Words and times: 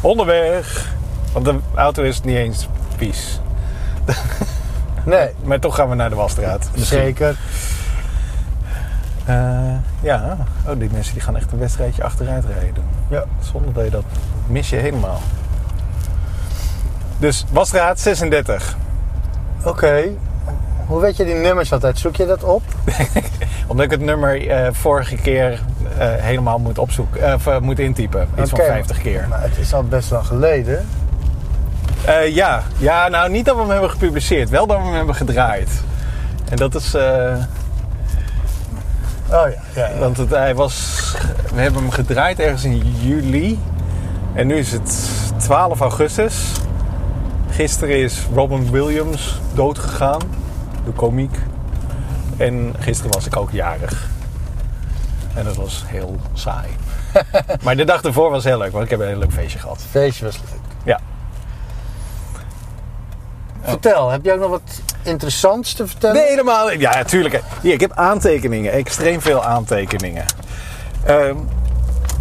Onderweg. 0.00 0.94
Want 1.32 1.44
de 1.44 1.58
auto 1.74 2.02
is 2.02 2.20
niet 2.20 2.36
eens 2.36 2.68
vies. 2.96 3.40
Nee, 5.06 5.28
Maar 5.42 5.60
toch 5.60 5.74
gaan 5.74 5.88
we 5.88 5.94
naar 5.94 6.10
de 6.10 6.16
wasstraat. 6.16 6.68
Misschien. 6.74 6.98
zeker. 6.98 7.36
Eh, 9.24 9.74
ja. 10.00 10.36
Oh, 10.66 10.78
die 10.78 10.90
mensen 10.92 11.12
die 11.12 11.22
gaan 11.22 11.36
echt 11.36 11.52
een 11.52 11.58
wedstrijdje 11.58 12.02
achteruit 12.02 12.44
rijden. 12.44 12.84
Ja. 13.08 13.24
Zonder 13.52 13.72
dat 13.72 13.84
je 13.84 13.90
dat 13.90 14.04
mis 14.46 14.70
je 14.70 14.76
helemaal. 14.76 15.20
Dus 17.18 17.44
wasstraat 17.52 18.00
36. 18.00 18.76
Oké. 19.64 20.02
Hoe 20.86 21.00
weet 21.00 21.16
je 21.16 21.24
die 21.24 21.34
nummers 21.34 21.72
altijd? 21.72 21.98
Zoek 21.98 22.16
je 22.16 22.26
dat 22.26 22.42
op? 22.42 22.62
Omdat 23.68 23.84
ik 23.84 23.90
het 23.90 24.00
nummer 24.00 24.48
eh, 24.48 24.68
vorige 24.72 25.16
keer 25.16 25.60
helemaal 26.04 26.58
moet 26.58 26.78
opzoeken. 26.78 27.22
eh, 27.28 27.34
of, 27.34 27.46
eh, 27.46 27.58
moet 27.58 27.78
intypen. 27.78 28.28
Iets 28.40 28.50
van 28.50 28.58
50 28.58 28.98
keer. 28.98 29.26
Maar 29.28 29.42
het 29.42 29.58
is 29.58 29.74
al 29.74 29.82
best 29.82 30.10
lang 30.10 30.26
geleden. 30.26 30.86
Eh, 32.04 32.34
ja. 32.34 32.62
ja, 32.76 33.08
nou 33.08 33.30
niet 33.30 33.44
dat 33.44 33.54
we 33.54 33.60
hem 33.60 33.70
hebben 33.70 33.90
gepubliceerd. 33.90 34.50
Wel 34.50 34.66
dat 34.66 34.76
we 34.78 34.82
hem 34.84 34.94
hebben 34.94 35.14
gedraaid. 35.14 35.70
En 36.48 36.56
dat 36.56 36.74
is... 36.74 36.94
eh, 36.94 37.34
Oh 39.30 39.32
ja. 39.48 39.54
ja, 39.74 39.88
ja. 39.88 39.98
Want 39.98 40.16
het, 40.16 40.30
hij 40.30 40.54
was, 40.54 40.96
we 41.54 41.60
hebben 41.60 41.80
hem 41.82 41.90
gedraaid 41.90 42.38
ergens 42.40 42.64
in 42.64 42.82
juli. 43.00 43.58
En 44.34 44.46
nu 44.46 44.54
is 44.56 44.72
het 44.72 45.12
12 45.36 45.80
augustus. 45.80 46.52
Gisteren 47.50 47.96
is 47.96 48.26
Robin 48.34 48.70
Williams 48.70 49.40
doodgegaan. 49.54 50.20
De 50.84 50.90
komiek. 50.90 51.36
En 52.36 52.74
gisteren 52.78 53.12
was 53.12 53.26
ik 53.26 53.36
ook 53.36 53.50
jarig. 53.50 54.08
En 55.36 55.44
dat 55.44 55.56
was 55.56 55.84
heel 55.86 56.16
saai. 56.32 56.68
maar 57.64 57.76
de 57.76 57.84
dag 57.84 58.02
ervoor 58.02 58.30
was 58.30 58.44
heel 58.44 58.58
leuk, 58.58 58.72
want 58.72 58.84
ik 58.84 58.90
heb 58.90 59.00
een 59.00 59.06
heel 59.06 59.18
leuk 59.18 59.32
feestje 59.32 59.58
gehad. 59.58 59.76
Het 59.76 59.86
feestje 59.90 60.24
was 60.24 60.38
leuk. 60.38 60.60
Ja. 60.84 61.00
Vertel, 63.62 64.10
heb 64.10 64.24
jij 64.24 64.34
ook 64.34 64.40
nog 64.40 64.50
wat 64.50 64.80
interessants 65.02 65.72
te 65.72 65.86
vertellen? 65.86 66.16
Nee, 66.16 66.28
helemaal 66.28 66.68
niet. 66.68 66.80
Ja, 66.80 66.94
natuurlijk. 66.94 67.42
Hier, 67.60 67.72
ik 67.72 67.80
heb 67.80 67.92
aantekeningen. 67.92 68.72
Extreem 68.72 69.20
veel 69.20 69.44
aantekeningen. 69.44 70.24
Ehm, 71.04 71.36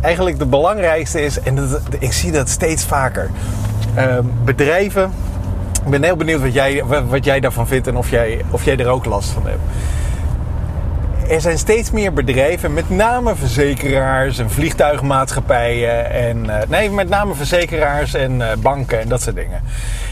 eigenlijk 0.01 0.39
de 0.39 0.45
belangrijkste 0.45 1.21
is, 1.21 1.39
en 1.39 1.55
dat, 1.55 1.81
ik 1.99 2.13
zie 2.13 2.31
dat 2.31 2.49
steeds 2.49 2.83
vaker. 2.83 3.31
Ehm, 3.95 4.23
bedrijven. 4.43 5.13
Ik 5.83 5.91
ben 5.91 6.03
heel 6.03 6.15
benieuwd 6.15 6.41
wat 6.41 6.53
jij, 6.53 6.83
wat 6.85 7.25
jij 7.25 7.39
daarvan 7.39 7.67
vindt 7.67 7.87
en 7.87 7.97
of 7.97 8.09
jij, 8.09 8.41
of 8.49 8.65
jij 8.65 8.77
er 8.77 8.87
ook 8.87 9.05
last 9.05 9.29
van 9.29 9.45
hebt. 9.45 9.61
Er 11.29 11.41
zijn 11.41 11.57
steeds 11.57 11.91
meer 11.91 12.13
bedrijven, 12.13 12.73
met 12.73 12.89
name 12.89 13.35
verzekeraars 13.35 14.37
en 14.37 14.49
vliegtuigmaatschappijen. 14.49 16.11
En, 16.11 16.49
eh, 16.49 16.67
nee, 16.67 16.89
met 16.89 17.09
name 17.09 17.33
verzekeraars 17.33 18.13
en 18.13 18.49
eh, 18.49 18.57
banken 18.57 18.99
en 18.99 19.09
dat 19.09 19.21
soort 19.21 19.35
dingen. 19.35 19.61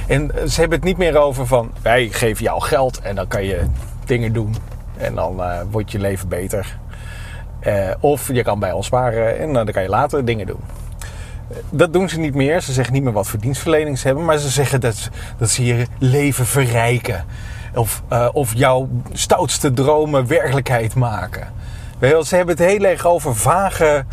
En 0.08 0.32
ze 0.48 0.60
hebben 0.60 0.78
het 0.78 0.88
niet 0.88 0.98
meer 0.98 1.18
over 1.18 1.48
van 1.48 1.72
wij 1.82 2.08
geven 2.12 2.44
jou 2.44 2.62
geld 2.62 3.00
en 3.02 3.16
dan 3.16 3.28
kan 3.28 3.46
je 3.46 3.60
dingen 4.06 4.34
doen. 4.34 4.56
En 4.98 5.16
dan 5.16 5.44
eh, 5.44 5.60
wordt 5.72 5.92
je 5.92 6.00
leven 6.00 6.28
beter. 6.28 6.78
Of 8.00 8.34
je 8.34 8.44
kan 8.44 8.60
bij 8.60 8.72
ons 8.72 8.86
sparen 8.86 9.40
en 9.40 9.54
dan 9.54 9.66
kan 9.66 9.84
je 9.84 9.90
later 9.90 10.26
dingen 10.26 10.46
doen. 10.46 10.62
Dat 11.70 11.94
doen 11.94 12.10
ze 12.10 12.20
niet 12.20 12.36
meer. 12.36 12.62
Ze 12.62 12.74
zeggen 12.74 12.94
niet 12.94 13.04
meer 13.04 13.14
wat 13.14 13.28
voor 13.28 13.40
dienstverlening 13.40 14.00
ze 14.00 14.08
hebben. 14.08 14.26
Maar 14.26 14.38
ze 14.38 14.50
zeggen 14.50 14.82
dat, 14.82 15.10
dat 15.38 15.50
ze 15.50 15.66
je 15.66 15.86
leven 16.00 16.46
verrijken. 16.46 17.26
Of, 17.76 18.02
eh, 18.10 18.28
of 18.32 18.52
jouw 18.56 18.90
stoutste 19.14 19.74
dromen 19.74 20.28
werkelijkheid 20.28 20.96
maken. 20.96 21.48
Weet 22.00 22.26
ze 22.28 22.36
hebben 22.36 22.56
het 22.58 22.66
heel 22.66 22.84
erg 22.84 23.06
over 23.06 23.36
vage, 23.36 24.06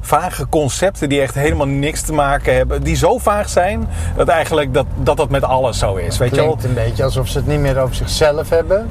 vage 0.00 0.48
concepten 0.48 1.08
die 1.08 1.20
echt 1.20 1.34
helemaal 1.34 1.66
niks 1.66 2.02
te 2.02 2.12
maken 2.12 2.54
hebben. 2.54 2.82
Die 2.82 2.96
zo 2.96 3.18
vaag 3.18 3.48
zijn 3.48 3.88
dat 4.16 4.28
eigenlijk 4.28 4.74
dat 4.74 4.86
dat, 4.96 5.16
dat 5.16 5.30
met 5.30 5.44
alles 5.44 5.78
zo 5.78 5.94
is. 5.94 6.18
Weet 6.18 6.34
je 6.34 6.40
wel? 6.40 6.58
Een 6.62 6.74
beetje 6.74 7.04
alsof 7.04 7.28
ze 7.28 7.38
het 7.38 7.46
niet 7.46 7.58
meer 7.60 7.78
over 7.78 7.94
zichzelf 7.94 8.48
hebben, 8.50 8.90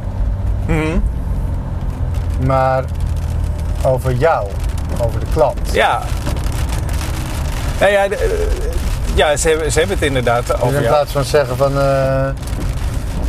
Mhm. 0.66 1.00
maar 2.46 2.84
over 3.86 4.14
jou, 4.14 4.48
over 5.04 5.20
de 5.20 5.26
klant. 5.34 5.60
Ja. 5.72 6.02
Nou 7.80 7.92
ja, 7.92 8.04
eh, 8.06 8.18
ja 9.16 9.36
ze, 9.38 9.50
hebben, 9.50 9.72
ze 9.72 9.80
hebben 9.80 9.98
het 9.98 10.06
inderdaad 10.08 10.48
Dus 10.48 10.56
over 10.56 10.68
in 10.76 10.82
jou. 10.82 10.86
plaats 10.94 11.12
van 11.12 11.24
zeggen 11.24 11.58
van 11.58 11.80
eh, 11.80 12.28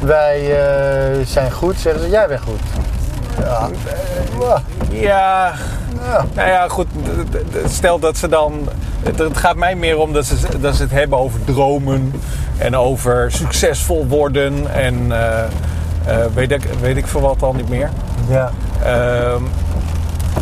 wij 0.01 0.41
eh, 0.41 1.27
zijn 1.27 1.53
goed, 1.53 1.77
zeggen 1.79 2.03
ze 2.03 2.09
jij 2.09 2.29
bent 2.29 2.41
goed. 2.41 2.61
Ja, 3.39 3.69
eh, 4.91 5.03
ja, 5.03 5.55
nou 6.35 6.49
ja, 6.49 6.69
goed. 6.69 6.87
Stel 7.69 7.99
dat 7.99 8.17
ze 8.17 8.29
dan. 8.29 8.69
Het 9.03 9.37
gaat 9.37 9.57
mij 9.57 9.75
meer 9.75 9.99
om 9.99 10.13
dat 10.13 10.25
ze, 10.25 10.59
dat 10.61 10.75
ze 10.75 10.83
het 10.83 10.91
hebben 10.91 11.19
over 11.19 11.45
dromen. 11.45 12.13
En 12.59 12.77
over 12.77 13.33
succesvol 13.33 14.07
worden. 14.07 14.75
En 14.75 15.13
eh, 15.13 15.45
weet, 16.35 16.51
ik, 16.51 16.63
weet 16.81 16.97
ik 16.97 17.07
veel 17.07 17.21
wat 17.21 17.43
al 17.43 17.53
niet 17.53 17.69
meer. 17.69 17.91
ja. 18.29 18.51
Ehm, 18.83 19.43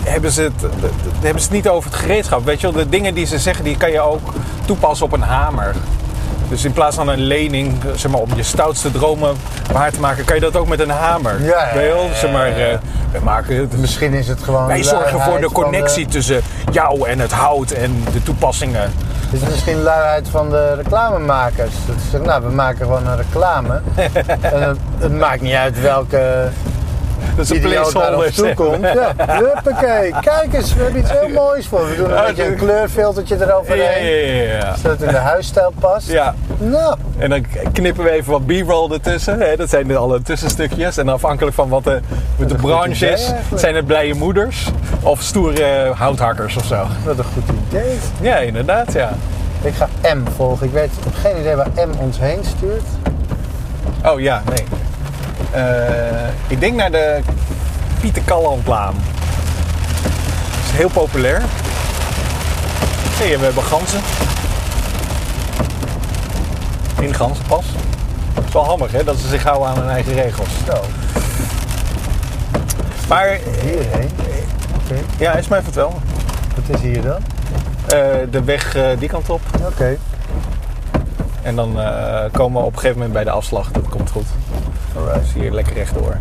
hebben, 0.05 0.31
ze 0.31 0.43
het, 0.43 0.63
hebben 1.21 1.43
ze 1.43 1.49
het 1.49 1.57
niet 1.57 1.69
over 1.69 1.91
het 1.91 1.99
gereedschap. 1.99 2.45
Weet 2.45 2.61
je 2.61 2.73
wel, 2.73 2.85
de 2.85 2.89
dingen 2.89 3.15
die 3.15 3.27
ze 3.27 3.39
zeggen, 3.39 3.65
die 3.65 3.77
kan 3.77 3.91
je 3.91 4.01
ook 4.01 4.33
toepassen 4.65 5.07
op 5.07 5.13
een 5.13 5.23
hamer. 5.23 5.75
Dus 6.49 6.65
in 6.65 6.73
plaats 6.73 6.97
van 6.97 7.09
een 7.09 7.21
lening, 7.21 7.75
zeg 7.95 8.11
maar, 8.11 8.21
om 8.21 8.29
je 8.37 8.43
stoutste 8.43 8.91
dromen 8.91 9.37
waar 9.73 9.93
te 9.93 10.01
maken, 10.01 10.25
kan 10.25 10.35
je 10.35 10.41
dat 10.41 10.57
ook 10.57 10.69
met 10.69 10.81
een 10.81 10.91
hamer. 10.91 11.43
Ja, 11.43 11.75
ja, 11.75 12.15
Zeg 12.15 12.33
maar, 12.33 12.47
eh, 12.47 12.79
we 13.13 13.19
maken 13.23 13.57
het. 13.57 13.79
Misschien 13.79 14.13
is 14.13 14.29
het 14.29 14.43
gewoon. 14.43 14.67
Wij 14.67 14.83
zorgen 14.83 15.21
voor 15.21 15.41
de 15.41 15.51
connectie 15.53 16.07
tussen 16.07 16.41
jou 16.73 17.09
en 17.09 17.19
het 17.19 17.33
hout 17.33 17.71
en 17.71 18.05
de 18.13 18.23
toepassingen. 18.23 18.93
Het 19.31 19.43
is 19.43 19.49
misschien 19.49 19.83
luiheid 19.83 20.29
van 20.29 20.51
de 20.51 20.75
reclamemakers. 20.75 21.75
Dat 21.87 21.97
ze 21.97 22.11
zeggen, 22.11 22.29
nou, 22.29 22.43
we 22.43 22.51
maken 22.51 22.87
gewoon 22.87 23.07
een 23.07 23.17
reclame. 23.17 23.81
en 24.55 24.63
het, 24.63 24.79
het 24.99 25.19
maakt 25.19 25.41
niet 25.41 25.55
uit 25.55 25.81
welke 25.81 26.49
Dat 27.37 27.45
is 27.45 27.51
een 27.51 27.61
placeholder. 27.61 28.33
toekomt. 28.33 28.83
Ja, 28.83 29.13
huppakee. 29.27 30.15
Kijk 30.21 30.53
eens, 30.53 30.75
we 30.75 30.83
hebben 30.83 31.01
iets 31.01 31.11
heel 31.11 31.29
moois 31.45 31.67
voor. 31.67 31.89
We 31.89 31.97
doen 31.97 32.11
een 32.19 32.25
beetje 32.27 32.47
een 32.47 32.57
kleurfiltertje 32.57 33.37
eroverheen. 33.41 34.07
ja, 34.07 34.43
ja, 34.43 34.53
ja. 34.59 34.77
Zodat 34.77 34.99
het 34.99 35.03
in 35.03 35.15
de 35.15 35.21
huisstijl 35.21 35.73
past. 35.81 36.11
Ja, 36.11 36.35
Nou, 36.59 36.97
en 37.19 37.31
dan 37.31 37.45
knippen 37.73 38.05
we 38.05 38.11
even 38.11 38.33
wat 38.33 38.47
b-roll 38.47 38.93
ertussen. 38.93 39.41
Hè? 39.41 39.57
Dat 39.57 39.69
zijn 39.71 39.97
alle 39.97 40.23
tussenstukjes. 40.23 40.97
En 40.97 41.09
afhankelijk 41.09 41.55
van 41.57 41.69
wat 41.69 41.85
de, 41.85 42.01
wat 42.37 42.49
de 42.49 42.55
branche 42.55 43.09
is, 43.11 43.27
eigenlijk. 43.29 43.61
zijn 43.61 43.75
het 43.75 43.87
blije 43.87 44.15
moeders 44.15 44.69
of 45.03 45.23
stoere 45.23 45.93
houthakkers 45.95 46.57
of 46.57 46.65
zo. 46.65 46.87
wat 47.05 47.19
een 47.19 47.25
goed 47.25 47.43
idee. 47.69 47.99
Ja, 48.21 48.37
inderdaad, 48.37 48.93
ja. 48.93 49.11
Ik 49.63 49.75
ga 49.75 49.89
M 50.15 50.19
volgen. 50.37 50.67
Ik 50.67 50.73
weet 50.73 50.91
ik 50.99 51.05
heb 51.05 51.15
geen 51.15 51.41
idee 51.41 51.55
waar 51.57 51.69
M 51.75 51.91
ons 52.01 52.19
heen 52.21 52.39
stuurt. 52.45 52.83
Oh 54.05 54.21
ja, 54.21 54.43
nee. 54.49 54.65
Eh, 55.57 56.29
ik 56.47 56.61
denk 56.61 56.75
naar 56.75 56.91
de 56.91 57.21
Pieter 58.01 58.23
Kallandlaan. 58.23 58.95
Dat 60.51 60.65
is 60.65 60.77
heel 60.77 60.89
populair. 60.89 61.43
Zie 63.19 63.31
je, 63.31 63.39
we 63.39 63.45
hebben 63.45 63.63
ganzen. 63.63 64.01
In 67.01 67.15
ganzenpas. 67.15 67.65
Dat 68.35 68.45
is 68.47 68.53
wel 68.53 68.65
handig, 68.65 68.93
hè? 68.93 69.05
Dat 69.05 69.17
ze 69.19 69.29
zich 69.29 69.43
houden 69.43 69.69
aan 69.69 69.79
hun 69.79 69.89
eigen 69.89 70.15
regels. 70.15 70.49
Zo, 70.67 70.81
Maar, 73.09 73.39
hierheen. 73.63 74.11
Oké, 74.85 75.01
ja, 75.19 75.33
is 75.33 75.49
mij 75.49 75.63
vertellen. 75.63 75.95
wat 76.55 76.77
is 76.77 76.81
hier 76.81 77.03
dan? 77.03 77.21
Eh, 77.87 77.99
de 78.31 78.45
weg 78.45 78.75
eh, 78.75 78.85
die 78.99 79.09
kant 79.09 79.31
op. 79.31 79.41
Oké, 79.67 79.97
En 81.47 81.57
dan 81.57 81.81
eh, 81.81 82.25
komen 82.33 82.61
we 82.61 82.67
op 82.67 82.73
een 82.73 82.79
gegeven 82.79 82.97
moment 82.97 83.13
bij 83.13 83.25
de 83.25 83.31
afslag. 83.31 83.71
Dat 83.71 83.89
komt 83.89 84.11
goed. 84.11 84.27
alright. 84.97 85.21
Dus 85.21 85.33
hier 85.43 85.53
lekker 85.53 85.75
rechtdoor. 85.75 86.17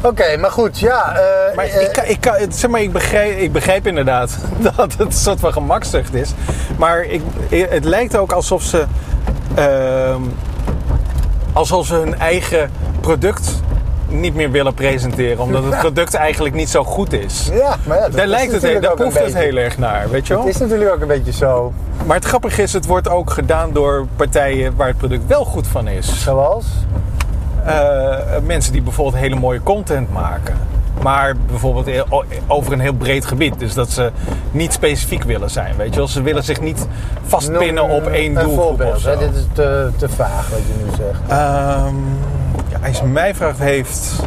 Oké, 0.00 0.36
maar 0.36 0.50
goed, 0.50 0.78
ja. 0.78 1.14
eh, 1.16 1.56
Maar 1.56 1.64
eh, 1.64 1.80
ik, 1.82 1.92
kan- 1.92 2.04
ik, 2.06 2.20
kan, 2.20 2.34
zeg 2.52 2.70
maar, 2.70 2.80
ik, 2.80 2.92
begrijp, 2.92 3.38
ik 3.38 3.52
begrijp 3.52 3.86
inderdaad 3.86 4.38
dat 4.76 4.76
het 4.76 5.00
een 5.00 5.12
soort 5.12 5.40
van 5.40 5.52
gemakzucht 5.52 6.14
is. 6.14 6.32
Maar 6.76 7.04
ik, 7.04 7.22
het 7.50 7.84
lijkt 7.84 8.16
ook 8.16 8.32
alsof 8.32 8.62
ze, 8.62 8.84
ehm, 9.54 10.20
alsof 11.52 11.86
ze 11.86 11.94
hun 11.94 12.18
eigen 12.18 12.70
product 13.00 13.60
niet 14.08 14.34
meer 14.34 14.50
willen 14.50 14.74
presenteren. 14.74 15.38
Omdat 15.38 15.64
het 15.64 15.78
product 15.86 16.14
eigenlijk 16.14 16.54
niet 16.54 16.70
zo 16.70 16.84
goed 16.84 17.12
is. 17.12 17.48
ja, 17.52 17.76
maar 17.86 17.96
ja, 17.96 18.02
dat 18.02 18.12
Daar, 18.16 18.26
lijkt 18.26 18.52
het, 18.62 18.82
daar 18.82 18.94
proeft 18.94 19.18
het 19.18 19.34
heel 19.34 19.56
erg 19.56 19.78
naar, 19.78 20.10
weet 20.10 20.26
je 20.26 20.34
wel? 20.34 20.44
Het 20.44 20.54
is 20.54 20.60
natuurlijk 20.60 20.90
ook 20.94 21.00
een 21.00 21.06
beetje 21.08 21.32
zo. 21.32 21.72
Maar 22.06 22.16
het 22.16 22.24
grappige 22.24 22.62
is, 22.62 22.72
het 22.72 22.86
wordt 22.86 23.08
ook 23.08 23.30
gedaan 23.30 23.72
door 23.72 24.06
partijen 24.16 24.76
waar 24.76 24.88
het 24.88 24.96
product 24.96 25.26
wel 25.26 25.44
goed 25.44 25.66
van 25.66 25.88
is. 25.88 26.22
Zoals? 26.22 26.66
Eh, 27.64 28.16
mensen 28.44 28.72
die 28.72 28.82
bijvoorbeeld 28.82 29.22
hele 29.22 29.36
mooie 29.36 29.62
content 29.62 30.12
maken. 30.12 30.56
Maar 31.02 31.34
bijvoorbeeld 31.46 32.04
over 32.46 32.72
een 32.72 32.80
heel 32.80 32.92
breed 32.92 33.24
gebied. 33.24 33.58
Dus 33.58 33.74
dat 33.74 33.90
ze 33.90 34.10
niet 34.50 34.72
specifiek 34.72 35.22
willen 35.22 35.50
zijn. 35.50 35.76
Weet 35.76 35.90
je 35.90 35.96
wel? 35.96 36.08
Ze 36.08 36.22
willen 36.22 36.44
zich 36.44 36.60
niet 36.60 36.86
vastpinnen 37.26 37.88
op 37.88 38.06
één 38.06 38.36
een 38.36 38.44
doelgroep 38.44 38.64
voorbeeld. 38.64 38.94
of 38.94 39.00
zo. 39.00 39.08
Hè? 39.08 39.18
Dit 39.18 39.34
is 39.34 39.44
te, 39.52 39.90
te 39.96 40.08
vaag 40.08 40.48
wat 40.48 40.58
je 40.58 40.84
nu 40.84 40.90
zegt. 40.96 41.20
Ehm, 41.28 41.94
ja, 42.70 42.88
als 42.88 42.98
je 42.98 43.04
mij 43.04 43.34
vraagt, 43.34 43.58
heeft 43.58 44.22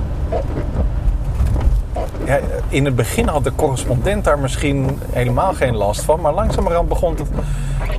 ja, 2.26 2.40
in 2.70 2.86
het 2.86 2.96
begin 2.96 3.28
had 3.28 3.44
de 3.44 3.56
correspondent 3.56 4.24
daar 4.24 4.40
misschien 4.40 5.00
helemaal 5.12 5.54
geen 5.54 5.76
last 5.76 6.02
van. 6.02 6.22
Maar 6.22 6.34
langzamerhand 6.34 6.90
begon 6.90 7.16
het, 7.16 7.30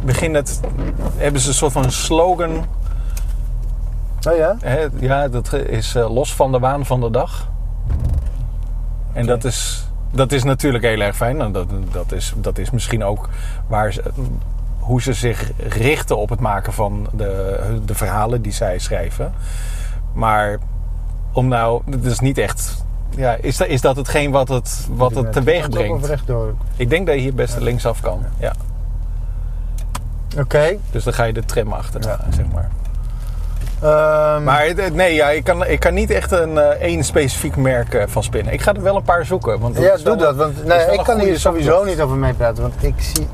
begin 0.04 0.34
het, 0.34 0.60
hebben 1.16 1.40
ze 1.40 1.48
een 1.48 1.54
soort 1.54 1.72
van 1.72 1.90
slogan. 1.90 2.64
Oh 4.28 4.36
ja? 4.36 4.56
Hè, 4.60 4.86
ja, 4.98 5.28
dat 5.28 5.52
is 5.52 5.94
eh, 5.94 6.14
los 6.14 6.34
van 6.34 6.52
de 6.52 6.58
waan 6.58 6.86
van 6.86 7.00
de 7.00 7.10
dag. 7.10 7.48
En 9.12 9.26
dat, 9.26 9.44
is, 9.44 9.88
dat 10.12 10.32
is 10.32 10.42
natuurlijk 10.42 10.84
heel 10.84 11.00
erg 11.00 11.16
fijn. 11.16 11.40
En 11.40 11.52
dat, 11.52 11.66
dat, 11.92 12.12
is, 12.12 12.32
dat 12.36 12.58
is 12.58 12.70
misschien 12.70 13.04
ook 13.04 13.28
waar 13.66 13.92
ze, 13.92 14.02
hoe 14.78 15.02
ze 15.02 15.12
zich 15.12 15.50
richten 15.58 16.16
op 16.18 16.28
het 16.28 16.40
maken 16.40 16.72
van 16.72 17.06
de, 17.12 17.60
de 17.84 17.94
verhalen 17.94 18.42
die 18.42 18.52
zij 18.52 18.78
schrijven. 18.78 19.32
Maar 20.12 20.58
om 21.32 21.48
nou, 21.48 21.82
het 21.90 22.04
is 22.04 22.20
niet 22.20 22.38
echt. 22.38 22.84
Ja, 23.16 23.36
is, 23.40 23.56
dat, 23.56 23.68
is 23.68 23.80
dat 23.80 23.96
hetgeen 23.96 24.30
wat 24.30 24.48
het, 24.48 24.86
wat 24.90 25.14
het 25.14 25.32
teweeg 25.32 25.68
brengt? 25.68 26.06
rechtdoor? 26.06 26.54
Ik 26.76 26.90
denk 26.90 27.06
dat 27.06 27.14
je 27.14 27.20
hier 27.20 27.34
best 27.34 27.60
linksaf 27.60 28.00
kan. 28.00 28.22
Ja. 28.38 28.52
Oké. 30.38 30.76
Dus 30.90 31.04
dan 31.04 31.12
ga 31.12 31.24
je 31.24 31.32
de 31.32 31.44
tram 31.44 31.72
achterna, 31.72 32.08
Ja. 32.08 32.32
zeg 32.36 32.44
maar. 32.54 32.68
Ehm, 33.82 34.44
Maar 34.44 34.72
nee, 34.92 35.14
ja, 35.14 35.30
ik, 35.30 35.44
kan, 35.44 35.66
ik 35.66 35.80
kan 35.80 35.94
niet 35.94 36.10
echt 36.10 36.30
een 36.32 36.58
eh, 36.58 36.68
één 36.68 37.04
specifiek 37.04 37.56
merk 37.56 37.94
eh, 37.94 38.02
van 38.06 38.22
spinnen. 38.22 38.52
Ik 38.52 38.60
ga 38.62 38.74
er 38.74 38.82
wel 38.82 38.96
een 38.96 39.02
paar 39.02 39.26
zoeken. 39.26 39.60
Want 39.60 39.76
ja, 39.78 39.96
doe 39.96 40.12
een- 40.12 40.18
dat. 40.18 40.36
Want 40.36 40.64
nee, 40.64 40.86
ik 40.92 41.00
kan 41.04 41.20
hier 41.20 41.38
sowieso 41.38 41.84
niet 41.84 42.00
over 42.00 42.16
meepraten. 42.16 42.62
Want 42.62 42.74
ik 42.80 42.94
zie... 42.98 43.26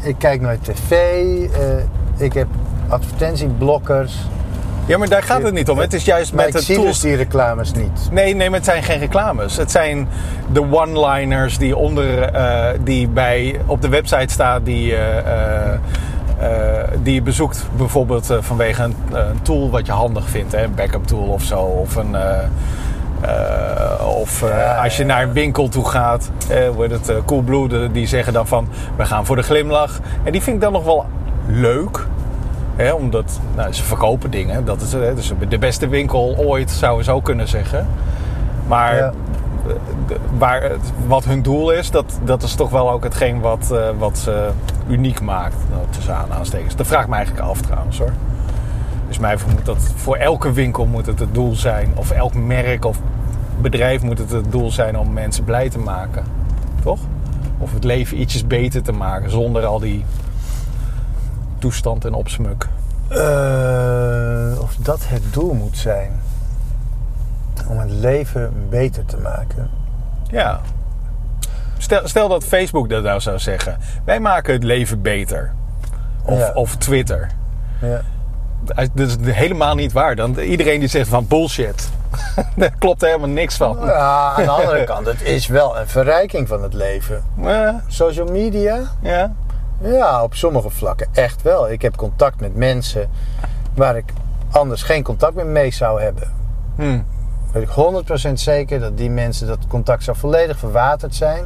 Ik 0.00 0.14
kijk 0.18 0.40
nooit 0.40 0.64
tv. 0.64 0.90
eh, 1.52 1.60
ik 2.16 2.32
heb 2.32 2.46
advertentieblokkers. 2.88 4.16
Ja, 4.86 4.98
maar 4.98 5.08
daar 5.08 5.22
gaat 5.22 5.42
het 5.42 5.54
niet 5.54 5.70
om. 5.70 5.78
Het 5.78 5.92
is 5.92 6.04
juist 6.04 6.32
Maar 6.32 6.44
met 6.44 6.52
de 6.52 6.60
zie 6.60 6.74
tools 6.74 6.88
dus 6.88 7.00
die 7.00 7.16
reclames 7.16 7.72
niet. 7.72 8.08
Nee, 8.10 8.34
nee, 8.34 8.50
maar 8.50 8.58
het 8.58 8.68
zijn 8.68 8.82
geen 8.82 8.98
reclames. 8.98 9.56
Het 9.56 9.70
zijn 9.70 10.08
de 10.52 10.72
one-liners 10.72 11.58
die, 11.58 11.76
onder, 11.76 12.22
eh, 12.22 12.78
die 12.80 13.08
bij, 13.08 13.60
op 13.66 13.82
de 13.82 13.88
website 13.88 14.32
staan 14.32 14.62
die, 14.62 14.96
eh, 14.96 15.72
eh, 15.72 15.78
die 17.02 17.14
je 17.14 17.22
bezoekt. 17.22 17.66
Bijvoorbeeld 17.76 18.34
vanwege 18.40 18.82
een, 18.82 18.96
een 19.12 19.42
tool 19.42 19.70
wat 19.70 19.86
je 19.86 19.92
handig 19.92 20.28
vindt. 20.28 20.52
Hè? 20.52 20.62
Een 20.62 20.74
backup 20.74 21.06
tool 21.06 21.26
of 21.28 21.42
zo. 21.42 21.58
Of, 21.58 21.96
een, 21.96 22.16
of 24.04 24.40
Ja, 24.40 24.82
als 24.82 24.96
je 24.96 25.04
naar 25.04 25.22
een 25.22 25.32
winkel 25.32 25.68
toe 25.68 25.88
gaat. 25.88 26.30
Wordt 26.74 26.92
het 26.92 27.12
Coolblue. 27.24 27.90
Die 27.90 28.06
zeggen 28.06 28.32
dan 28.32 28.46
van, 28.46 28.68
we 28.96 29.04
gaan 29.04 29.26
voor 29.26 29.36
de 29.36 29.42
glimlach. 29.42 30.00
En 30.24 30.32
die 30.32 30.42
vind 30.42 30.56
ik 30.56 30.62
dan 30.62 30.72
nog 30.72 30.84
wel 30.84 31.06
leuk. 31.46 32.06
Omdat 32.94 33.40
nou, 33.56 33.72
ze 33.72 33.82
verkopen 33.82 34.30
dingen. 34.30 34.64
Dat 34.64 34.80
is 34.80 34.90
dus 34.90 35.32
de 35.48 35.58
beste 35.58 35.88
winkel 35.88 36.34
ooit, 36.38 36.70
zouden 36.70 37.04
we 37.04 37.10
zo 37.12 37.20
kunnen 37.20 37.48
zeggen. 37.48 37.86
Maar 38.68 38.96
Ja. 38.96 39.12
eh, 39.68 39.72
waar, 40.38 40.70
wat 41.06 41.24
hun 41.24 41.42
doel 41.42 41.70
is, 41.70 41.90
dat, 41.90 42.18
dat 42.24 42.42
is 42.42 42.54
toch 42.54 42.70
wel 42.70 42.90
ook 42.90 43.02
hetgeen 43.04 43.40
wat, 43.40 43.70
eh, 43.72 43.88
wat 43.98 44.18
ze 44.18 44.48
uniek 44.88 45.20
maakt. 45.20 45.56
Nou, 45.70 45.82
tussen 45.90 46.16
aanhalingstekens. 46.16 46.76
Dat 46.76 46.86
vraag 46.86 47.02
ik 47.02 47.08
me 47.08 47.14
eigenlijk 47.14 47.46
af 47.46 47.60
trouwens 47.60 47.98
hoor. 47.98 48.12
Dus 49.08 49.18
mij 49.18 49.36
moet 49.54 49.64
dat 49.66 49.92
voor 49.96 50.16
elke 50.16 50.52
winkel 50.52 50.86
moet 50.86 51.06
het 51.06 51.18
het 51.18 51.34
doel 51.34 51.54
zijn. 51.54 51.92
Of 51.94 52.10
elk 52.10 52.34
merk 52.34 52.84
of 52.84 52.98
bedrijf 53.60 54.02
moet 54.02 54.18
het 54.18 54.30
het 54.30 54.52
doel 54.52 54.70
zijn 54.70 54.98
om 54.98 55.12
mensen 55.12 55.44
blij 55.44 55.68
te 55.70 55.78
maken. 55.78 56.24
Toch? 56.82 56.98
Of 57.58 57.72
het 57.72 57.84
leven 57.84 58.20
ietsjes 58.20 58.46
beter 58.46 58.82
te 58.82 58.92
maken 58.92 59.30
zonder 59.30 59.64
al 59.64 59.78
die 59.78 60.04
toestand 61.62 62.04
en 62.04 62.14
opsmuk. 62.14 62.68
Eh, 63.08 64.60
of 64.60 64.74
dat 64.76 65.00
het 65.08 65.32
doel 65.32 65.52
moet 65.54 65.78
zijn. 65.78 66.20
Om 67.68 67.78
het 67.78 67.90
leven 67.90 68.52
beter 68.70 69.04
te 69.04 69.16
maken. 69.16 69.70
Ja. 70.30 70.60
Stel, 71.78 72.00
stel 72.08 72.28
dat 72.28 72.44
Facebook 72.44 72.88
dat 72.90 73.02
nou 73.02 73.20
zou 73.20 73.38
zeggen. 73.38 73.76
Wij 74.04 74.20
maken 74.20 74.52
het 74.52 74.62
leven 74.64 75.02
beter. 75.02 75.52
Of, 76.24 76.38
Ja. 76.38 76.50
of 76.54 76.76
Twitter. 76.76 77.28
Ja. 77.80 78.00
Dat 78.64 78.88
is 78.94 79.16
helemaal 79.34 79.74
niet 79.74 79.92
waar. 79.92 80.16
Dan, 80.16 80.38
iedereen 80.38 80.80
die 80.80 80.88
zegt 80.88 81.08
van 81.08 81.26
bullshit. 81.26 81.90
Daar 82.56 82.72
klopt 82.78 83.00
helemaal 83.00 83.28
niks 83.28 83.56
van. 83.56 83.78
Ja, 83.84 84.32
aan 84.36 84.42
de 84.44 84.50
andere 84.50 84.84
kant, 84.84 85.06
het 85.06 85.22
is 85.22 85.46
wel 85.46 85.78
een 85.78 85.88
verrijking 85.88 86.48
van 86.48 86.62
het 86.62 86.74
leven. 86.74 87.22
Eh, 87.44 87.68
Social 87.86 88.26
media, 88.26 88.80
ja. 89.00 89.32
Ja, 89.82 90.22
op 90.22 90.34
sommige 90.34 90.70
vlakken 90.70 91.06
echt 91.12 91.42
wel. 91.42 91.70
Ik 91.70 91.82
heb 91.82 91.96
contact 91.96 92.40
met 92.40 92.56
mensen 92.56 93.10
waar 93.74 93.96
ik 93.96 94.12
anders 94.50 94.82
geen 94.82 95.02
contact 95.02 95.34
meer 95.34 95.46
mee 95.46 95.70
zou 95.70 96.02
hebben. 96.02 96.32
Hm. 96.76 97.00
Weet 97.52 97.62
ik 97.62 98.28
100% 98.28 98.32
zeker 98.32 98.80
dat 98.80 98.96
die 98.96 99.10
mensen 99.10 99.46
dat 99.46 99.58
contact 99.68 100.04
zou 100.04 100.16
volledig 100.16 100.58
verwaterd 100.58 101.14
zijn. 101.14 101.44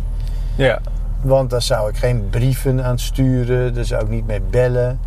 Ja. 0.56 0.80
Want 1.20 1.50
daar 1.50 1.62
zou 1.62 1.88
ik 1.90 1.96
geen 1.96 2.28
brieven 2.30 2.84
aan 2.84 2.98
sturen, 2.98 3.74
daar 3.74 3.84
zou 3.84 4.02
ik 4.02 4.08
niet 4.08 4.26
mee 4.26 4.40
bellen. 4.40 5.00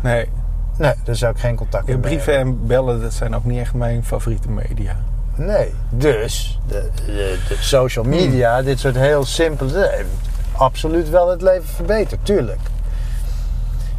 Nee. 0.00 0.28
Nee, 0.76 0.94
daar 1.04 1.16
zou 1.16 1.32
ik 1.32 1.38
geen 1.40 1.56
contact 1.56 1.86
Ja, 1.86 1.92
meer 1.92 2.00
mee 2.00 2.10
brieven 2.10 2.36
hebben. 2.36 2.54
en 2.60 2.66
bellen, 2.66 3.00
dat 3.00 3.12
zijn 3.12 3.34
ook 3.34 3.44
niet 3.44 3.58
echt 3.58 3.74
mijn 3.74 4.04
favoriete 4.04 4.48
media. 4.50 4.96
Nee, 5.34 5.72
dus 5.90 6.60
de, 6.66 6.88
de, 7.06 7.38
de 7.48 7.56
social 7.60 8.04
media, 8.04 8.62
dit 8.62 8.78
soort 8.78 8.96
heel 8.96 9.24
simpele, 9.24 9.88
heeft 9.90 10.08
absoluut 10.56 11.10
wel 11.10 11.28
het 11.30 11.42
leven 11.42 11.68
verbeterd, 11.68 12.24
tuurlijk. 12.26 12.60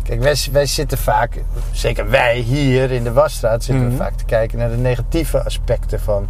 Kijk, 0.03 0.21
wij, 0.21 0.35
wij 0.51 0.65
zitten 0.65 0.97
vaak, 0.97 1.41
zeker 1.71 2.09
wij 2.09 2.37
hier 2.37 2.91
in 2.91 3.03
de 3.03 3.11
Wasstraat, 3.13 3.63
zitten 3.63 3.87
Mhm. 3.87 3.95
vaak 3.97 4.13
te 4.15 4.25
kijken 4.25 4.57
naar 4.57 4.69
de 4.69 4.77
negatieve 4.77 5.43
aspecten 5.43 5.99
van 5.99 6.27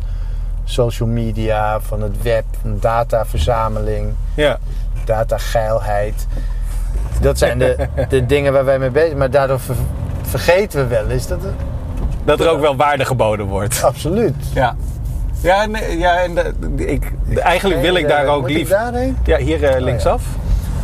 social 0.64 1.10
media, 1.10 1.80
van 1.82 2.02
het 2.02 2.22
web, 2.22 2.44
van 2.62 2.78
dataverzameling, 2.80 4.14
Ja. 4.36 4.58
datageilheid. 5.06 6.28
Dat 7.22 7.38
zijn 7.38 7.60
de, 7.60 7.76
de 8.10 8.26
dingen 8.26 8.54
waar 8.54 8.66
wij 8.66 8.80
mee 8.80 8.90
bezig 8.90 9.08
zijn, 9.08 9.20
maar 9.20 9.32
daardoor 9.32 9.60
ver- 9.60 9.76
vergeten 10.22 10.80
we 10.80 10.88
wel 10.88 11.10
eens 11.10 11.28
dat 11.28 11.42
het 11.44 11.54
Dat 12.26 12.40
er 12.40 12.50
ook 12.50 12.60
wel 12.62 12.76
waarde 12.76 13.06
geboden 13.06 13.46
wordt. 13.46 13.84
absoluut. 13.84 14.36
Ja. 14.54 14.76
Ja, 15.42 15.66
nee, 15.66 15.98
ja 15.98 16.16
en 16.16 16.34
de- 16.36 16.54
ik, 16.86 17.12
de- 17.30 17.42
eigenlijk 17.42 17.82
wil 17.82 17.96
ik 17.96 18.08
daar 18.08 18.26
ook 18.28 18.50
ik 18.50 18.56
lief. 18.58 18.70
daarheen? 18.70 19.18
Ja, 19.24 19.38
hier 19.38 19.64
eh, 19.64 19.82
linksaf. 19.82 20.24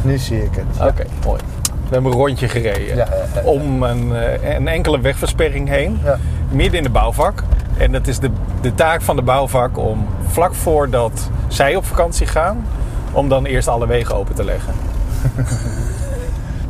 Nu 0.01 0.18
zie 0.18 0.44
ik 0.44 0.51
het. 0.56 0.88
Oké, 0.88 1.06
mooi. 1.25 1.42
We 1.89 1.95
hebben 1.95 2.12
een 2.12 2.18
rondje 2.18 2.47
gereden. 2.50 2.95
Ja, 2.95 3.07
om 3.44 3.83
een, 3.83 4.15
eh, 4.15 4.56
een 4.56 4.68
enkele 4.68 5.00
wegversperring 5.00 5.69
heen. 5.69 6.00
Ja. 6.03 6.18
Midden 6.50 6.77
in 6.77 6.83
de 6.83 6.89
bouwvak. 6.89 7.44
En 7.77 7.91
dat 7.91 8.07
is 8.07 8.19
de, 8.19 8.30
de 8.62 8.75
taak 8.75 9.01
van 9.01 9.15
de 9.15 9.21
bouwvak 9.21 9.77
om 9.77 10.07
vlak 10.27 10.53
voordat 10.53 11.30
zij 11.47 11.75
op 11.75 11.86
vakantie 11.86 12.27
gaan... 12.27 12.65
om 13.12 13.30
dan 13.30 13.45
eerst 13.45 13.68
alle 13.68 13.88
wegen 13.88 14.15
open 14.15 14.36
te 14.36 14.44
leggen. 14.44 14.74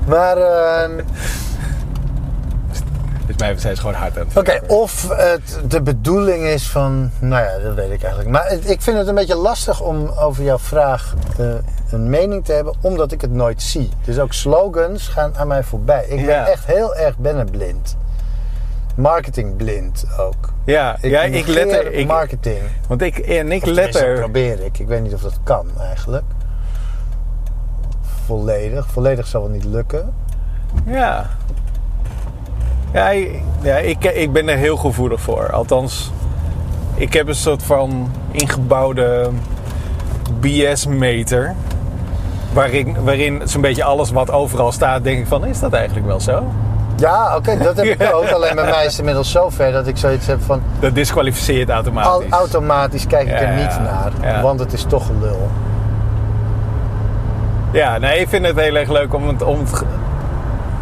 Maar, 0.08 0.36
Dus 0.36 1.04
mij 3.40 3.58
ze 3.58 3.76
gewoon 3.76 3.94
hard 3.94 4.18
aan 4.20 4.26
het 4.28 4.38
oké, 4.38 4.60
of 4.68 5.10
het 5.10 5.60
de 5.68 5.82
bedoeling 5.82 6.44
is 6.44 6.68
van, 6.70 7.12
nou 7.20 7.44
ja, 7.44 7.60
dat 7.64 7.74
weet 7.74 7.92
ik 7.92 8.02
eigenlijk. 8.04 8.30
Maar 8.30 8.48
het- 8.50 8.70
ik 8.70 8.82
vind 8.82 8.98
het 8.98 9.08
een 9.08 9.16
beetje 9.16 9.36
lastig 9.36 9.82
om 9.82 10.08
over 10.08 10.44
jouw 10.44 10.60
vraag 10.60 11.14
een 11.92 12.10
mening 12.10 12.46
te 12.46 12.54
hebben, 12.54 12.74
omdat 12.82 13.12
ik 13.12 13.22
het 13.22 13.32
nooit 13.32 13.62
zie. 13.62 13.90
Dus 14.06 14.20
ook 14.20 14.34
slogans 14.34 15.08
gaan 15.08 15.38
aan 15.38 15.48
mij 15.48 15.64
voorbij. 15.64 16.04
Ik 16.04 16.16
ben 16.16 16.26
Ja. 16.36 16.48
echt 16.48 16.66
heel 16.66 16.96
erg 16.96 17.18
binnenblind. 17.18 17.98
Marketingblind 18.96 20.06
ook. 20.20 20.54
Ja, 20.64 20.98
ja 21.02 21.22
ik 21.22 21.48
let 21.48 21.72
er... 21.72 21.94
Ik, 21.94 22.08
marketing. 22.08 22.60
want 22.88 23.02
ik, 23.02 23.18
en 23.18 23.52
ik 23.52 23.62
Of 23.62 23.68
let 23.68 23.76
tenminste, 23.76 24.06
er... 24.06 24.20
probeer 24.20 24.60
ik. 24.64 24.80
Ik 24.80 24.88
weet 24.88 25.02
niet 25.02 25.14
of 25.14 25.22
dat 25.22 25.40
kan 25.44 25.68
eigenlijk. 25.80 26.24
Volledig. 28.26 28.88
Volledig 28.92 29.28
zal 29.28 29.42
wel 29.42 29.50
niet 29.50 29.64
lukken. 29.66 30.14
Ja. 30.86 31.30
Ja, 32.94 33.10
ik, 33.10 33.42
ja 33.62 33.76
ik, 33.78 34.04
ik 34.04 34.32
ben 34.32 34.50
er 34.50 34.58
heel 34.58 34.78
gevoelig 34.78 35.22
voor. 35.22 35.52
Althans, 35.52 36.12
ik 36.96 37.14
heb 37.14 37.28
een 37.28 37.36
soort 37.36 37.64
van 37.64 38.12
ingebouwde 38.32 39.30
BS-meter. 40.40 41.56
Waarin, 42.54 42.96
waarin 43.04 43.42
zo'n 43.46 43.62
beetje 43.62 43.84
alles 43.84 44.12
wat 44.12 44.32
overal 44.32 44.72
staat, 44.72 45.04
denk 45.04 45.20
ik 45.20 45.28
van, 45.28 45.46
is 45.46 45.60
dat 45.60 45.74
eigenlijk 45.74 46.06
wel 46.06 46.20
zo? 46.20 46.44
Ja, 46.96 47.36
oké, 47.36 47.58
dat 47.58 47.78
heb 47.78 47.86
ik 47.86 48.14
ook. 48.14 48.30
Alleen 48.30 48.56
bij 48.56 48.70
mij 48.70 48.86
is 48.86 48.92
het 48.92 49.00
inmiddels 49.00 49.32
zover 49.32 49.72
dat 49.72 49.88
ik 49.88 49.98
zoiets 49.98 50.28
heb 50.28 50.42
van... 50.42 50.62
Dat 50.80 50.96
disqualificeert 50.96 51.70
Al, 51.70 51.76
automatisch. 51.76 52.30
automatisch 52.30 53.08
kijk 53.08 53.28
ik 53.28 53.42
er 53.42 53.56
niet 53.56 53.80
naar, 53.80 54.12
ja. 54.22 54.42
want 54.42 54.60
het 54.60 54.74
is 54.74 54.84
toch 54.84 55.10
een 55.10 55.20
lul. 55.22 55.50
Ja, 57.72 57.98
nee, 57.98 58.20
ik 58.20 58.30
vind 58.30 58.46
het 58.46 58.60
heel 58.60 58.76
erg 58.76 58.90
leuk 58.90 59.14
om 59.14 59.28
het, 59.28 59.42
om 59.42 59.60
het, 59.60 59.84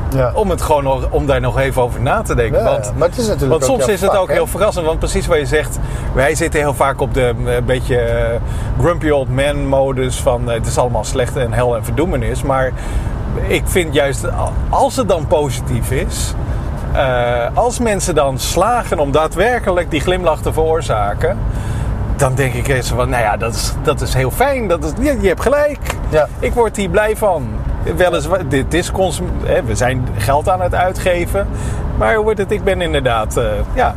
Ja. 0.10 0.32
om 0.34 0.50
het 0.50 0.62
gewoon 0.62 0.84
nog, 0.84 1.10
om 1.10 1.26
daar 1.26 1.42
nog 1.42 1.60
even 1.60 1.82
over 1.82 2.02
na 2.02 2.22
te 2.22 2.36
denken. 2.36 2.60
Ja, 2.60 2.64
want 2.64 2.92
maar 2.98 3.08
het 3.08 3.18
is 3.18 3.28
natuurlijk 3.28 3.52
Want 3.52 3.64
soms 3.64 3.88
is 3.88 4.02
het 4.02 4.18
ook 4.18 4.32
heel 4.32 4.48
verrassend. 4.48 4.86
Want 4.86 5.00
precies 5.00 5.28
wat 5.28 5.38
je 5.38 5.46
zegt, 5.46 5.80
wij 6.14 6.36
zitten 6.36 6.60
heel 6.60 6.74
vaak 6.74 7.02
op 7.02 7.14
de 7.14 7.34
eh, 7.46 7.64
beetje 7.66 8.00
eh, 8.00 8.40
grumpy 8.80 9.10
old 9.10 9.30
man 9.30 9.68
modus 9.68 10.16
van 10.16 10.50
eh, 10.50 10.56
het 10.56 10.66
is 10.66 10.78
allemaal 10.78 11.04
slecht 11.04 11.36
en 11.36 11.54
hel 11.54 11.76
en 11.76 11.84
verdoemenis. 11.84 12.44
Maar 12.44 12.72
ik 13.48 13.64
vind 13.66 13.94
juist, 13.94 14.26
als 14.70 14.96
het 14.96 15.08
dan 15.08 15.28
positief 15.28 15.92
is, 15.92 16.34
als 17.54 17.80
mensen 17.80 18.16
dan 18.16 18.40
slagen 18.40 19.00
om 19.00 19.12
daadwerkelijk 19.12 19.92
die 19.92 20.00
glimlach 20.00 20.42
te 20.42 20.54
veroorzaken, 20.54 21.38
dan 22.16 22.36
denk 22.36 22.54
ik 22.54 22.68
eens 22.68 22.90
van, 22.90 23.10
nou 23.10 23.24
ja, 23.24 23.38
dat 23.38 23.54
is, 23.54 23.74
dat 23.84 24.02
is 24.02 24.14
heel 24.14 24.32
fijn. 24.32 24.68
Dat 24.68 24.84
is, 24.84 24.92
je, 25.00 25.22
je 25.22 25.28
hebt 25.28 25.42
gelijk. 25.42 25.80
Ja. 26.10 26.28
Ik 26.40 26.54
word 26.54 26.76
hier 26.76 26.90
blij 26.90 27.18
van. 27.18 27.48
Weliswaar, 27.96 28.48
dit 28.48 28.74
is 28.74 28.92
consum, 28.92 29.30
hè, 29.46 29.64
we 29.64 29.76
zijn 29.76 30.08
geld 30.18 30.50
aan 30.50 30.62
het 30.62 30.76
uitgeven. 30.76 31.48
Maar 31.98 32.16
hoe 32.16 32.24
wordt 32.24 32.40
het? 32.40 32.52
Ik 32.52 32.64
ben 32.64 32.82
inderdaad, 32.82 33.38
eh, 33.38 33.44
ja, 33.74 33.96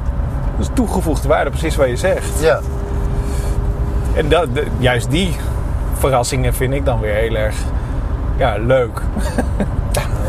dus 0.59 0.69
toegevoegde 0.73 1.29
waarde, 1.29 1.51
precies 1.51 1.77
wat 1.77 1.89
je 1.89 1.97
zegt. 1.97 2.41
Ja. 2.41 2.61
En 4.15 4.29
dat, 4.29 4.55
de- 4.55 4.67
juist 4.79 5.11
die 5.11 5.37
verrassingen 5.99 6.55
vind 6.55 6.73
ik 6.75 6.85
dan 6.85 7.01
weer 7.01 7.15
heel 7.15 7.35
erg 7.35 7.57
ja, 8.37 8.57
leuk. 8.59 9.01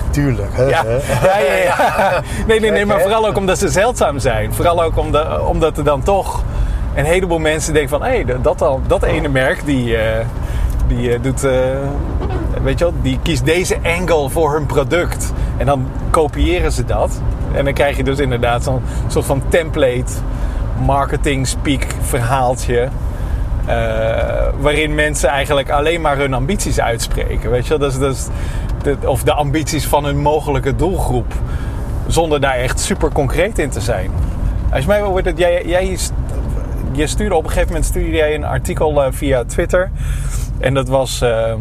Tuurlijk. 0.09 0.49
Hè, 0.51 0.63
Ja, 0.63 0.83
ja, 1.23 1.53
ja. 1.53 1.63
ja. 1.63 2.21
Nee, 2.47 2.59
nee, 2.59 2.71
nee, 2.71 2.85
maar 2.85 2.99
vooral 3.01 3.27
ook 3.27 3.37
omdat 3.37 3.57
ze 3.57 3.69
zeldzaam 3.69 4.19
zijn. 4.19 4.53
Vooral 4.53 4.83
ook 4.83 4.97
omdat, 4.97 5.41
omdat 5.41 5.77
er 5.77 5.83
dan 5.83 6.03
toch 6.03 6.43
een 6.95 7.05
heleboel 7.05 7.39
mensen 7.39 7.73
denken 7.73 7.99
van... 7.99 8.03
hé, 8.03 8.23
dat, 8.41 8.61
al, 8.61 8.81
dat 8.87 9.03
ene 9.03 9.27
merk 9.27 9.65
die, 9.65 9.97
eh, 9.97 10.25
die 10.87 11.13
eh, 11.13 11.21
doet... 11.21 11.47
weet 12.63 12.79
je 12.79 12.85
wel, 12.85 12.93
die 13.01 13.19
kiest 13.23 13.45
deze 13.45 13.77
angle 13.83 14.29
voor 14.29 14.53
hun 14.53 14.65
product. 14.65 15.33
En 15.57 15.65
dan 15.65 15.87
kopiëren 16.09 16.71
ze 16.71 16.85
dat. 16.85 17.21
En 17.53 17.65
dan 17.65 17.73
krijg 17.73 17.97
je 17.97 18.03
dus 18.03 18.19
inderdaad 18.19 18.63
zo'n 18.63 18.81
soort 19.07 19.25
van 19.25 19.41
template 19.49 20.13
marketing 20.85 21.47
speak 21.47 21.85
verhaaltje... 22.01 22.89
eh, 23.65 24.47
waarin 24.59 24.95
mensen 24.95 25.29
eigenlijk 25.29 25.69
alleen 25.69 26.01
maar 26.01 26.17
hun 26.17 26.33
ambities 26.33 26.79
uitspreken. 26.79 27.49
Weet 27.49 27.67
je 27.67 27.69
wel? 27.69 27.79
Dat 27.79 27.91
is, 27.91 27.99
dat 27.99 28.31
de, 28.83 28.97
of 29.09 29.23
de 29.23 29.33
ambities 29.33 29.87
van 29.87 30.05
hun 30.05 30.21
mogelijke 30.21 30.75
doelgroep. 30.75 31.33
Zonder 32.07 32.41
daar 32.41 32.55
echt 32.55 32.79
super 32.79 33.11
concreet 33.11 33.59
in 33.59 33.69
te 33.69 33.81
zijn. 33.81 34.11
Als 34.71 34.81
je 34.81 34.87
mij 34.87 34.99
hoort 34.99 35.23
dat 35.23 35.37
jij, 35.37 35.65
jij 35.65 35.97
je 36.91 37.07
stuurde 37.07 37.35
op 37.35 37.43
een 37.43 37.49
gegeven 37.49 37.67
moment 37.69 37.85
stuurde 37.85 38.15
jij 38.15 38.35
een 38.35 38.45
artikel 38.45 39.03
eh, 39.03 39.11
via 39.11 39.43
Twitter. 39.43 39.91
En 40.59 40.73
dat 40.73 40.87
was. 40.87 41.21
ehm, 41.21 41.59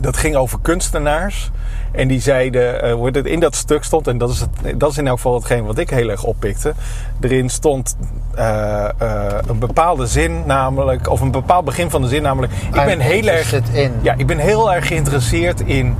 dat 0.00 0.16
ging 0.16 0.36
over 0.36 0.58
kunstenaars. 0.62 1.50
En 1.92 2.08
die 2.08 2.20
zeiden, 2.20 2.82
eh, 2.82 2.92
hoe 2.92 3.06
het 3.06 3.26
in 3.26 3.40
dat 3.40 3.54
stuk 3.54 3.84
stond, 3.84 4.06
en 4.06 4.18
dat 4.18 4.30
is, 4.30 4.40
het, 4.40 4.80
dat 4.80 4.90
is 4.90 4.98
in 4.98 5.06
elk 5.06 5.16
geval 5.16 5.34
hetgeen 5.34 5.64
wat 5.64 5.78
ik 5.78 5.90
heel 5.90 6.08
erg 6.08 6.22
oppikte. 6.22 6.74
Erin 7.20 7.48
stond 7.48 7.96
eh, 8.34 8.84
eh, 8.84 9.38
een 9.46 9.58
bepaalde 9.58 10.06
zin, 10.06 10.42
namelijk, 10.46 11.10
of 11.10 11.20
een 11.20 11.30
bepaald 11.30 11.64
begin 11.64 11.90
van 11.90 12.02
de 12.02 12.08
zin, 12.08 12.22
namelijk. 12.22 12.52
Ik 12.52 12.84
ben 12.84 13.00
heel 13.00 13.26
erg. 13.26 13.52
in. 13.72 13.92
Ja, 14.02 14.14
ik 14.16 14.26
ben 14.26 14.38
heel 14.38 14.72
erg 14.72 14.86
geïnteresseerd 14.86 15.60
in 15.60 15.96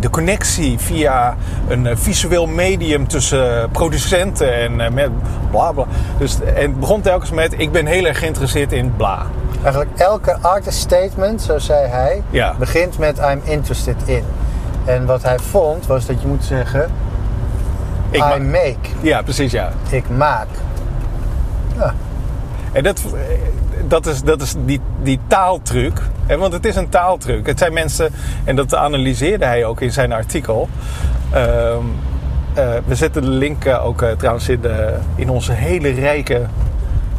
de 0.00 0.10
connectie 0.10 0.78
via 0.78 1.36
een 1.68 1.98
visueel 1.98 2.46
medium 2.46 3.08
tussen 3.08 3.70
producenten 3.70 4.54
en 4.54 4.94
met 4.94 5.10
bla 5.50 5.72
bla. 5.72 5.84
Dus, 6.18 6.40
en 6.40 6.70
het 6.70 6.80
begon 6.80 7.00
telkens 7.00 7.30
met: 7.30 7.54
Ik 7.56 7.72
ben 7.72 7.86
heel 7.86 8.04
erg 8.04 8.18
geïnteresseerd 8.18 8.72
in 8.72 8.92
bla. 8.96 9.26
Eigenlijk 9.66 9.98
elke 9.98 10.36
artist 10.40 10.78
statement, 10.78 11.42
zo 11.42 11.58
zei 11.58 11.86
hij, 11.86 12.22
Ja. 12.30 12.54
begint 12.58 12.98
met 12.98 13.18
I'm 13.18 13.40
interested 13.44 13.96
in. 14.04 14.24
En 14.84 15.06
wat 15.06 15.22
hij 15.22 15.38
vond 15.38 15.86
was 15.86 16.06
dat 16.06 16.20
je 16.22 16.26
moet 16.26 16.44
zeggen 16.44 16.90
Ik 18.10 18.16
I 18.16 18.18
ma- 18.18 18.38
make, 18.38 18.76
ja, 19.00 19.22
precies, 19.22 19.52
ja. 19.52 19.72
ik 19.90 20.08
maak. 20.08 20.46
Ja, 21.76 21.94
En 22.72 22.82
dat, 22.82 23.00
dat 23.88 24.06
is, 24.06 24.22
dat 24.22 24.42
is 24.42 24.54
die, 24.64 24.80
die 25.02 25.20
taaltruc. 25.26 26.02
Hè, 26.26 26.36
want 26.38 26.52
het 26.52 26.64
is 26.64 26.76
een 26.76 26.88
taaltruc. 26.88 27.46
Het 27.46 27.58
zijn 27.58 27.72
mensen, 27.72 28.12
en 28.44 28.56
dat 28.56 28.74
analyseerde 28.74 29.44
hij 29.44 29.64
ook 29.64 29.80
in 29.80 29.92
zijn 29.92 30.12
artikel. 30.12 30.68
Ehm, 31.30 31.46
eh, 32.54 32.68
we 32.84 32.94
zetten 32.94 33.22
de 33.22 33.28
link 33.28 33.64
eh, 33.64 33.86
ook 33.86 34.02
eh, 34.02 34.10
trouwens 34.10 34.48
in, 34.48 34.60
de, 34.60 34.94
in 35.14 35.30
onze 35.30 35.52
hele 35.52 35.88
rijke 35.88 36.42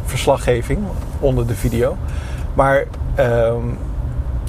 verslaggeving 0.04 0.78
onder 1.20 1.46
de 1.46 1.54
video. 1.54 1.96
Maar 2.58 2.84
ehm, 3.14 3.62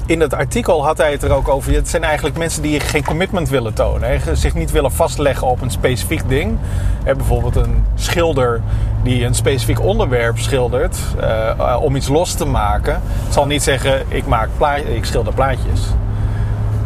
in 0.06 0.18
dat 0.18 0.34
artikel 0.34 0.84
had 0.84 0.98
hij 0.98 1.12
het 1.12 1.22
er 1.22 1.32
ook 1.32 1.48
over. 1.48 1.72
Het 1.72 1.88
zijn 1.88 2.04
eigenlijk 2.04 2.36
mensen 2.38 2.62
die 2.62 2.80
geen 2.80 3.04
commitment 3.04 3.48
willen 3.48 3.74
tonen. 3.74 4.08
Hè, 4.08 4.34
zich 4.36 4.54
niet 4.54 4.70
willen 4.70 4.92
vastleggen 4.92 5.46
op 5.46 5.60
een 5.60 5.70
specifiek 5.70 6.28
ding. 6.28 6.58
Hè, 7.04 7.14
bijvoorbeeld 7.14 7.56
een 7.56 7.84
schilder 7.94 8.60
die 9.02 9.24
een 9.24 9.34
specifiek 9.34 9.80
onderwerp 9.80 10.38
schildert 10.38 10.96
eh, 11.20 11.48
eh, 11.48 11.82
om 11.82 11.96
iets 11.96 12.08
los 12.08 12.34
te 12.34 12.44
maken. 12.44 13.00
Zal 13.28 13.46
niet 13.46 13.62
zeggen: 13.62 14.02
ik, 14.08 14.26
maak 14.26 14.48
ik 14.86 15.04
schilder 15.04 15.34
plaatjes. 15.34 15.80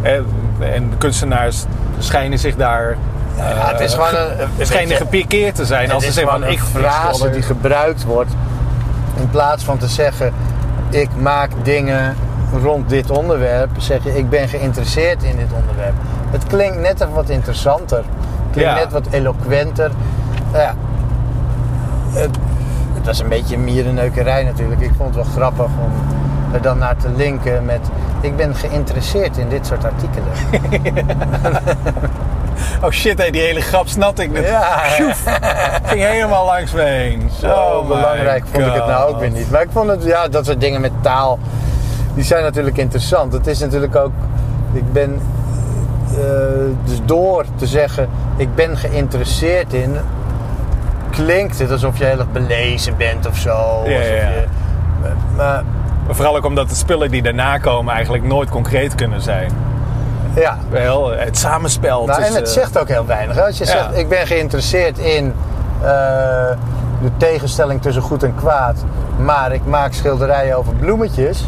En, 0.02 0.26
en 0.58 0.92
kunstenaars 0.98 1.64
schijnen 1.98 2.38
zich 2.38 2.56
daar. 2.56 2.96
Ja, 3.36 3.42
het 3.44 3.80
is 3.80 3.94
eh, 3.94 4.06
gewoon 4.06 4.20
een- 4.58 4.66
schijnen 4.66 4.96
gepikeerd 4.96 5.54
te 5.54 5.64
zijn 5.64 5.82
het 5.84 5.92
als 5.92 6.04
ze 6.04 6.12
zeggen: 6.12 6.32
gewoon 6.32 6.48
van, 6.48 6.58
een 6.58 6.80
ik, 6.80 6.82
frase 6.82 7.30
die 7.30 7.42
gebruikt 7.42 8.04
wordt 8.04 8.30
in 9.16 9.30
plaats 9.30 9.64
van 9.64 9.78
te 9.78 9.88
zeggen 9.88 10.32
ik 10.94 11.08
maak 11.20 11.50
dingen 11.62 12.14
rond 12.62 12.88
dit 12.88 13.10
onderwerp, 13.10 13.70
zeg 13.78 14.04
je 14.04 14.16
ik 14.16 14.28
ben 14.28 14.48
geïnteresseerd 14.48 15.22
in 15.22 15.36
dit 15.36 15.52
onderwerp. 15.60 15.94
Het 16.30 16.46
klinkt 16.46 16.78
net 16.78 17.00
even 17.00 17.14
wat 17.14 17.28
interessanter. 17.28 17.96
Het 17.98 18.52
klinkt 18.52 18.70
Ja. 18.70 18.78
net 18.78 18.92
wat 18.92 19.06
eloquenter. 19.10 19.90
Nou 20.52 20.62
ja, 20.62 20.74
het, 22.12 22.36
het 22.94 23.06
was 23.06 23.18
een 23.18 23.28
beetje 23.28 23.58
mierenneukerij 23.58 24.44
natuurlijk. 24.44 24.80
Ik 24.80 24.90
vond 24.96 25.14
het 25.14 25.24
wel 25.24 25.34
grappig 25.34 25.64
om 25.66 25.92
er 26.52 26.62
dan 26.62 26.78
naar 26.78 26.96
te 26.96 27.08
linken 27.16 27.64
met 27.64 27.80
ik 28.20 28.36
ben 28.36 28.54
geïnteresseerd 28.54 29.36
in 29.36 29.48
dit 29.48 29.66
soort 29.66 29.84
artikelen. 29.84 30.32
Oh 32.82 32.90
shit, 32.90 33.18
hé, 33.18 33.30
die 33.30 33.40
hele 33.40 33.60
grap 33.60 33.88
snapte 33.88 34.22
ik 34.22 34.32
net. 34.32 34.46
Ja. 34.48 34.78
Ging 35.84 36.02
helemaal 36.02 36.44
langs 36.44 36.72
me 36.72 36.82
heen. 36.82 37.30
Zo 37.40 37.46
Oh 37.46 37.88
belangrijk 37.88 38.44
vond 38.52 38.66
ik 38.66 38.72
het 38.72 38.86
nou 38.86 39.12
ook 39.12 39.20
weer 39.20 39.30
niet. 39.30 39.50
Maar 39.50 39.62
ik 39.62 39.68
vond 39.72 39.90
het, 39.90 40.04
ja, 40.04 40.28
dat 40.28 40.46
soort 40.46 40.60
dingen 40.60 40.80
met 40.80 40.92
taal, 41.00 41.38
die 42.14 42.24
zijn 42.24 42.42
natuurlijk 42.42 42.76
interessant. 42.76 43.32
Het 43.32 43.46
is 43.46 43.58
natuurlijk 43.58 43.96
ook, 43.96 44.12
ik 44.72 44.92
ben, 44.92 45.20
eh, 46.10 46.16
dus 46.84 46.98
door 47.04 47.44
te 47.56 47.66
zeggen, 47.66 48.08
ik 48.36 48.54
ben 48.54 48.76
geïnteresseerd 48.76 49.72
in, 49.72 49.96
klinkt 51.10 51.58
het 51.58 51.70
alsof 51.70 51.98
je 51.98 52.04
heel 52.04 52.18
erg 52.18 52.32
belezen 52.32 52.96
bent 52.96 53.26
of 53.26 53.36
zo. 53.36 53.82
Ja, 53.84 53.96
alsof 53.96 54.08
ja, 54.08 54.14
ja. 54.14 54.28
Je, 54.28 54.46
maar 55.36 55.62
Maar 56.06 56.14
Vooral 56.14 56.36
ook 56.36 56.44
omdat 56.44 56.68
de 56.68 56.74
spullen 56.74 57.10
die 57.10 57.22
daarna 57.22 57.58
komen 57.58 57.94
eigenlijk 57.94 58.24
nooit 58.24 58.48
concreet 58.48 58.94
kunnen 58.94 59.20
zijn. 59.20 59.50
Ja, 60.34 60.58
Wel, 60.70 61.10
het 61.10 61.38
samenspel 61.38 62.06
Nou, 62.06 62.22
en 62.22 62.32
het 62.34 62.48
zegt 62.48 62.78
ook 62.78 62.88
heel 62.88 63.06
weinig. 63.06 63.38
Als 63.40 63.58
je 63.58 63.64
Ja. 63.64 63.70
zegt, 63.70 63.96
ik 63.98 64.08
ben 64.08 64.26
geïnteresseerd 64.26 64.98
in 64.98 65.34
eh, 65.82 65.88
de 67.02 67.10
tegenstelling 67.16 67.82
tussen 67.82 68.02
goed 68.02 68.22
en 68.22 68.34
kwaad, 68.34 68.84
maar 69.16 69.52
ik 69.52 69.64
maak 69.66 69.92
schilderijen 69.92 70.56
over 70.56 70.74
bloemetjes. 70.74 71.44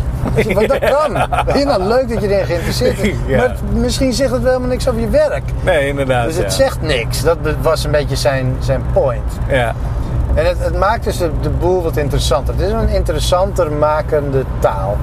Want 0.55 0.69
dat 0.69 0.79
kan. 0.97 1.13
Je 1.59 1.65
nou 1.65 1.83
leuk 1.83 2.09
dat 2.09 2.23
je 2.23 2.29
erin 2.35 2.47
geïnteresseerd 2.47 3.01
bent? 3.03 3.15
Ja. 3.27 3.37
Maar 3.37 3.57
misschien 3.73 4.13
zegt 4.13 4.31
het 4.31 4.41
wel 4.41 4.51
helemaal 4.51 4.71
niks 4.71 4.89
over 4.89 5.01
je 5.01 5.09
werk. 5.09 5.43
Nee, 5.63 5.89
inderdaad. 5.89 6.25
Dus 6.27 6.37
het 6.37 6.45
ja. 6.45 6.51
zegt 6.51 6.83
niks. 6.83 7.23
Dat 7.23 7.37
was 7.61 7.85
een 7.85 7.91
beetje 7.91 8.17
zijn, 8.17 8.57
zijn 8.59 8.83
point. 8.93 9.33
Ja. 9.49 9.73
En 10.35 10.47
het, 10.47 10.57
het 10.59 10.79
maakt 10.79 11.05
dus 11.05 11.19
de, 11.19 11.31
de 11.41 11.51
boel 11.51 11.83
wat 11.83 11.97
interessanter. 11.97 12.55
Het 12.55 12.63
is 12.63 12.73
een 12.73 12.89
interessanter 12.89 13.73
makende 13.73 14.45
taal. 14.59 14.97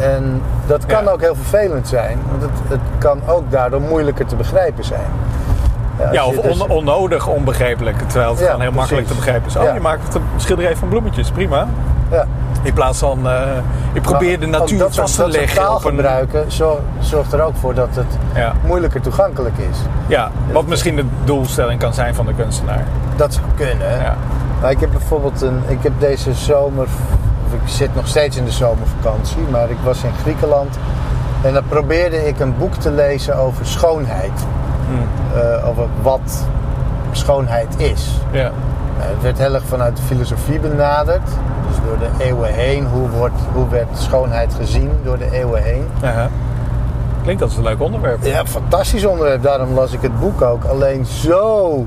En 0.00 0.42
dat 0.66 0.86
kan 0.86 1.04
Ja. 1.04 1.10
ook 1.10 1.20
heel 1.20 1.34
vervelend 1.34 1.88
zijn. 1.88 2.18
Want 2.30 2.42
het, 2.42 2.50
het 2.68 2.80
kan 2.98 3.18
ook 3.26 3.50
daardoor 3.50 3.80
moeilijker 3.80 4.26
te 4.26 4.36
begrijpen 4.36 4.84
zijn. 4.84 5.06
Ja, 6.12 6.24
of 6.26 6.34
dus- 6.34 6.60
on- 6.60 6.70
onnodig 6.70 7.26
onbegrijpelijk. 7.26 7.96
Terwijl 8.08 8.30
het 8.30 8.38
Ja, 8.40 8.44
gewoon 8.46 8.60
heel 8.60 8.72
makkelijk 8.72 9.06
te 9.06 9.14
begrijpen 9.14 9.46
is. 9.48 9.56
Oh, 9.56 9.74
je 9.74 9.80
maakt 9.80 10.14
een 10.14 10.22
schilderij 10.36 10.76
van 10.76 10.88
bloemetjes, 10.88 11.30
prima. 11.30 11.66
ja. 12.10 12.24
In 12.62 12.72
plaats 12.72 12.98
van, 12.98 13.28
eh 13.28 13.40
ik 13.92 14.02
probeer 14.02 14.40
de 14.40 14.46
natuur 14.46 14.78
dat 14.78 14.94
soort- 14.94 15.10
vast 15.10 15.14
te 15.32 15.38
leggen 15.38 15.62
taal 15.62 15.74
een... 15.74 15.80
gebruiken 15.80 16.52
zor- 16.52 16.80
zorgt 17.00 17.32
er 17.32 17.42
ook 17.42 17.56
voor 17.56 17.74
dat 17.74 17.88
het 17.92 18.18
Ja. 18.34 18.52
moeilijker 18.66 19.00
toegankelijk 19.00 19.58
is. 19.58 19.78
ja, 20.06 20.30
wat 20.52 20.66
misschien 20.66 20.96
de 20.96 21.04
doelstelling 21.24 21.80
kan 21.80 21.94
zijn 21.94 22.14
van 22.14 22.26
de 22.26 22.34
kunstenaar. 22.34 22.84
Dat 23.16 23.34
zou 23.34 23.46
kunnen. 23.56 23.90
Ja. 24.02 24.16
Maar 24.60 24.70
ik 24.70 24.80
heb 24.80 24.90
bijvoorbeeld 24.90 25.42
een, 25.42 25.62
ik 25.66 25.82
heb 25.82 25.92
deze 25.98 26.34
zomer, 26.34 26.86
of 27.46 27.52
ik 27.52 27.68
zit 27.68 27.94
nog 27.94 28.06
steeds 28.06 28.36
in 28.36 28.44
de 28.44 28.50
zomervakantie, 28.50 29.42
maar 29.50 29.70
ik 29.70 29.78
was 29.84 30.02
in 30.02 30.12
Griekenland 30.22 30.78
en 31.42 31.52
dan 31.52 31.64
probeerde 31.68 32.26
ik 32.26 32.40
een 32.40 32.58
boek 32.58 32.74
te 32.74 32.90
lezen 32.90 33.36
over 33.36 33.66
schoonheid. 33.66 34.32
Hmm. 34.88 35.40
Eh, 35.40 35.68
over 35.68 35.86
wat 36.02 36.46
schoonheid 37.12 37.74
is. 37.76 38.10
Ja. 38.30 38.50
Nou, 38.98 39.10
het 39.10 39.22
werd 39.22 39.38
heel 39.38 39.54
erg 39.54 39.64
vanuit 39.64 39.96
de 39.96 40.02
filosofie 40.02 40.58
benaderd. 40.58 41.28
Dus 41.68 41.76
door 41.86 41.98
de 41.98 42.24
eeuwen 42.24 42.54
heen, 42.54 42.86
hoe, 42.86 43.08
wordt, 43.08 43.40
hoe 43.52 43.68
werd 43.68 43.88
schoonheid 43.98 44.54
gezien 44.54 44.90
door 45.04 45.18
de 45.18 45.30
eeuwen 45.32 45.62
heen. 45.62 45.86
Klinkt 47.22 47.42
als 47.42 47.56
een 47.56 47.62
leuk 47.62 47.80
onderwerp. 47.80 48.24
Ja, 48.24 48.46
fantastisch 48.46 49.04
onderwerp. 49.04 49.42
Daarom 49.42 49.74
las 49.74 49.92
ik 49.92 50.02
het 50.02 50.18
boek 50.20 50.42
ook. 50.42 50.64
Alleen 50.64 51.06
zo 51.06 51.86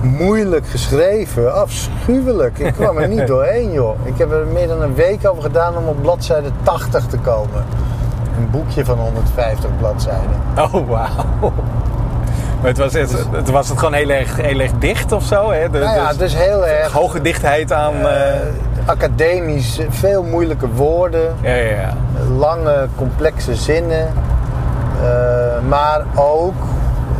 moeilijk 0.00 0.66
geschreven. 0.68 1.54
Afschuwelijk. 1.54 2.58
Ik 2.58 2.72
kwam 2.72 2.98
er 2.98 3.08
niet 3.08 3.26
doorheen, 3.32 3.72
joh. 3.72 4.06
Ik 4.06 4.18
heb 4.18 4.32
er 4.32 4.46
meer 4.52 4.68
dan 4.68 4.82
een 4.82 4.94
week 4.94 5.28
over 5.28 5.42
gedaan 5.42 5.76
om 5.76 5.86
op 5.86 6.02
bladzijde 6.02 6.48
80 6.62 7.06
te 7.06 7.16
komen. 7.18 7.64
Een 8.38 8.50
boekje 8.50 8.84
van 8.84 8.98
150 8.98 9.70
bladzijden. 9.78 10.40
Oh, 10.56 10.88
wauw. 10.88 11.52
Maar 12.60 12.70
het 12.70 12.78
was, 12.78 12.92
het, 12.92 13.14
het 13.32 13.50
was 13.50 13.68
het 13.68 13.78
gewoon 13.78 13.94
heel 13.94 14.08
erg, 14.08 14.36
heel 14.36 14.58
erg 14.60 14.70
dicht 14.78 15.12
of 15.12 15.24
zo? 15.24 15.50
Hè? 15.50 15.70
De, 15.70 15.78
nou 15.78 15.96
ja, 15.96 16.08
dus 16.08 16.16
dus 16.16 16.34
heel 16.36 16.66
erg... 16.66 16.92
hoge 16.92 17.20
dichtheid 17.20 17.72
aan... 17.72 17.94
eh, 17.94 18.30
eh, 18.30 18.38
academisch, 18.86 19.80
veel 19.88 20.22
moeilijke 20.22 20.68
woorden, 20.68 21.34
Ja, 21.40 21.54
ja, 21.54 21.70
ja. 21.80 21.94
lange, 22.38 22.86
complexe 22.96 23.54
zinnen. 23.54 24.06
eh, 25.02 25.68
maar 25.68 26.02
ook 26.14 26.54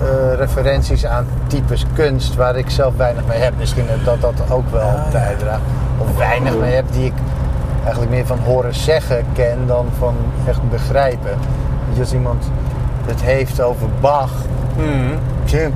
eh, 0.02 0.34
referenties 0.38 1.06
aan 1.06 1.26
types 1.46 1.84
kunst 1.94 2.34
waar 2.34 2.56
ik 2.56 2.70
zelf 2.70 2.96
weinig 2.96 3.22
mee 3.26 3.38
heb. 3.38 3.52
Misschien 3.58 3.86
dat 4.04 4.20
dat 4.20 4.32
ook 4.50 4.70
wel 4.70 4.80
Ah, 4.80 4.92
ja. 4.94 5.04
bijdraagt. 5.12 5.60
Of 5.98 6.16
weinig 6.16 6.56
mee 6.58 6.74
heb 6.74 6.84
die 6.92 7.04
ik 7.04 7.12
eigenlijk 7.82 8.10
meer 8.12 8.26
van 8.26 8.38
horen 8.38 8.74
zeggen 8.74 9.24
ken 9.34 9.58
dan 9.66 9.86
van 9.98 10.14
echt 10.46 10.70
begrijpen. 10.70 11.30
Je, 11.92 12.00
als 12.00 12.12
iemand 12.12 12.44
het 13.06 13.22
heeft 13.22 13.60
over 13.60 13.86
Bach, 14.00 14.30
tje, 15.44 15.70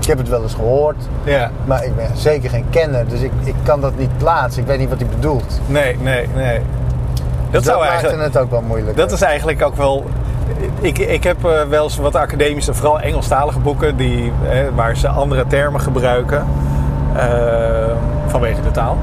ik 0.00 0.06
heb 0.06 0.18
het 0.18 0.28
wel 0.28 0.42
eens 0.42 0.54
gehoord, 0.54 0.96
Ja. 1.24 1.50
maar 1.64 1.84
ik 1.84 1.96
ben 1.96 2.06
zeker 2.14 2.50
geen 2.50 2.64
kenner, 2.70 3.08
dus 3.08 3.20
ik, 3.20 3.30
ik 3.44 3.54
kan 3.62 3.80
dat 3.80 3.98
niet 3.98 4.18
plaatsen. 4.18 4.62
Ik 4.62 4.68
weet 4.68 4.78
niet 4.78 4.88
wat 4.88 4.98
hij 5.00 5.08
bedoelt. 5.08 5.60
Nee, 5.66 5.96
nee, 6.02 6.28
nee. 6.34 6.58
Dat, 6.58 6.64
Dat, 7.50 7.64
zou 7.64 7.78
maakt 7.78 7.90
eigenlijk... 7.90 8.22
het 8.22 8.38
ook 8.42 8.50
wel 8.50 8.62
moeilijk. 8.62 8.96
Dat 8.96 9.12
is 9.12 9.22
eigenlijk 9.22 9.62
ook 9.62 9.76
wel. 9.76 10.04
Ik, 10.80 10.98
ik 10.98 11.24
heb 11.24 11.44
eh, 11.44 11.62
wel 11.68 11.82
eens 11.84 11.96
wat 11.96 12.14
academische, 12.14 12.74
vooral 12.74 13.00
Engelstalige 13.00 13.58
boeken, 13.58 13.96
die, 13.96 14.32
waar 14.74 14.96
ze 14.96 15.08
andere 15.08 15.46
termen 15.46 15.80
gebruiken 15.80 16.46
eh, 17.16 17.24
vanwege 18.26 18.60
de 18.62 18.70
taal. 18.70 18.96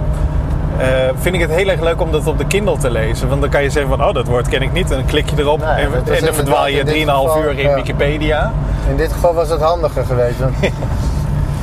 Eh, 0.77 0.87
vind 1.19 1.35
ik 1.35 1.41
het 1.41 1.51
heel 1.51 1.67
erg 1.67 1.81
leuk 1.81 2.01
om 2.01 2.11
dat 2.11 2.27
op 2.27 2.37
de 2.37 2.45
Kindle 2.47 2.77
te 2.77 2.91
lezen. 2.91 3.29
Want 3.29 3.41
dan 3.41 3.49
kan 3.49 3.63
je 3.63 3.69
zeggen 3.69 3.97
van, 3.97 4.07
oh, 4.07 4.13
dat 4.13 4.27
woord 4.27 4.47
ken 4.47 4.61
ik 4.61 4.73
niet. 4.73 4.91
En 4.91 4.97
dan 4.97 5.05
klik 5.05 5.29
je 5.29 5.35
erop 5.37 5.61
en, 5.61 5.91
dan 6.25 6.33
verdwaal 6.33 6.67
je 6.67 6.77
inderdaad 6.77 6.95
in 6.95 7.05
dit 7.05 7.07
3,5 7.07 7.13
geval, 7.13 7.43
uur 7.43 7.59
in 7.59 7.69
ja. 7.69 7.75
Wikipedia. 7.75 8.51
In 8.89 8.97
dit 8.97 9.11
geval 9.11 9.33
was 9.33 9.49
het 9.49 9.61
handiger 9.61 10.05
geweest. 10.05 10.39
Want, 10.39 10.55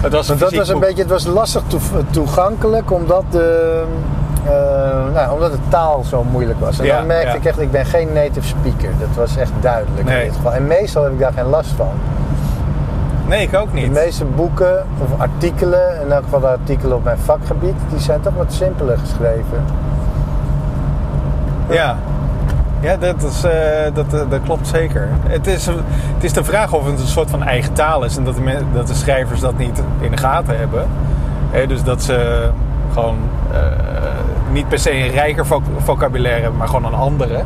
Het 0.00 0.12
was 0.12 0.28
want 0.28 0.40
dat 0.40 0.54
was 0.54 0.68
een 0.68 0.74
boek. 0.74 0.82
beetje, 0.84 1.02
het 1.02 1.10
was 1.10 1.26
lastig 1.26 1.62
toe- 1.66 1.80
toegankelijk 2.10 2.92
omdat, 2.92 3.24
de, 3.30 3.82
eh, 4.44 4.52
nou, 5.14 5.32
omdat 5.32 5.52
de 5.52 5.58
taal 5.68 6.04
zo 6.04 6.24
moeilijk 6.30 6.60
was. 6.60 6.78
En 6.78 6.84
Ja, 6.84 6.96
dan 6.96 7.06
merkte 7.06 7.26
ja. 7.28 7.34
ik 7.34 7.44
echt, 7.44 7.60
ik 7.60 7.70
ben 7.70 7.86
geen 7.86 8.12
native 8.12 8.46
speaker. 8.46 8.90
Dat 8.98 9.08
was 9.16 9.36
echt 9.36 9.52
duidelijk 9.60 10.04
Nee. 10.04 10.18
in 10.20 10.24
dit 10.26 10.36
geval. 10.36 10.52
En 10.54 10.66
meestal 10.66 11.02
heb 11.02 11.12
ik 11.12 11.18
daar 11.18 11.32
geen 11.32 11.46
last 11.48 11.70
van. 11.70 11.88
Nee, 13.26 13.42
ik 13.42 13.54
ook 13.56 13.70
De 13.72 13.80
niet. 13.80 13.92
meeste 13.92 14.24
boeken 14.24 14.86
of 14.98 15.20
artikelen, 15.20 16.00
in 16.04 16.12
elk 16.12 16.22
geval 16.24 16.40
de 16.40 16.46
artikelen 16.46 16.96
op 16.96 17.04
mijn 17.04 17.18
vakgebied, 17.18 17.74
die 17.88 17.98
zijn 18.00 18.20
toch 18.20 18.34
wat 18.34 18.52
simpeler 18.52 18.98
geschreven. 18.98 19.64
Ja. 21.68 21.96
Ja, 22.80 22.96
dat, 22.96 23.22
is, 23.22 23.44
eh, 23.44 23.50
dat, 23.94 24.14
eh, 24.14 24.20
dat 24.28 24.40
klopt 24.44 24.66
zeker. 24.66 25.08
Het 25.26 25.46
is, 25.46 25.66
het 25.66 26.24
is 26.24 26.32
de 26.32 26.44
vraag 26.44 26.72
of 26.72 26.86
het 26.86 27.00
een 27.00 27.06
soort 27.06 27.30
van 27.30 27.42
eigen 27.42 27.72
taal 27.72 28.04
is 28.04 28.16
en 28.16 28.24
dat 28.24 28.34
de, 28.34 28.40
men- 28.40 28.66
dat 28.74 28.86
de 28.86 28.94
schrijvers 28.94 29.40
dat 29.40 29.58
niet 29.58 29.82
in 30.00 30.10
de 30.10 30.16
gaten 30.16 30.58
hebben. 30.58 30.86
Dus 31.68 31.82
dat 31.82 32.02
ze 32.02 32.48
gewoon 32.92 33.16
niet 34.50 34.68
per 34.68 34.78
se 34.78 34.92
een 34.92 35.10
rijker 35.10 35.46
voc- 35.46 35.62
vocabulaire 35.84 36.40
hebben, 36.40 36.58
maar 36.58 36.68
gewoon 36.68 36.84
een 36.84 36.98
andere. 36.98 37.42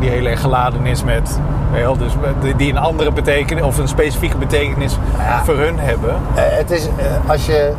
Die 0.00 0.10
heel 0.10 0.26
erg 0.26 0.40
geladen 0.40 0.86
is 0.86 1.04
met, 1.04 1.38
wel, 1.72 1.96
dus 1.96 2.12
die- 2.56 2.70
een 2.70 2.78
andere 2.78 3.12
betekenis 3.12 3.62
of 3.64 3.78
een 3.78 3.88
specifieke 3.88 4.36
betekenis 4.36 4.98
Ja. 5.18 5.44
voor 5.44 5.56
hun 5.56 5.78
hebben. 5.78 6.14
Eh, 6.34 6.42
het 6.46 6.70
is, 6.70 6.86
eh, 6.86 7.30
als 7.30 7.46
je, 7.46 7.72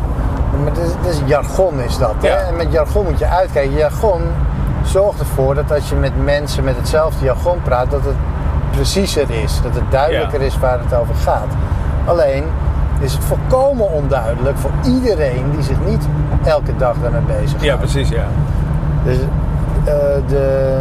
maar 0.63 0.73
het 0.73 0.77
is, 0.77 0.87
het 1.01 1.13
is 1.13 1.21
jargon 1.25 1.79
is 1.79 1.97
dat. 1.97 2.13
Hè? 2.21 2.27
Ja. 2.27 2.35
En 2.35 2.55
met 2.55 2.71
jargon 2.71 3.03
moet 3.03 3.19
je 3.19 3.25
uitkijken. 3.27 3.75
Jargon 3.75 4.21
zorgt 4.83 5.19
ervoor 5.19 5.55
dat 5.55 5.71
als 5.71 5.89
je 5.89 5.95
met 5.95 6.23
mensen 6.23 6.63
met 6.63 6.75
hetzelfde 6.75 7.25
jargon 7.25 7.61
praat, 7.63 7.91
dat 7.91 8.05
het 8.05 8.15
preciezer 8.71 9.29
is. 9.43 9.61
Dat 9.61 9.73
het 9.75 9.91
duidelijker 9.91 10.39
Ja. 10.39 10.45
is 10.45 10.57
waar 10.59 10.79
het 10.79 10.93
over 10.99 11.15
gaat. 11.15 11.47
Alleen 12.05 12.43
is 12.99 13.13
het 13.13 13.23
volkomen 13.23 13.91
onduidelijk 13.91 14.57
voor 14.57 14.71
iedereen 14.85 15.51
die 15.51 15.63
zich 15.63 15.77
niet 15.85 16.07
elke 16.43 16.75
dag 16.77 16.95
daarmee 17.01 17.39
bezig 17.41 17.63
Ja, 17.63 17.75
precies, 17.75 18.09
ja. 18.09 18.25
Dus 19.03 19.17
eh, 19.85 19.93
de 20.27 20.77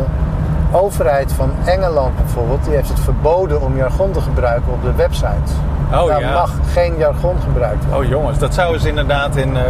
overheid 0.73 1.33
van 1.33 1.51
Engeland 1.65 2.17
bijvoorbeeld, 2.17 2.65
die 2.65 2.75
heeft 2.75 2.89
het 2.89 3.01
verboden 3.01 3.61
om 3.61 3.77
jargon 3.77 4.13
te 4.13 4.21
gebruiken 4.21 4.73
op 4.73 4.83
de 4.83 4.95
websites. 4.95 5.53
Oh 5.93 6.07
Daar 6.07 6.21
ja. 6.21 6.33
mag 6.33 6.53
geen 6.73 6.97
jargon 6.99 7.37
gebruikt 7.45 7.85
worden. 7.85 8.05
Oh 8.05 8.09
jongens, 8.11 8.39
dat 8.39 8.55
zouden 8.55 8.81
ze 8.81 8.89
inderdaad 8.89 9.37
in, 9.37 9.57
eh, 9.57 9.63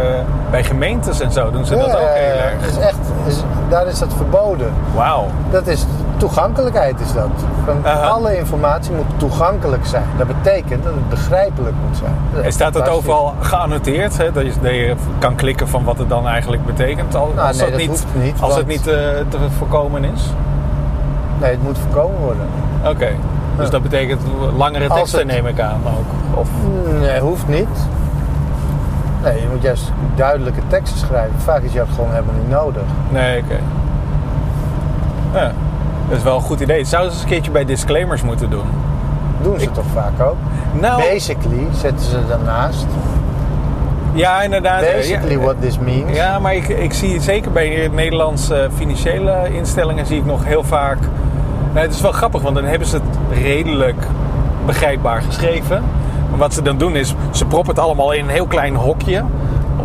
bij 0.51 0.63
gemeentes 0.63 1.19
en 1.19 1.31
zo 1.31 1.51
doen 1.51 1.65
ze 1.65 1.75
dat 1.75 1.85
ook 1.85 1.91
heel 1.91 2.41
erg. 2.41 2.67
is 2.67 2.77
echt, 2.77 2.97
is, 3.27 3.43
daar 3.69 3.87
is 3.87 3.99
dat 3.99 4.13
verboden. 4.13 4.73
Wauw. 4.95 5.25
Dat 5.51 5.67
is 5.67 5.85
toegankelijkheid 6.19 6.99
is 6.99 7.13
dat. 7.13 7.29
Van 7.65 8.01
alle 8.01 8.37
informatie 8.37 8.93
moet 8.95 9.05
toegankelijk 9.19 9.85
zijn. 9.85 10.03
Dat 10.17 10.27
betekent 10.27 10.83
dat 10.83 10.93
het 10.93 11.09
begrijpelijk 11.09 11.75
moet 11.87 11.97
zijn. 11.97 12.13
Dat 12.33 12.43
En 12.43 12.51
staat 12.51 12.73
dat 12.73 12.89
overal 12.89 13.33
geannoteerd? 13.39 14.17
Hè? 14.17 14.31
Dat, 14.31 14.43
je, 14.45 14.51
dat 14.61 14.71
je 14.71 14.95
kan 15.19 15.35
klikken 15.35 15.67
van 15.67 15.83
wat 15.83 15.97
het 15.97 16.09
dan 16.09 16.27
eigenlijk 16.27 16.65
betekent? 16.65 17.15
Al, 17.15 17.31
Nou, 17.35 17.47
als 17.47 17.57
nee, 17.57 17.69
dat 17.69 17.69
dat 17.69 17.79
niet, 17.79 17.89
hoeft 17.89 18.05
niet, 18.23 18.41
Als 18.41 18.55
het 18.55 18.67
niet 18.67 18.87
eh, 18.87 18.93
te 19.29 19.37
voorkomen 19.57 20.03
is? 20.03 20.33
Nee, 21.41 21.51
het 21.51 21.63
moet 21.63 21.77
voorkomen 21.77 22.19
worden. 22.19 22.45
Oké. 22.85 23.09
Dus 23.55 23.65
Ja. 23.65 23.71
dat 23.71 23.81
betekent 23.81 24.21
langere 24.57 24.87
teksten 24.87 25.19
het- 25.19 25.27
neem 25.27 25.47
ik 25.47 25.59
aan 25.59 25.81
ook. 25.85 26.39
Of, 26.39 26.49
Nee, 26.99 27.19
hoeft 27.19 27.47
niet. 27.47 27.67
Nee, 29.23 29.41
je 29.41 29.47
moet 29.51 29.61
juist 29.61 29.91
duidelijke 30.15 30.61
teksten 30.67 30.99
schrijven. 30.99 31.39
Vaak 31.39 31.61
is 31.61 31.73
jargon 31.73 32.07
helemaal 32.09 32.33
niet 32.39 32.49
nodig. 32.49 32.81
nee, 33.09 33.41
oké. 33.43 33.59
Ja, 35.33 35.51
dat 36.09 36.17
is 36.17 36.23
wel 36.23 36.35
een 36.35 36.41
goed 36.41 36.59
idee. 36.59 36.77
Het 36.79 36.87
Zouden 36.87 37.11
ze 37.11 37.17
eens 37.17 37.25
een 37.25 37.31
keertje 37.33 37.51
bij 37.51 37.65
disclaimers 37.65 38.21
moeten 38.21 38.49
doen? 38.49 38.65
Doen 39.41 39.59
ze 39.59 39.65
Ik- 39.65 39.73
toch 39.73 39.85
vaak 39.93 40.19
ook? 40.21 40.35
Nou, 40.79 41.01
Basically 41.13 41.67
zetten 41.81 42.05
ze 42.05 42.17
daarnaast. 42.27 42.85
ja 44.13 44.41
inderdaad. 44.41 44.81
eh, 44.81 44.93
Basically 44.95 45.31
ja, 45.31 45.39
what 45.39 45.55
this 45.61 45.79
means. 45.79 46.15
Ja, 46.17 46.39
maar 46.39 46.55
ik, 46.55 46.67
ik 46.67 46.93
zie 46.93 47.21
zeker 47.21 47.51
bij 47.51 47.89
Nederlandse 47.93 48.69
financiële 48.75 49.47
instellingen 49.51 50.05
zie 50.05 50.17
ik 50.17 50.25
nog 50.25 50.45
heel 50.45 50.63
vaak. 50.63 50.97
Nou, 51.73 51.85
het 51.85 51.93
is 51.95 52.01
wel 52.01 52.11
grappig, 52.11 52.41
want 52.41 52.55
dan 52.55 52.63
hebben 52.63 52.87
ze 52.87 52.95
het 52.95 53.37
redelijk 53.43 54.03
begrijpbaar 54.65 55.21
geschreven. 55.21 55.83
Maar 56.29 56.39
wat 56.39 56.53
ze 56.53 56.61
dan 56.61 56.77
doen 56.77 56.95
is, 56.95 57.15
ze 57.31 57.45
proppen 57.45 57.75
het 57.75 57.83
allemaal 57.83 58.11
in 58.11 58.23
een 58.23 58.29
heel 58.29 58.45
klein 58.47 58.75
hokje. 58.75 59.23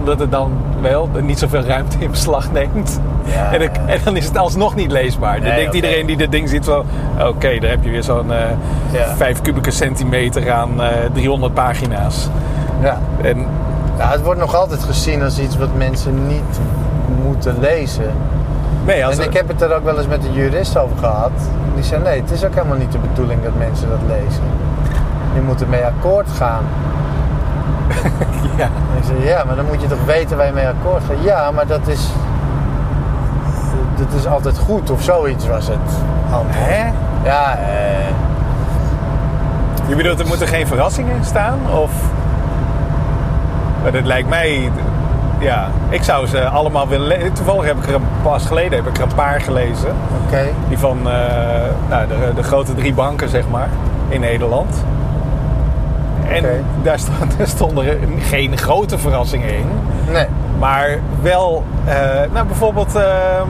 Omdat 0.05 0.21
het 0.21 0.31
dan 0.31 0.53
wel 0.81 1.09
niet 1.21 1.39
zoveel 1.39 1.61
ruimte 1.63 1.97
in 1.99 2.11
beslag 2.11 2.53
neemt. 2.53 3.01
Ja. 3.25 3.53
En, 3.53 3.59
dan- 3.59 3.87
en 3.89 3.99
dan 4.05 4.17
is 4.17 4.25
het 4.25 4.39
alsnog 4.39 4.75
niet 4.75 4.91
leesbaar. 4.91 5.35
Dan 5.41 5.49
Nee, 5.49 5.57
denkt 5.59 5.75
iedereen 5.75 6.07
die 6.07 6.17
dit 6.17 6.31
ding 6.33 6.49
ziet 6.49 6.65
van... 6.65 6.85
Oké, 7.21 7.59
daar 7.59 7.71
heb 7.71 7.85
je 7.85 7.91
weer 7.91 8.03
zo'n 8.03 8.33
eh 8.33 8.39
Ja. 8.91 9.17
5 9.17 9.41
kubieke 9.43 9.71
centimeter 9.71 10.53
aan 10.53 10.83
eh 10.83 10.89
300 11.13 11.55
pagina's. 11.55 12.29
Ja. 12.83 12.99
En 13.23 13.47
Ja, 13.99 14.11
het 14.11 14.23
wordt 14.23 14.41
nog 14.41 14.55
altijd 14.55 14.83
gezien 14.83 15.23
als 15.23 15.39
iets 15.39 15.57
wat 15.57 15.75
mensen 15.77 16.27
niet 16.27 16.61
moeten 17.25 17.57
lezen. 17.61 18.11
nee, 18.87 19.07
als 19.07 19.19
en 19.19 19.25
ik 19.25 19.33
heb 19.37 19.49
het 19.49 19.63
er 19.63 19.75
ook 19.75 19.85
wel 19.85 19.99
eens 19.99 20.07
met 20.07 20.25
een 20.25 20.33
jurist 20.33 20.77
over 20.79 20.97
gehad. 20.99 21.31
Die 21.75 21.85
zei 21.85 22.03
nee, 22.03 22.21
het 22.21 22.31
is 22.31 22.45
ook 22.45 22.55
helemaal 22.55 22.77
niet 22.79 22.93
de 22.93 22.99
bedoeling 22.99 23.43
dat 23.43 23.53
mensen 23.59 23.89
dat 23.89 24.01
lezen. 24.09 24.43
Je 25.35 25.41
moet 25.41 25.61
ermee 25.63 25.85
akkoord 25.85 26.29
gaan. 26.37 26.63
ja. 28.63 28.65
En 28.65 28.99
ik 28.99 29.05
zei 29.05 29.25
ja, 29.25 29.45
maar 29.45 29.57
dan 29.57 29.65
moet 29.67 29.81
je 29.81 29.87
toch 29.89 30.05
weten 30.07 30.37
waar 30.37 30.47
je 30.47 30.53
mee 30.53 30.67
akkoord 30.67 31.03
gaat. 31.05 31.25
Ja, 31.25 31.51
maar 31.51 31.67
dat 31.67 31.87
is, 31.87 32.09
dat 33.97 34.13
is 34.21 34.27
altijd 34.27 34.59
goed 34.59 34.91
of 34.91 35.03
zoiets 35.03 35.47
was 35.47 35.67
het. 35.67 35.79
antwoord. 36.31 36.57
Hè? 36.59 36.91
Ja, 37.25 37.57
eh, 37.57 38.09
Je 39.89 39.97
bedoelt, 39.97 40.21
er 40.21 40.27
moeten 40.27 40.47
geen 40.49 40.67
verrassingen 40.67 41.17
in 41.17 41.25
staan? 41.25 41.59
Of... 41.73 41.91
Maar 43.83 43.93
dat 43.93 44.05
lijkt 44.05 44.29
mij... 44.29 44.71
Ja, 45.39 45.69
ik 45.89 46.03
zou 46.03 46.27
ze 46.27 46.49
allemaal 46.49 46.89
willen 46.89 47.07
lezen. 47.07 47.33
Toevallig 47.33 47.65
heb 47.65 47.77
ik 47.77 47.87
er 47.89 47.95
een 47.95 48.07
pas 48.23 48.47
geleden 48.47 48.79
heb 48.79 48.87
ik 48.89 48.97
er 48.97 49.03
een 49.03 49.15
paar 49.15 49.41
gelezen. 49.41 49.95
oké. 50.27 50.43
Die 50.69 50.79
van 50.79 50.99
eh, 50.99 51.13
nou, 51.89 52.07
de, 52.09 52.33
de 52.35 52.43
grote 52.43 52.75
drie 52.75 52.95
banken, 52.95 53.29
zeg 53.29 53.49
maar, 53.49 53.69
in 54.09 54.21
Nederland. 54.21 54.85
En 56.37 56.65
daar, 56.83 56.99
stond, 56.99 57.19
daar 57.39 57.47
stonden 57.47 57.99
geen 58.21 58.59
grote 58.59 58.99
verrassingen 58.99 59.55
in. 59.55 59.67
Nee. 60.13 60.27
Maar 60.59 60.99
wel, 61.23 61.65
eh, 61.85 61.95
nou 62.33 62.47
bijvoorbeeld, 62.47 62.95
ehm, 62.97 63.49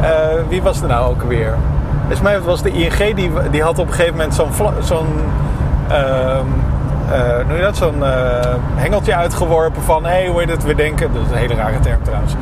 eh, 0.00 0.08
wie 0.48 0.62
was 0.62 0.82
er 0.82 0.88
nou 0.88 1.10
ook 1.10 1.22
weer? 1.22 1.54
Volgens 1.98 2.20
mij 2.20 2.40
was 2.40 2.62
de 2.62 2.70
ING, 2.70 3.14
die, 3.14 3.30
die 3.50 3.62
had 3.62 3.78
op 3.78 3.86
een 3.86 3.92
gegeven 3.92 4.16
moment 4.16 4.34
zo'n, 4.34 4.48
zo'n 4.82 5.06
ehm, 5.88 6.46
eh, 7.12 7.46
noem 7.46 7.56
je 7.56 7.62
dat, 7.62 7.76
zo'n 7.76 8.02
hengeltje 8.74 9.14
uitgeworpen 9.14 9.82
van, 9.82 10.04
hé, 10.04 10.10
hey, 10.10 10.26
hoe 10.26 10.40
heet 10.40 10.50
het, 10.50 10.64
we 10.64 10.74
denken, 10.74 11.12
dat 11.12 11.22
is 11.22 11.30
een 11.30 11.36
hele 11.36 11.54
rare 11.54 11.80
term 11.80 12.02
trouwens, 12.02 12.32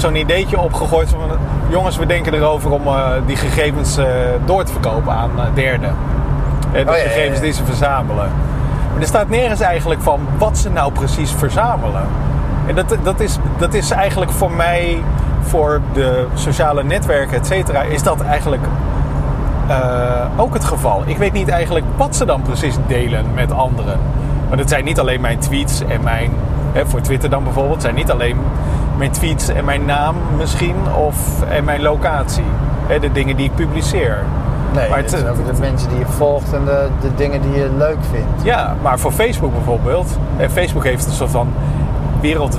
zo'n 0.00 0.16
ideetje 0.16 0.58
opgegooid 0.58 1.08
van, 1.08 1.20
jongens, 1.68 1.96
we 1.96 2.06
denken 2.06 2.34
erover 2.34 2.70
om 2.70 2.82
die 3.26 3.36
gegevens 3.36 3.98
door 4.44 4.64
te 4.64 4.72
verkopen 4.72 5.12
aan 5.12 5.30
derden. 5.54 5.94
De 6.72 6.78
Oh, 6.78 6.84
ja, 6.84 6.96
ja, 6.96 6.96
ja. 6.96 7.08
gegevens 7.08 7.40
die 7.40 7.52
ze 7.52 7.64
verzamelen. 7.64 8.30
Er 9.00 9.06
staat 9.06 9.28
nergens 9.28 9.60
eigenlijk 9.60 10.02
van 10.02 10.20
wat 10.38 10.58
ze 10.58 10.70
nou 10.70 10.92
precies 10.92 11.32
verzamelen. 11.32 12.06
En 12.66 12.74
dat, 12.74 12.96
dat, 13.02 13.20
is, 13.20 13.38
dat 13.58 13.74
is 13.74 13.90
eigenlijk 13.90 14.30
voor 14.30 14.50
mij, 14.50 15.02
voor 15.40 15.80
de 15.92 16.26
sociale 16.34 16.84
netwerken, 16.84 17.36
et 17.36 17.46
cetera, 17.46 17.82
is 17.82 18.02
dat 18.02 18.20
eigenlijk 18.20 18.62
eh, 19.68 19.76
ook 20.36 20.54
het 20.54 20.64
geval. 20.64 21.02
Ik 21.06 21.16
weet 21.16 21.32
niet 21.32 21.48
eigenlijk 21.48 21.86
wat 21.96 22.16
ze 22.16 22.24
dan 22.24 22.42
precies 22.42 22.76
delen 22.86 23.24
met 23.34 23.52
anderen. 23.52 23.98
Want 24.48 24.60
het 24.60 24.68
zijn 24.68 24.84
niet 24.84 25.00
alleen 25.00 25.20
mijn 25.20 25.38
tweets 25.38 25.82
en 25.84 26.02
mijn, 26.02 26.30
hè, 26.72 26.86
voor 26.86 27.00
Twitter 27.00 27.30
dan 27.30 27.44
bijvoorbeeld, 27.44 27.82
zijn 27.82 27.94
niet 27.94 28.10
alleen 28.10 28.36
mijn 28.96 29.10
tweets 29.10 29.48
en 29.48 29.64
mijn 29.64 29.84
naam 29.84 30.14
misschien 30.36 30.76
of 30.96 31.42
en 31.42 31.64
mijn 31.64 31.82
locatie. 31.82 32.44
Hè, 32.86 32.98
de 32.98 33.12
dingen 33.12 33.36
die 33.36 33.44
ik 33.44 33.54
publiceer. 33.54 34.24
Nee, 34.74 34.88
Maar 34.88 34.98
het 34.98 35.12
is 35.12 35.24
ook 35.24 35.46
de 35.46 35.60
mensen 35.60 35.88
die 35.88 35.98
je 35.98 36.06
volgt 36.06 36.52
en 36.52 36.64
de, 36.64 36.88
de 37.00 37.14
dingen 37.14 37.42
die 37.42 37.52
je 37.52 37.70
leuk 37.78 37.96
vindt. 38.10 38.42
Ja, 38.42 38.74
maar 38.82 38.98
voor 38.98 39.12
Facebook 39.12 39.52
bijvoorbeeld. 39.52 40.18
eh, 40.36 40.48
Facebook 40.48 40.84
heeft 40.84 41.06
een 41.06 41.12
soort 41.12 41.30
van 41.30 41.48
wereld, 42.20 42.58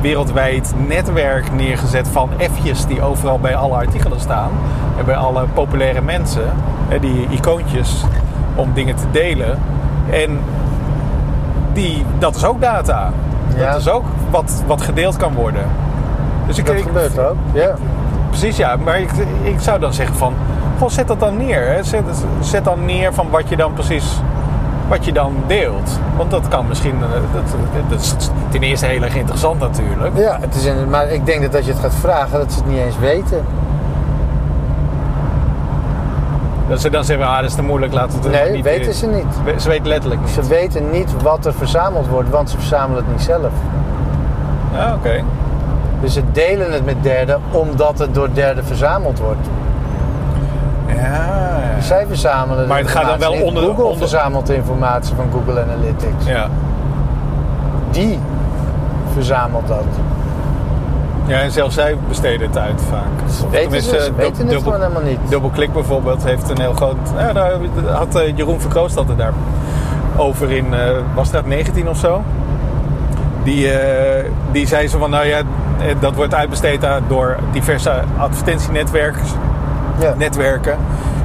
wereldwijd 0.00 0.74
netwerk 0.86 1.52
neergezet 1.52 2.08
van 2.08 2.28
F'jes 2.52 2.86
die 2.86 3.02
overal 3.02 3.38
bij 3.38 3.56
alle 3.56 3.74
artikelen 3.74 4.20
staan. 4.20 4.50
En 4.98 5.04
bij 5.04 5.16
alle 5.16 5.44
populaire 5.54 6.00
mensen. 6.00 6.52
hè, 6.88 6.98
Die 6.98 7.26
icoontjes 7.30 8.04
om 8.54 8.70
dingen 8.74 8.96
te 8.96 9.04
delen. 9.10 9.58
En 10.10 10.38
die, 11.72 12.04
dat 12.18 12.36
is 12.36 12.44
ook 12.44 12.60
data. 12.60 13.10
Ja. 13.56 13.70
Dat 13.70 13.80
is 13.80 13.88
ook 13.88 14.04
wat, 14.30 14.62
wat 14.66 14.82
gedeeld 14.82 15.16
kan 15.16 15.34
worden. 15.34 15.62
Dus 16.46 16.58
ik, 16.58 16.66
Dat 16.66 16.74
ik- 16.74 16.82
gebeurt 16.82 17.18
ook. 17.18 17.36
Ja. 17.52 17.74
Precies, 18.28 18.56
ja. 18.56 18.76
Maar 18.84 19.00
ik, 19.00 19.10
ik 19.42 19.60
zou 19.60 19.78
dan 19.80 19.92
zeggen 19.92 20.16
van... 20.16 20.34
Goh, 20.78 20.88
zet 20.88 21.08
dat 21.08 21.20
dan 21.20 21.36
neer. 21.36 21.66
Hè. 21.66 21.82
Zet, 21.82 22.02
zet 22.40 22.64
dan 22.64 22.84
neer 22.84 23.14
van 23.14 23.30
wat 23.30 23.48
je 23.48 23.56
dan 23.56 23.72
precies... 23.72 24.20
Wat 24.88 25.04
je 25.04 25.12
dan 25.12 25.34
deelt. 25.46 25.98
Want 26.16 26.30
dat 26.30 26.48
kan 26.48 26.66
misschien... 26.68 26.94
eh, 27.02 27.08
Dat, 27.34 27.42
dat 27.90 28.00
is 28.00 28.14
ten 28.48 28.62
eerste 28.62 28.86
heel 28.86 29.02
erg 29.02 29.14
interessant 29.16 29.60
natuurlijk. 29.60 30.16
Ja, 30.16 30.38
het 30.40 30.54
is 30.54 30.64
in, 30.64 30.90
maar 30.90 31.08
ik 31.10 31.26
denk 31.26 31.42
dat 31.42 31.54
als 31.56 31.64
je 31.64 31.72
het 31.72 31.80
gaat 31.80 31.94
vragen, 31.94 32.38
dat 32.38 32.52
ze 32.52 32.58
het 32.58 32.68
niet 32.68 32.78
eens 32.78 32.98
weten. 32.98 33.44
Dat 36.68 36.80
ze 36.80 36.90
dan 36.90 37.04
zeggen, 37.04 37.26
ah, 37.26 37.36
dat 37.36 37.44
is 37.44 37.54
te 37.54 37.62
moeilijk, 37.62 37.92
laten 37.92 38.22
we 38.22 38.28
het 38.28 38.42
Nee, 38.44 38.52
niet... 38.52 38.64
weten 38.64 38.94
ze 38.94 39.06
niet. 39.06 39.60
Ze 39.62 39.68
weten 39.68 39.86
letterlijk 39.86 40.20
niet. 40.20 40.30
Ze 40.30 40.42
weten 40.42 40.90
niet 40.90 41.22
wat 41.22 41.46
er 41.46 41.54
verzameld 41.54 42.08
wordt, 42.08 42.30
want 42.30 42.50
ze 42.50 42.56
verzamelen 42.58 43.04
het 43.04 43.12
niet 43.12 43.22
zelf. 43.22 43.52
Ja, 44.74 44.94
oké. 44.94 45.22
Dus 46.00 46.12
ze 46.12 46.22
delen 46.32 46.72
het 46.72 46.84
met 46.84 47.02
derden 47.02 47.40
omdat 47.50 47.98
het 47.98 48.14
door 48.14 48.28
derden 48.32 48.64
verzameld 48.64 49.18
wordt. 49.18 49.48
Ja. 50.96 51.60
Zij 51.80 52.06
verzamelen 52.06 52.68
Maar 52.68 52.78
het 52.78 52.88
gaat 52.88 53.08
dan 53.08 53.18
wel 53.18 53.32
onder- 53.42 53.62
Google 53.64 53.82
onder- 53.84 53.98
verzamelt 53.98 54.46
de 54.46 54.54
informatie 54.54 55.14
van 55.14 55.26
Google 55.32 55.62
Analytics. 55.62 56.24
Ja. 56.26 56.48
Die 57.90 58.18
verzamelt 59.12 59.68
dat. 59.68 59.84
ja, 61.26 61.38
en 61.40 61.50
zelfs 61.50 61.74
zij 61.74 61.96
besteden 62.08 62.46
het 62.46 62.58
uit 62.58 62.80
vaak. 62.90 63.28
Of 63.44 63.50
Weten 63.50 63.82
ze, 63.82 63.88
ze 63.88 64.12
weten 64.16 64.24
het 64.26 64.36
dubbel- 64.36 64.60
gewoon 64.72 64.80
helemaal 64.80 65.02
niet. 65.10 65.18
Dubbelklik 65.28 65.72
bijvoorbeeld 65.72 66.24
heeft 66.24 66.50
een 66.50 66.60
heel 66.60 66.72
groot. 66.72 66.96
Ja, 67.18 67.32
daar 67.32 67.52
had 67.92 68.14
eh, 68.14 68.36
Jeroen 68.36 68.60
Verkroost 68.60 68.94
had 68.94 69.08
het 69.08 69.18
daar 69.18 69.32
over 70.16 70.50
in 70.52 70.74
eh 70.74 70.80
was 71.14 71.30
dat 71.30 71.46
19 71.46 71.88
of 71.88 71.96
zo. 71.98 72.22
Die, 73.44 73.70
eh, 73.72 74.30
die 74.52 74.66
zei 74.66 74.88
zo 74.88 74.98
van 74.98 75.10
nou 75.10 75.26
ja, 75.26 75.40
dat 76.00 76.14
wordt 76.14 76.34
uitbesteed 76.34 76.86
door 77.08 77.36
diverse 77.52 77.92
advertentienetwerken. 78.18 79.20
Ja. 79.98 80.14
Netwerken. 80.16 80.76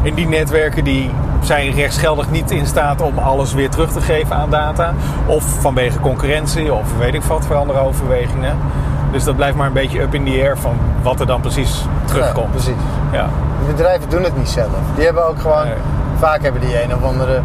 En 0.04 0.14
die 0.14 0.28
netwerken 0.28 0.84
die 0.84 1.12
zijn 1.42 1.74
rechtsgeldig 1.74 2.32
niet 2.32 2.52
in 2.52 2.66
staat 2.66 3.02
om 3.02 3.18
alles 3.18 3.54
weer 3.54 3.70
terug 3.70 3.92
te 3.92 4.02
geven 4.02 4.36
aan 4.36 4.50
data. 4.50 4.94
Of 5.26 5.44
vanwege 5.60 6.00
concurrentie 6.00 6.74
of 6.74 6.98
weet 6.98 7.14
ik 7.14 7.24
wat 7.24 7.46
voor 7.46 7.56
andere 7.56 7.80
overwegingen. 7.80 8.58
Dus 9.12 9.24
dat 9.24 9.36
blijft 9.36 9.56
maar 9.58 9.68
een 9.68 9.74
beetje 9.74 10.02
up 10.02 10.14
in 10.14 10.26
the 10.26 10.42
air 10.42 10.58
van 10.58 10.76
wat 11.02 11.20
er 11.20 11.26
dan 11.26 11.42
precies 11.42 11.86
terugkomt. 12.06 12.46
Ja, 12.46 12.52
precies. 12.52 12.82
Ja. 13.12 13.26
De 13.68 13.74
bedrijven 13.74 14.10
doen 14.10 14.24
het 14.24 14.38
niet 14.38 14.50
zelf. 14.50 14.70
Die 14.96 15.06
hebben 15.06 15.28
ook 15.28 15.40
gewoon, 15.40 15.64
Nee. 15.64 15.74
vaak 16.18 16.42
hebben 16.42 16.62
die 16.62 16.84
een 16.84 16.96
of 16.96 17.04
andere 17.04 17.42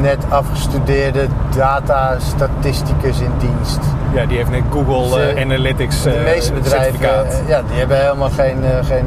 net 0.00 0.18
afgestudeerde 0.28 1.26
data-statisticus 1.56 3.20
in 3.20 3.32
dienst. 3.38 3.78
Ja, 4.12 4.26
die 4.26 4.36
heeft 4.36 4.52
een 4.52 4.64
Google 4.72 5.32
eh, 5.32 5.42
Analytics 5.42 6.02
De 6.02 6.10
eh, 6.10 6.24
meeste 6.24 6.52
bedrijven, 6.52 7.00
eh, 7.00 7.48
ja, 7.48 7.62
die 7.68 7.78
hebben 7.78 8.00
helemaal 8.00 8.30
geen, 8.30 8.56
geen 8.84 9.04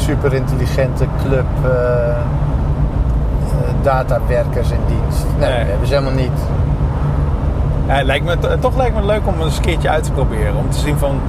super 0.00 0.34
intelligente 0.34 1.06
club 1.22 1.46
datawerkers 3.82 4.70
in 4.70 4.78
dienst. 4.86 5.24
Nee, 5.38 5.48
Nee. 5.48 5.58
dat 5.58 5.68
hebben 5.68 5.86
ze 5.86 5.94
helemaal 5.94 6.14
niet. 6.20 6.38
Ja, 7.86 8.02
lijkt 8.02 8.24
me, 8.24 8.58
toch 8.58 8.76
lijkt 8.76 8.94
me 8.94 9.04
leuk 9.04 9.26
om 9.26 9.34
eens 9.40 9.56
een 9.56 9.62
keertje 9.62 9.88
uit 9.88 10.04
te 10.04 10.12
proberen. 10.12 10.56
Om 10.56 10.70
te 10.70 10.78
zien 10.78 10.98
van, 10.98 11.20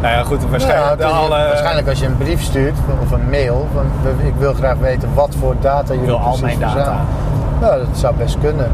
nou 0.00 0.14
ja 0.14 0.22
goed, 0.22 0.50
waarschijnlijk 0.50 1.00
Nou, 1.00 1.12
alle... 1.12 1.28
Waarschijnlijk 1.28 1.88
als 1.88 1.98
je 2.00 2.06
een 2.06 2.16
brief 2.16 2.42
stuurt 2.42 2.74
of 3.02 3.10
een 3.10 3.30
mail, 3.30 3.68
van 3.74 3.84
ik 4.26 4.34
wil 4.38 4.54
graag 4.54 4.76
weten 4.78 5.08
wat 5.14 5.34
voor 5.40 5.54
data 5.60 5.94
jullie 5.94 6.10
al 6.10 6.18
precies 6.18 6.40
mijn 6.40 6.58
data. 6.58 6.72
verzamelen. 6.72 7.06
Nou, 7.60 7.78
dat 7.78 7.98
zou 7.98 8.14
best 8.16 8.36
kunnen. 8.40 8.70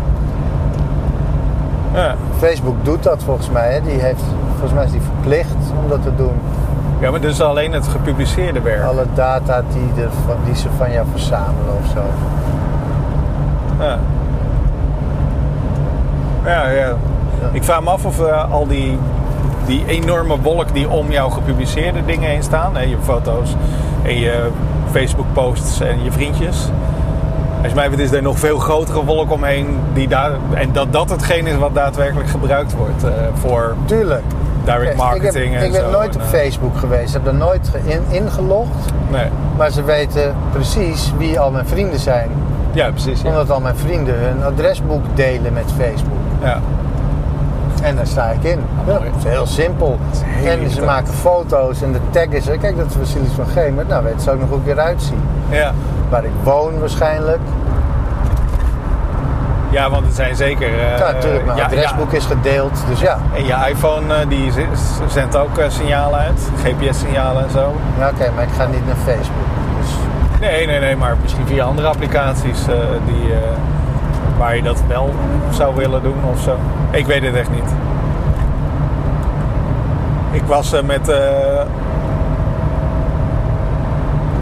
Ja. 1.95 2.15
Facebook 2.39 2.77
doet 2.85 3.03
dat 3.03 3.23
volgens 3.25 3.51
mij. 3.51 3.73
Hè. 3.73 3.81
Die 3.83 4.01
heeft, 4.01 4.23
volgens 4.51 4.73
mij 4.73 4.85
is 4.85 4.91
die 4.91 5.01
verplicht 5.01 5.57
om 5.83 5.89
dat 5.89 6.03
te 6.03 6.15
doen. 6.17 6.35
Ja, 7.01 7.11
maar 7.11 7.21
dus 7.21 7.41
alleen 7.41 7.73
het 7.73 7.89
gepubliceerde 7.89 8.61
werk. 8.61 8.83
Alle 8.83 9.07
data 9.15 9.63
die, 10.45 10.55
ze 10.55 10.69
van 10.77 10.93
jou 10.93 11.07
verzamelen 11.11 11.75
of 11.83 11.91
zo. 11.95 12.03
Ja. 13.79 13.99
Ja, 16.45 16.69
ja. 16.69 16.97
Ik 17.53 17.65
vraag 17.65 17.83
me 17.83 17.91
af 17.91 18.05
of 18.05 18.21
eh, 18.21 18.53
al 18.53 18.67
die, 18.67 18.99
die 19.67 19.85
enorme 19.87 20.41
wolk 20.41 20.73
die 20.75 20.89
om 20.89 21.11
jouw 21.11 21.29
gepubliceerde 21.29 22.05
dingen 22.05 22.29
heen 22.29 22.43
staan, 22.43 22.77
hè, 22.77 22.83
je 22.83 22.97
foto's 23.03 23.55
en 24.03 24.19
je 24.19 24.49
Facebook 24.91 25.27
posts 25.33 25.81
en 25.81 26.05
je 26.05 26.13
vriendjes. 26.13 26.69
Volgens 27.53 27.75
mij 27.75 28.05
is 28.05 28.13
er 28.13 28.23
nog 28.23 28.39
veel 28.39 28.59
grotere 28.59 29.05
wolk 29.05 29.33
omheen 29.33 29.79
die 29.93 30.09
daar, 30.09 30.31
en 30.55 30.73
dat 30.73 30.93
dat 30.93 31.11
hetgeen 31.11 31.47
is 31.47 31.57
wat 31.57 31.75
daadwerkelijk 31.75 32.29
gebruikt 32.29 32.75
wordt 32.75 33.05
eh, 33.05 33.11
voor 33.35 33.75
Tuurlijk. 33.85 34.25
Direct 34.67 34.97
marketing 34.97 35.45
ik 35.45 35.53
heb, 35.53 35.61
en 35.61 35.67
ik 35.67 35.73
ben 35.73 35.81
zo. 35.81 35.91
nooit 35.91 36.17
op 36.17 36.23
Facebook 36.23 36.79
geweest. 36.79 37.15
Ik 37.15 37.21
heb 37.23 37.27
er 37.27 37.35
nooit 37.35 37.71
in, 37.85 38.03
ingelogd. 38.09 38.93
Nee. 39.11 39.29
Maar 39.57 39.71
ze 39.71 39.85
weten 39.85 40.35
precies 40.53 41.13
wie 41.19 41.41
al 41.41 41.51
mijn 41.51 41.67
vrienden 41.67 41.99
zijn. 41.99 42.31
Ja, 42.73 42.91
precies. 42.91 43.23
Ja. 43.23 43.29
Omdat 43.29 43.51
al 43.51 43.61
mijn 43.61 43.77
vrienden 43.77 44.15
hun 44.19 44.45
adresboek 44.45 45.05
delen 45.15 45.53
met 45.53 45.73
Facebook. 45.79 46.19
Ja. 46.43 46.61
En 47.83 47.97
daar 47.97 48.07
sta 48.07 48.31
ik 48.31 48.43
in. 48.43 48.59
Ja, 48.87 48.93
mooi. 48.93 49.11
dat 49.11 49.19
is 49.19 49.25
heel 49.25 49.47
simpel. 49.47 49.99
is 50.13 50.19
heel 50.25 50.63
en 50.65 50.71
ze 50.71 50.83
maken 50.83 51.13
foto's 51.13 51.83
en 51.83 51.93
de 51.93 51.99
tag 52.11 52.27
is 52.27 52.49
er. 52.49 52.59
Kijk, 52.59 52.77
dat 52.77 52.87
is 52.87 52.95
Vasilis 52.95 53.33
van 53.33 53.47
Gemert. 53.47 53.89
Nou, 53.89 54.05
weet 54.05 54.23
ze 54.23 54.31
ook 54.31 54.41
nog 54.41 54.49
hoe 54.49 54.59
ik 54.65 54.67
eruit 54.67 55.03
zie. 55.03 55.17
Ja. 55.51 55.73
Waar 56.09 56.25
ik 56.25 56.31
woon 56.43 56.79
waarschijnlijk. 56.79 57.41
Ja, 59.71 59.91
want 59.91 60.07
het 60.07 60.15
zijn 60.15 60.37
zeker... 60.37 60.69
eh, 60.69 60.99
ja, 60.99 61.13
natuurlijk. 61.13 61.45
Mijn 61.45 61.57
ja, 61.57 61.65
adresboek 61.65 62.13
is 62.13 62.25
gedeeld. 62.25 62.85
Dus 62.89 63.01
ja. 63.01 63.19
En 63.35 63.45
je 63.45 63.55
iPhone 63.69 64.15
eh, 64.15 64.29
die 64.29 64.53
zendt 65.07 65.37
ook 65.37 65.59
eh, 65.59 65.65
signalen 65.71 66.19
uit. 66.19 66.51
GPS-signalen 66.65 67.45
en 67.45 67.51
zo. 67.51 67.75
Ja, 67.99 68.09
oké. 68.09 68.31
maar 68.35 68.45
ik 68.45 68.53
ga 68.57 68.67
niet 68.67 68.87
naar 68.87 68.97
Facebook. 69.05 69.47
Dus 69.81 69.91
Nee, 70.41 70.67
nee, 70.67 70.81
nee, 70.81 70.97
maar 70.97 71.17
misschien 71.23 71.47
via 71.47 71.65
andere 71.65 71.89
applicaties 71.89 72.65
die, 73.07 73.33
waar 74.39 74.57
je 74.57 74.63
dat 74.63 74.83
wel 74.89 75.15
zou 75.51 75.75
willen 75.75 76.03
doen 76.03 76.17
of 76.33 76.41
zo. 76.41 76.57
Ik 76.91 77.07
weet 77.07 77.23
het 77.23 77.35
echt 77.35 77.51
niet. 77.51 77.71
Ik 80.31 80.43
was 80.47 80.81
met. 80.85 81.09
eh, 81.09 81.19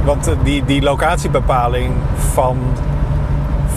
want 0.04 0.30
die, 0.42 0.64
die 0.64 0.82
locatiebepaling 0.82 1.92
van 2.32 2.56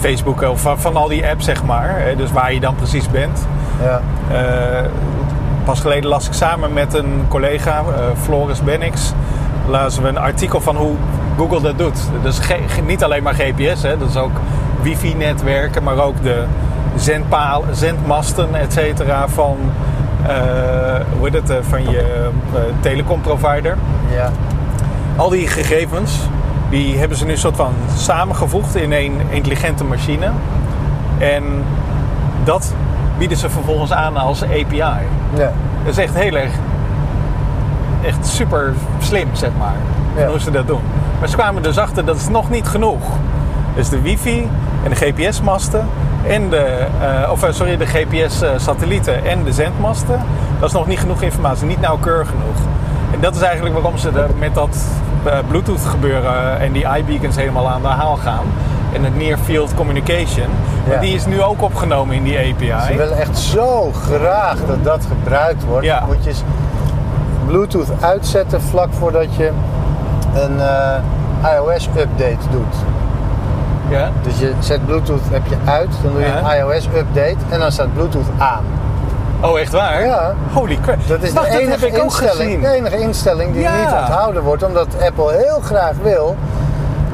Facebook 0.00 0.42
of 0.42 0.60
van, 0.60 0.78
van 0.78 0.96
al 0.96 1.08
die 1.08 1.26
apps, 1.26 1.44
zeg 1.44 1.64
maar, 1.64 2.00
hè, 2.00 2.16
dus 2.16 2.32
waar 2.32 2.52
je 2.52 2.60
dan 2.60 2.74
precies 2.74 3.10
bent. 3.10 3.46
ja. 3.82 4.00
Eh, 4.30 4.84
pas 5.64 5.80
geleden 5.80 6.10
las 6.10 6.26
ik 6.26 6.32
samen 6.32 6.72
met 6.72 6.94
een 6.94 7.24
collega, 7.28 7.78
eh, 7.78 7.84
Floris 8.22 8.62
Bennix, 8.62 9.12
lazen 9.66 10.02
we 10.02 10.08
een 10.08 10.18
artikel 10.18 10.60
van 10.60 10.76
hoe 10.76 10.94
Google 11.36 11.60
dat 11.60 11.78
doet. 11.78 11.98
Dus 12.22 12.40
niet 12.86 13.04
alleen 13.04 13.22
maar 13.22 13.34
GPS, 13.34 13.82
hè, 13.82 13.98
dat 13.98 14.08
is 14.08 14.16
ook 14.16 14.40
wifi-netwerken, 14.82 15.82
maar 15.82 15.98
ook 15.98 16.22
de 16.22 16.44
zendpaal, 16.96 17.64
zendmasten, 17.72 18.54
et 18.54 18.72
cetera, 18.72 19.28
van, 19.28 19.56
eh, 20.26 20.34
hoe 21.18 21.24
heet 21.24 21.32
het, 21.32 21.50
eh, 21.50 21.56
van 21.60 21.90
je 21.90 22.30
eh, 22.54 22.60
telecomprovider. 22.80 23.76
ja. 24.14 24.30
Al 25.16 25.28
die 25.28 25.48
gegevens, 25.48 26.18
die 26.70 26.98
hebben 26.98 27.18
ze 27.18 27.24
nu 27.24 27.36
soort 27.36 27.56
van 27.56 27.72
samengevoegd 27.96 28.76
in 28.76 28.92
een 28.92 29.20
intelligente 29.30 29.84
machine. 29.84 30.30
En 31.18 31.42
dat 32.44 32.74
bieden 33.18 33.36
ze 33.38 33.50
vervolgens 33.50 33.92
aan 33.92 34.16
als 34.16 34.42
API. 34.42 34.76
ja. 34.76 35.52
Dat 35.84 35.96
is 35.96 35.98
echt 35.98 36.14
heel 36.14 36.34
erg, 36.34 36.50
echt 38.04 38.26
super 38.26 38.74
slim, 38.98 39.28
zeg 39.32 39.50
maar, 39.58 39.74
Ja. 40.16 40.28
hoe 40.28 40.40
ze 40.40 40.50
dat 40.50 40.66
doen. 40.66 40.80
Maar 41.18 41.28
ze 41.28 41.36
kwamen 41.36 41.62
dus 41.62 41.78
achter, 41.78 42.04
dat 42.04 42.16
is 42.16 42.28
nog 42.28 42.50
niet 42.50 42.66
genoeg. 42.68 43.02
Dus 43.74 43.88
de 43.88 44.00
wifi 44.00 44.48
en 44.84 44.90
de 44.90 44.96
GPS-masten 44.96 45.86
en 46.26 46.48
de, 46.50 46.86
eh, 47.00 47.30
of 47.30 47.42
eh, 47.42 47.52
sorry, 47.52 47.76
de 47.76 47.86
GPS-satellieten 47.86 49.24
en 49.26 49.44
de 49.44 49.52
zendmasten, 49.52 50.20
dat 50.60 50.68
is 50.68 50.74
nog 50.74 50.86
niet 50.86 50.98
genoeg 50.98 51.22
informatie, 51.22 51.66
niet 51.66 51.80
nauwkeurig 51.80 52.28
genoeg. 52.28 52.56
En 53.14 53.20
dat 53.20 53.34
is 53.36 53.40
eigenlijk 53.42 53.74
waarom 53.74 53.98
ze 53.98 54.08
er 54.10 54.28
met 54.38 54.54
dat 54.54 54.76
Bluetooth 55.48 55.84
gebeuren 55.86 56.60
en 56.60 56.72
die 56.72 56.86
iBeacons 56.96 57.36
helemaal 57.36 57.68
aan 57.68 57.82
de 57.82 57.88
haal 57.88 58.16
gaan. 58.16 58.44
En 58.92 59.04
het 59.04 59.16
Near 59.16 59.38
Field 59.38 59.74
Communication. 59.74 60.46
Ja. 60.88 61.00
Die 61.00 61.14
is 61.14 61.26
nu 61.26 61.42
ook 61.42 61.62
opgenomen 61.62 62.16
in 62.16 62.22
die 62.22 62.38
API. 62.38 62.86
Ze 62.86 62.96
willen 62.96 63.18
echt 63.18 63.38
zo 63.38 63.92
graag 63.92 64.56
dat 64.66 64.84
dat 64.84 65.06
gebruikt 65.06 65.64
wordt. 65.64 65.86
Ja. 65.86 66.04
Moet 66.06 66.24
je, 66.24 66.32
Bluetooth 67.46 68.02
uitzetten 68.02 68.62
vlak 68.62 68.88
voordat 68.92 69.34
je 69.36 69.50
een 70.34 70.60
eh, 70.60 71.54
iOS-update 71.56 72.48
doet. 72.50 72.74
Ja? 73.88 74.10
Dus 74.22 74.38
je 74.38 74.52
zet 74.58 74.86
Bluetooth 74.86 75.30
heb 75.30 75.42
je 75.46 75.56
uit, 75.64 75.88
dan 76.02 76.12
doe 76.12 76.20
je 76.20 76.26
een 76.26 76.58
iOS-update 76.58 77.36
en 77.48 77.58
dan 77.58 77.72
staat 77.72 77.94
Bluetooth 77.94 78.28
aan. 78.38 78.64
Oh, 79.42 79.60
echt 79.60 79.72
waar? 79.72 80.04
Ja. 80.06 80.34
Holy 80.52 80.78
crap. 80.82 80.96
Dat 81.08 81.22
is 81.22 81.32
Wacht, 81.32 81.52
de 81.52 81.58
enige, 81.58 81.70
heb 81.70 81.80
ik 81.94 81.98
ook 81.98 82.04
instelling, 82.04 82.36
gezien. 82.36 82.60
de 82.60 82.68
enige 82.68 82.98
instelling 82.98 83.52
die 83.52 83.62
Ja. 83.62 83.76
niet 83.76 83.92
onthouden 84.00 84.42
wordt, 84.42 84.62
omdat 84.62 84.86
Apple 85.06 85.32
heel 85.32 85.60
graag 85.64 85.92
wil 86.02 86.36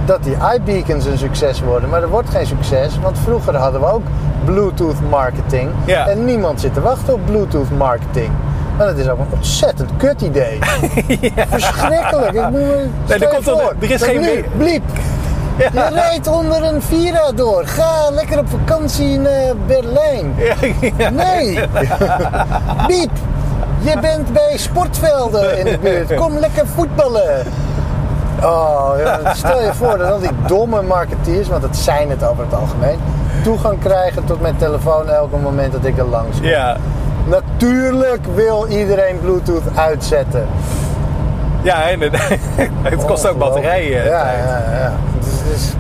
dat 0.04 0.22
die 0.22 0.36
iBeacons 0.54 1.04
een 1.04 1.18
succes 1.18 1.60
worden. 1.62 1.88
Maar 1.88 2.00
dat 2.00 2.10
wordt 2.10 2.30
geen 2.30 2.46
succes, 2.46 2.98
want 3.02 3.18
vroeger 3.18 3.56
hadden 3.56 3.80
we 3.80 3.86
ook 3.92 4.02
Bluetooth 4.44 5.00
marketing. 5.10 5.70
Ja. 5.84 6.06
En 6.08 6.24
niemand 6.24 6.60
zit 6.60 6.74
te 6.74 6.80
wachten 6.80 7.14
op 7.14 7.20
Bluetooth 7.26 7.70
marketing. 7.76 8.30
Maar 8.76 8.86
dat 8.86 8.96
is 8.96 9.08
ook 9.08 9.18
een 9.18 9.26
ontzettend 9.30 9.90
kut 9.96 10.20
idee. 10.20 10.58
Verschrikkelijk. 11.50 12.32
Ik 12.32 12.40
moet 12.42 12.52
me 12.52 12.86
stel 13.04 13.20
er 13.20 13.28
komt 13.28 13.44
voor, 13.44 13.74
er 13.80 13.90
is 13.90 14.00
dat 14.00 14.08
geen 14.08 14.20
nu, 14.20 14.44
we- 14.56 14.80
Je 15.72 15.88
rijdt 15.92 16.26
onder 16.26 16.62
een 16.62 16.82
Vira 16.82 17.32
door. 17.32 17.66
Ga 17.66 18.10
lekker 18.10 18.38
op 18.38 18.48
vakantie 18.48 19.08
in 19.08 19.26
Berlijn. 19.66 20.34
Ja. 20.96 21.10
Nee! 21.10 21.54
Biep! 22.88 23.10
Je 23.80 23.98
bent 24.00 24.32
bij 24.32 24.56
sportvelden 24.56 25.58
in 25.58 25.64
de 25.64 25.78
buurt. 25.78 26.14
Kom 26.14 26.38
lekker 26.38 26.66
voetballen. 26.66 27.46
Oh, 28.42 28.92
stel 29.34 29.62
je 29.62 29.74
voor 29.74 29.98
dat 29.98 30.10
al 30.10 30.18
die 30.18 30.30
domme 30.46 30.82
marketeers, 30.82 31.48
want 31.48 31.62
dat 31.62 31.76
zijn 31.76 32.10
het 32.10 32.24
over 32.24 32.44
het 32.44 32.54
algemeen, 32.54 32.98
toegang 33.42 33.80
krijgen 33.80 34.24
tot 34.24 34.40
mijn 34.40 34.56
telefoon 34.56 35.08
elke 35.08 35.36
moment 35.36 35.72
dat 35.72 35.84
ik 35.84 35.98
er 35.98 36.04
langs 36.04 36.36
kom. 36.38 36.46
Ja. 36.46 36.76
Natuurlijk 37.26 38.20
wil 38.34 38.66
iedereen 38.68 39.20
Bluetooth 39.20 39.76
uitzetten. 39.76 40.46
Ja, 41.62 41.88
inderdaad. 41.88 42.28
Het 42.82 43.04
kost 43.04 43.28
ook 43.28 43.38
batterijen. 43.38 44.04
Ja, 44.04 44.32
ja, 44.32 44.62
ja. 44.80 44.92
Het 45.24 45.56
is- 45.56 45.72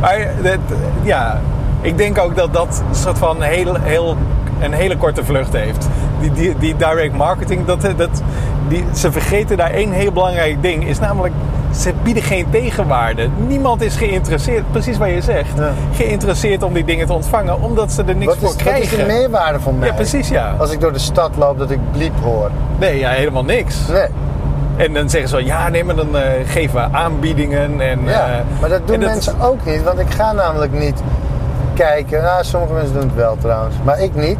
Maar 0.00 0.18
dat- 0.42 0.78
ja, 1.02 1.40
ik 1.80 1.96
denk 1.98 2.18
ook 2.18 2.36
dat 2.36 2.52
dat 2.52 2.82
een 2.88 2.94
soort 2.96 3.18
van 3.18 3.42
heel, 3.42 3.74
heel, 3.80 4.16
een 4.60 4.72
hele 4.72 4.96
korte 4.96 5.24
vlucht 5.24 5.52
heeft. 5.52 5.88
Die, 6.20 6.32
die, 6.32 6.54
die 6.58 6.76
direct 6.76 7.16
marketing, 7.16 7.66
dat, 7.66 7.80
dat, 7.96 8.22
die, 8.68 8.84
ze 8.94 9.12
vergeten 9.12 9.56
daar 9.56 9.70
één 9.70 9.92
heel 9.92 10.12
belangrijk 10.12 10.62
ding. 10.62 10.88
Is 10.88 10.98
namelijk, 10.98 11.34
ze 11.74 11.92
bieden 12.02 12.22
geen 12.22 12.46
tegenwaarde. 12.50 13.28
Niemand 13.46 13.82
is 13.82 13.96
geïnteresseerd, 13.96 14.70
precies 14.70 14.98
wat 14.98 15.08
je 15.08 15.20
zegt, 15.22 15.56
Ja. 15.56 15.70
geïnteresseerd 15.94 16.62
om 16.62 16.72
die 16.72 16.84
dingen 16.84 17.06
te 17.06 17.12
ontvangen. 17.12 17.60
Omdat 17.62 17.92
ze 17.92 18.02
er 18.04 18.14
niks 18.16 18.26
wat, 18.26 18.36
voor 18.36 18.48
is, 18.48 18.54
wat 18.54 18.72
is 18.78 18.88
krijgen. 18.88 18.98
de 18.98 19.04
meerwaarde 19.12 19.60
voor 19.60 19.74
mij? 19.74 19.88
ja, 19.88 19.94
precies 19.94 20.28
ja. 20.28 20.54
Als 20.58 20.70
ik 20.72 20.80
door 20.80 20.92
de 20.92 20.98
stad 20.98 21.30
loop 21.36 21.58
dat 21.58 21.70
ik 21.70 21.78
bliep 21.92 22.20
hoor. 22.22 22.50
Nee, 22.78 22.98
ja, 22.98 23.10
helemaal 23.10 23.44
niks. 23.44 23.76
Nee. 23.88 24.06
En 24.80 24.94
dan 24.94 25.10
zeggen 25.10 25.28
ze 25.30 25.36
wel, 25.36 25.44
ja, 25.44 25.68
nee, 25.68 25.84
maar 25.84 25.94
dan 25.94 26.16
eh, 26.16 26.22
geven 26.44 26.74
we 26.74 26.96
aanbiedingen. 26.96 27.80
En, 27.80 28.00
Ja, 28.04 28.26
eh, 28.26 28.60
maar 28.60 28.68
dat 28.68 28.86
doen 28.86 28.94
en 28.94 29.00
mensen 29.00 29.40
ook 29.40 29.64
niet, 29.64 29.82
want 29.82 29.98
ik 29.98 30.10
ga 30.10 30.32
namelijk 30.32 30.72
niet 30.72 31.02
kijken. 31.74 32.22
Nou, 32.22 32.44
sommige 32.44 32.72
mensen 32.72 32.94
doen 32.94 33.02
het 33.02 33.14
wel 33.14 33.36
trouwens, 33.40 33.74
maar 33.84 34.00
ik 34.00 34.14
niet. 34.14 34.38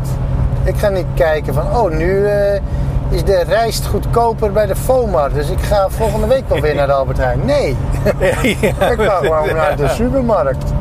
Ik 0.64 0.76
ga 0.76 0.88
niet 0.88 1.07
kijken 1.14 1.55
van, 1.55 1.76
oh, 1.76 1.90
nu 1.90 2.26
eh, 2.26 2.61
is 3.09 3.24
de 3.24 3.42
rijst 3.48 3.87
goedkoper 3.87 4.53
bij 4.53 4.66
de 4.66 4.76
FOMAR, 4.76 5.33
dus 5.33 5.50
ik 5.50 5.61
ga 5.61 5.88
volgende 5.88 6.26
week 6.26 6.48
wel 6.48 6.61
weer 6.61 6.74
naar 6.74 6.87
de 6.87 6.92
Albert 6.92 7.18
Heijn. 7.18 7.40
Nee, 7.44 7.76
ik 8.61 8.74
ga 9.00 9.16
gewoon 9.20 9.55
naar 9.55 9.76
de 9.76 9.88
supermarkt. 9.88 10.72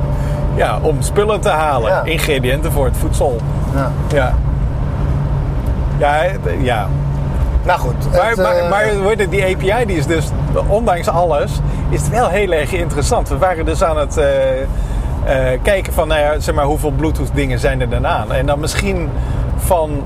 Ja, 0.56 0.80
om 0.82 1.02
spullen 1.02 1.40
te 1.40 1.50
halen. 1.50 1.92
Ja. 1.92 2.04
Ingrediënten 2.04 2.72
voor 2.72 2.86
het 2.86 2.98
voedsel. 2.98 3.38
Ja. 3.76 3.92
Ja. 4.08 4.34
Ja, 5.98 6.24
ja. 6.60 6.88
Nou 7.64 7.80
goed. 7.80 8.12
Maar, 8.12 8.30
het, 8.30 8.38
maar, 8.38 8.56
eh, 8.56 9.04
maar 9.04 9.30
die 9.30 9.44
API 9.44 9.86
die 9.86 9.98
is 9.98 10.06
dus, 10.06 10.30
ondanks 10.68 11.08
alles, 11.08 11.52
is 11.90 12.02
het 12.02 12.10
wel 12.10 12.28
heel 12.28 12.52
erg 12.52 12.72
interessant. 12.72 13.30
We 13.30 13.38
waren 13.38 13.66
dus 13.66 13.84
aan 13.84 13.98
het 13.98 14.18
eh, 14.18 14.62
eh, 14.62 15.60
kijken 15.62 15.94
van, 15.94 16.08
nou 16.08 16.20
ja, 16.20 16.40
zeg 16.40 16.56
maar, 16.56 16.66
hoeveel 16.66 16.92
Bluetooth 16.92 17.32
dingen 17.34 17.60
zijn 17.60 17.82
er 17.82 17.90
dan 17.90 18.08
aan. 18.08 18.34
En 18.34 18.46
dan 18.46 18.60
misschien 18.60 19.10
van 19.58 20.04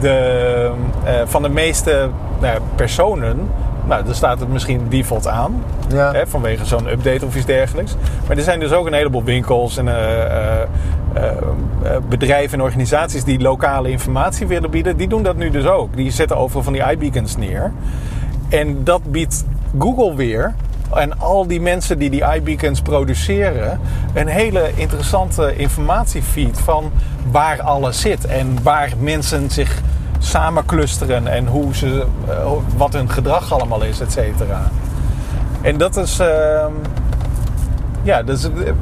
de, 0.00 0.70
van 1.24 1.42
de 1.42 1.48
meeste 1.48 2.08
nou 2.38 2.58
personen, 2.74 3.50
nou, 3.84 4.04
dan 4.04 4.14
staat 4.14 4.40
het 4.40 4.48
misschien 4.48 4.86
default 4.88 5.26
aan. 5.28 5.64
Ja. 5.88 6.12
Hè, 6.12 6.26
vanwege 6.26 6.64
zo'n 6.64 6.88
update 6.88 7.26
of 7.26 7.36
iets 7.36 7.46
dergelijks. 7.46 7.96
Maar 8.26 8.36
er 8.36 8.42
zijn 8.42 8.60
dus 8.60 8.72
ook 8.72 8.86
een 8.86 8.92
heleboel 8.92 9.24
winkels 9.24 9.76
en 9.76 9.88
bedrijven 12.08 12.58
en 12.58 12.64
organisaties 12.64 13.24
die 13.24 13.40
lokale 13.40 13.90
informatie 13.90 14.46
willen 14.46 14.70
bieden. 14.70 14.96
Die 14.96 15.08
doen 15.08 15.22
dat 15.22 15.36
nu 15.36 15.50
dus 15.50 15.66
ook. 15.66 15.96
Die 15.96 16.10
zetten 16.10 16.36
overal 16.36 16.62
van 16.62 16.72
die 16.72 16.90
iBeacons 16.90 17.36
neer. 17.36 17.72
En 18.48 18.84
dat 18.84 19.10
biedt 19.10 19.44
Google 19.78 20.14
weer 20.14 20.54
en 20.94 21.18
al 21.18 21.46
die 21.46 21.60
mensen 21.60 21.98
die 21.98 22.10
die 22.10 22.24
iBeacons 22.34 22.80
produceren 22.80 23.80
een 24.14 24.26
hele 24.26 24.70
interessante 24.74 25.56
informatiefeed 25.56 26.60
van 26.60 26.90
waar 27.30 27.62
alles 27.62 28.00
zit 28.00 28.24
en 28.24 28.62
waar 28.62 28.92
mensen 29.00 29.50
zich 29.50 29.80
samen 30.18 30.64
clusteren 30.64 31.26
en 31.26 31.46
hoe 31.46 31.74
ze, 31.74 32.06
eh, 32.28 32.52
wat 32.76 32.92
hun 32.92 33.10
gedrag 33.10 33.52
allemaal 33.52 33.82
is, 33.82 34.00
et 34.00 34.12
cetera. 34.12 34.70
En 35.62 35.78
dat 35.78 35.96
is, 35.96 36.18
ehm, 36.18 36.72
ja, 38.02 38.22
dat 38.22 38.38
is 38.38 38.44
eh, 38.44 38.72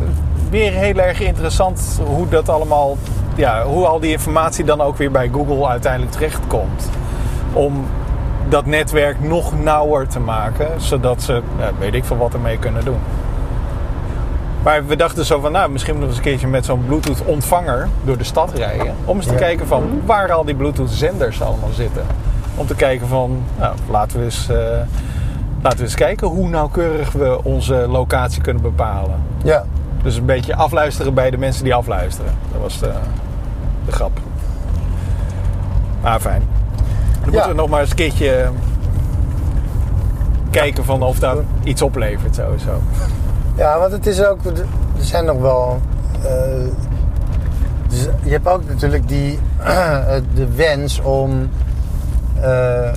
weer 0.50 0.72
heel 0.72 0.96
erg 0.98 1.20
interessant 1.20 2.00
hoe 2.07 2.28
dat 2.28 2.48
allemaal, 2.48 2.96
ja, 3.35 3.64
hoe 3.64 3.87
al 3.87 4.00
die 4.00 4.11
informatie 4.11 4.64
dan 4.64 4.80
ook 4.80 4.96
weer 4.96 5.11
bij 5.11 5.28
Google 5.33 5.66
uiteindelijk 5.68 6.12
terechtkomt. 6.12 6.90
Om 7.52 7.85
dat 8.48 8.66
netwerk 8.66 9.20
nog 9.20 9.62
nauwer 9.62 10.09
te 10.09 10.20
maken, 10.20 10.80
zodat 10.80 11.22
ze, 11.22 11.42
ja, 11.59 11.70
weet 11.78 11.94
ik 11.94 12.04
veel 12.04 12.16
wat 12.16 12.33
ermee 12.35 12.59
kunnen 12.59 12.85
doen. 12.85 12.98
Maar 14.62 14.87
we 14.87 14.96
dachten 14.96 15.24
zo 15.24 15.40
van, 15.40 15.52
nou, 15.52 15.70
misschien 15.70 15.96
moeten 15.96 16.11
we 16.11 16.16
eens 16.16 16.24
een 16.26 16.30
keertje 16.33 16.48
met 16.52 16.64
zo'n 16.64 16.85
Bluetooth 16.87 17.24
ontvanger 17.24 17.88
door 18.04 18.18
de 18.18 18.24
stad 18.24 18.52
rijden. 18.54 18.94
Om 19.04 19.16
eens 19.16 19.26
te 19.26 19.33
Ja. 19.33 19.38
kijken 19.38 19.66
van 19.66 20.00
waar 20.07 20.33
al 20.33 20.44
die 20.44 20.54
Bluetooth 20.54 20.90
zenders 20.90 21.42
allemaal 21.42 21.70
zitten. 21.72 22.02
Om 22.54 22.66
te 22.66 22.74
kijken 22.74 23.07
van, 23.09 23.42
nou, 23.59 23.74
laten 23.90 24.18
we 24.18 24.24
eens, 24.24 24.48
eh, 24.48 24.57
laten 25.62 25.78
we 25.78 25.85
eens 25.85 25.94
kijken 25.94 26.28
hoe 26.28 26.48
nauwkeurig 26.48 27.12
we 27.12 27.40
onze 27.42 27.74
locatie 27.88 28.42
kunnen 28.42 28.62
bepalen. 28.62 29.22
Ja, 29.42 29.64
Dus 30.04 30.16
een 30.16 30.24
beetje 30.24 30.54
afluisteren 30.56 31.14
bij 31.14 31.30
de 31.30 31.38
mensen 31.38 31.64
die 31.64 31.74
afluisteren. 31.74 32.32
Dat 32.52 32.60
was 32.60 32.78
de, 32.78 32.92
de 33.86 33.92
grap. 33.92 34.18
Maar 36.02 36.20
fijn. 36.20 36.42
Dan 37.20 37.30
moeten 37.32 37.48
we 37.48 37.54
nog 37.54 37.68
maar 37.68 37.80
eens 37.80 37.90
een 37.90 37.96
keertje 37.96 38.50
kijken 40.50 40.84
van 40.84 41.02
of 41.02 41.18
dat 41.18 41.38
iets 41.62 41.82
oplevert 41.82 42.34
sowieso. 42.34 42.82
ja, 43.56 43.78
want 43.78 43.92
het 43.92 44.06
is 44.06 44.24
ook, 44.24 44.44
er 44.44 44.64
zijn 44.98 45.24
nog 45.24 45.38
wel. 45.38 45.80
eh, 46.22 46.30
dus 47.88 48.06
je 48.22 48.30
hebt 48.30 48.46
ook 48.48 48.68
natuurlijk 48.68 49.08
die, 49.08 49.38
de 50.34 50.54
wens 50.56 51.00
om 51.00 51.50
eh, 52.40 52.90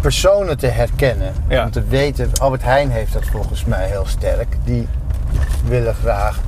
personen 0.00 0.58
te 0.58 0.66
herkennen. 0.66 1.32
Ja. 1.48 1.64
Om 1.64 1.70
te 1.70 1.82
weten, 1.84 2.30
Albert 2.40 2.62
Heijn 2.62 2.90
heeft 2.90 3.12
dat 3.12 3.24
volgens 3.24 3.64
mij 3.64 3.86
heel 3.86 4.06
sterk. 4.06 4.56
Die 4.64 4.88
willen 5.64 5.94
graag. 5.94 6.38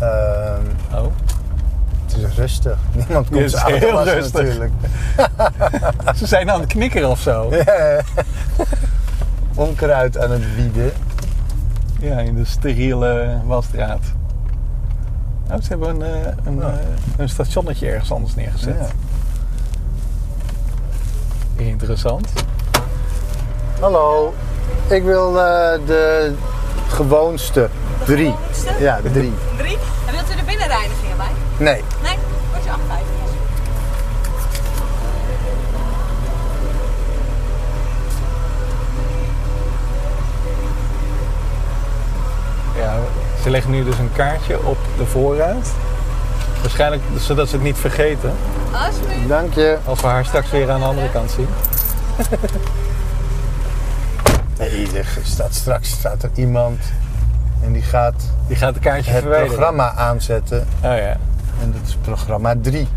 ehm, 0.00 0.62
Oh. 0.94 1.06
het 2.06 2.16
is 2.16 2.36
rustig. 2.36 2.78
Niemand 3.06 3.28
komt 3.30 3.50
ze 3.50 3.60
aan 3.64 3.72
heel 3.72 4.04
rustig. 4.04 4.32
natuurlijk. 4.42 4.72
Ze 6.18 6.26
zijn 6.26 6.50
aan 6.50 6.60
het 6.60 6.68
knikkeren 6.68 7.08
of 7.08 7.20
zo. 7.20 7.52
Onkruid 9.54 10.18
aan 10.18 10.30
het 10.30 10.56
bieden. 10.56 10.92
Ja, 12.00 12.18
in 12.18 12.34
de 12.34 12.44
steriele 12.44 13.40
wasstraat. 13.44 14.00
Nou, 15.48 15.62
ze 15.62 15.68
hebben 15.68 15.88
een, 15.88 16.02
eh, 16.02 16.32
een, 16.44 16.56
Ja. 16.56 16.62
eh, 16.68 16.74
een 17.16 17.28
stationnetje 17.28 17.88
ergens 17.88 18.12
anders 18.12 18.34
neergezet. 18.34 18.76
Ja. 18.78 18.86
Interessant. 21.64 22.28
Hallo, 23.80 24.34
ik 24.88 25.02
wil 25.02 25.28
eh, 25.28 25.78
de 25.86 26.32
gewoonste. 26.88 27.68
Drie. 28.04 28.34
gewoonste? 28.34 28.84
Ja, 28.84 29.00
drie. 29.12 29.32
Drie. 29.56 29.78
En 30.06 30.12
wilt 30.12 30.32
u 30.32 30.36
de 30.36 30.44
binnenreinigingen 30.46 31.16
bij? 31.16 31.30
Nee. 31.56 31.82
Nee, 32.02 32.16
wordt 32.50 32.64
je 32.64 32.70
8,50. 32.70 32.76
Ja, 42.78 42.94
ze 43.42 43.50
leggen 43.50 43.70
nu 43.70 43.84
dus 43.84 43.98
een 43.98 44.12
kaartje 44.12 44.66
op 44.66 44.78
de 44.96 45.06
voorruit. 45.06 45.72
Waarschijnlijk 46.60 47.02
zodat 47.18 47.48
ze 47.48 47.54
het 47.54 47.64
niet 47.64 47.78
vergeten. 47.78 48.32
Alsjeblieft. 48.72 49.28
Dank 49.28 49.54
je. 49.54 49.78
Als 49.84 50.00
we 50.00 50.06
haar 50.06 50.24
straks 50.24 50.50
weer 50.50 50.70
aan 50.70 50.80
de 50.80 50.86
andere 50.86 51.10
kant 51.10 51.30
zien. 51.30 51.48
Nee, 54.70 55.04
staat, 55.22 55.54
straks 55.54 55.90
staat 55.90 56.22
er 56.22 56.30
iemand 56.34 56.78
en 57.64 57.72
die 57.72 57.82
gaat, 57.82 58.22
die 58.46 58.56
gaat 58.56 58.74
de 58.74 58.80
kaartje 58.80 59.10
het 59.10 59.28
programma 59.28 59.92
aanzetten. 59.94 60.58
Oh 60.60 60.82
ja. 60.82 61.16
En 61.62 61.72
dat 61.72 61.80
is 61.86 61.96
programma 62.02 62.54
3. 62.60 62.88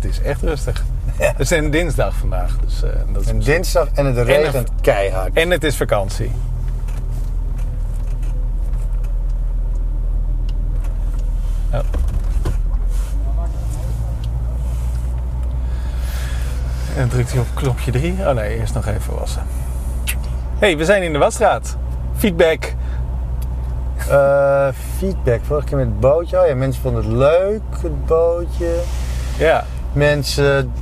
het 0.00 0.04
is 0.04 0.20
echt 0.20 0.42
rustig. 0.42 0.84
Ja. 1.18 1.26
Het 1.26 1.40
is 1.40 1.50
een 1.50 1.70
dinsdag 1.70 2.14
vandaag. 2.14 2.56
Dus, 2.64 2.82
eh, 2.82 2.90
dat 3.12 3.22
is 3.22 3.28
een 3.28 3.40
dinsdag 3.40 3.88
en 3.94 4.06
het 4.06 4.26
regent 4.26 4.68
keihard. 4.80 5.34
En 5.34 5.50
het 5.50 5.64
is 5.64 5.76
vakantie. 5.76 6.32
En 16.96 17.08
drukt 17.08 17.30
hij 17.32 17.40
op 17.40 17.46
knopje 17.54 17.90
3. 17.90 18.14
Oh 18.18 18.30
nee, 18.30 18.58
eerst 18.58 18.74
nog 18.74 18.86
even 18.86 19.14
wassen. 19.18 19.42
hey, 20.58 20.76
we 20.76 20.84
zijn 20.84 21.02
in 21.02 21.12
de 21.12 21.18
wasstraat. 21.18 21.76
Feedback. 22.16 22.72
Eh, 24.08 24.68
feedback, 24.98 25.40
vorige 25.46 25.66
keer 25.66 25.76
met 25.76 25.86
het 25.86 26.00
bootje. 26.00 26.40
Oh 26.40 26.46
ja, 26.48 26.54
mensen 26.54 26.82
vonden 26.82 27.04
het 27.04 27.12
leuk, 27.12 27.60
het 27.82 28.06
bootje. 28.06 28.80
Ja. 29.38 29.64
Mensen 29.92 30.72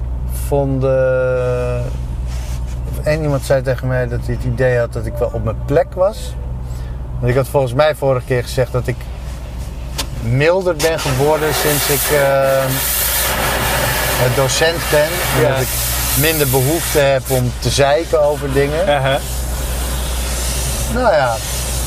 vonden... 0.47 1.85
En 3.03 3.23
iemand 3.23 3.43
zei 3.43 3.63
tegen 3.63 3.89
mij 3.89 4.09
dat 4.09 4.21
hij 4.27 4.35
het 4.35 4.45
idee 4.45 4.79
had 4.79 4.93
dat 4.93 5.07
ik 5.07 5.13
wel 5.15 5.31
op 5.33 5.45
mijn 5.45 5.57
plek 5.65 5.93
was. 5.95 6.35
Want 7.19 7.31
ik 7.31 7.37
had 7.37 7.49
volgens 7.49 7.73
mij 7.75 7.95
vorige 7.95 8.27
keer 8.27 8.43
gezegd 8.43 8.73
dat 8.73 8.87
ik 8.87 8.97
milder 10.23 10.77
ben 10.77 11.01
geworden 11.01 11.55
sinds 11.55 11.91
ik 11.91 12.17
eh, 12.19 12.65
docent 14.37 14.79
ben. 14.91 15.09
En 15.37 15.41
Ja. 15.43 15.49
dat 15.49 15.61
ik 15.61 15.69
minder 16.21 16.49
behoefte 16.49 16.99
heb 16.99 17.31
om 17.31 17.53
te 17.59 17.71
zeiken 17.71 18.23
over 18.23 18.53
dingen. 18.53 18.89
Uh-huh. 18.89 19.15
Nou 20.95 21.13
ja, 21.15 21.35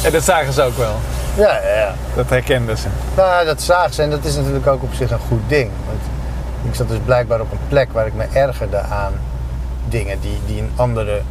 En 0.04 0.12
dat 0.12 0.24
zagen 0.24 0.54
ze 0.54 0.62
ook 0.62 0.78
wel. 0.78 0.96
ja, 1.38 1.60
ja, 1.64 1.76
ja. 1.76 1.94
Dat 2.16 2.30
herkenden 2.30 2.78
ze. 2.78 2.88
Nou, 3.16 3.46
dat 3.46 3.62
zagen 3.62 3.94
ze 3.94 4.02
en 4.02 4.10
dat 4.10 4.26
is 4.26 4.36
natuurlijk 4.36 4.68
ook 4.68 4.84
op 4.84 4.94
zich 4.94 5.12
een 5.12 5.20
goed 5.28 5.42
ding. 5.50 5.70
Want 5.86 6.00
ik 6.70 6.76
zat 6.76 6.90
dus 6.90 6.98
blijkbaar 7.06 7.42
op 7.42 7.52
een 7.52 7.60
plek 7.68 7.92
waar 7.92 8.08
ik 8.08 8.14
me 8.14 8.26
ergerde 8.34 8.78
aan 8.80 9.14
dingen 9.90 10.20
die, 10.20 10.40
die 10.46 10.62
een 10.62 10.72
andere 10.76 11.22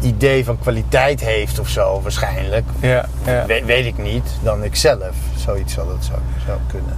idee 0.00 0.44
van 0.44 0.58
kwaliteit 0.58 1.20
heeft 1.20 1.58
of 1.58 1.68
zo, 1.68 2.00
waarschijnlijk. 2.02 2.66
Ja, 2.80 3.04
ja. 3.24 3.44
We- 3.46 3.62
weet 3.64 3.86
ik 3.86 3.98
niet, 3.98 4.28
dan 4.42 4.64
ik 4.64 4.76
zelf. 4.76 5.14
Zoiets 5.36 5.72
zal 5.74 5.88
het 5.88 6.04
zou, 6.04 6.18
zou 6.46 6.58
kunnen. 6.70 6.96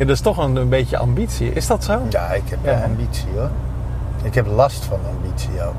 Ja 0.00 0.06
dat 0.06 0.14
is 0.14 0.20
toch 0.20 0.38
een, 0.38 0.56
een 0.56 0.68
beetje 0.68 0.98
ambitie. 0.98 1.52
Is 1.52 1.66
dat 1.66 1.84
zo? 1.84 2.00
Ja, 2.08 2.26
ik 2.28 2.42
heb 2.48 2.58
wel 2.62 2.74
Ja. 2.74 2.82
ambitie 2.84 3.28
hoor. 3.34 3.48
Ik 4.22 4.34
heb 4.34 4.46
last 4.46 4.84
van 4.84 4.98
ambitie 5.16 5.62
ook. 5.66 5.74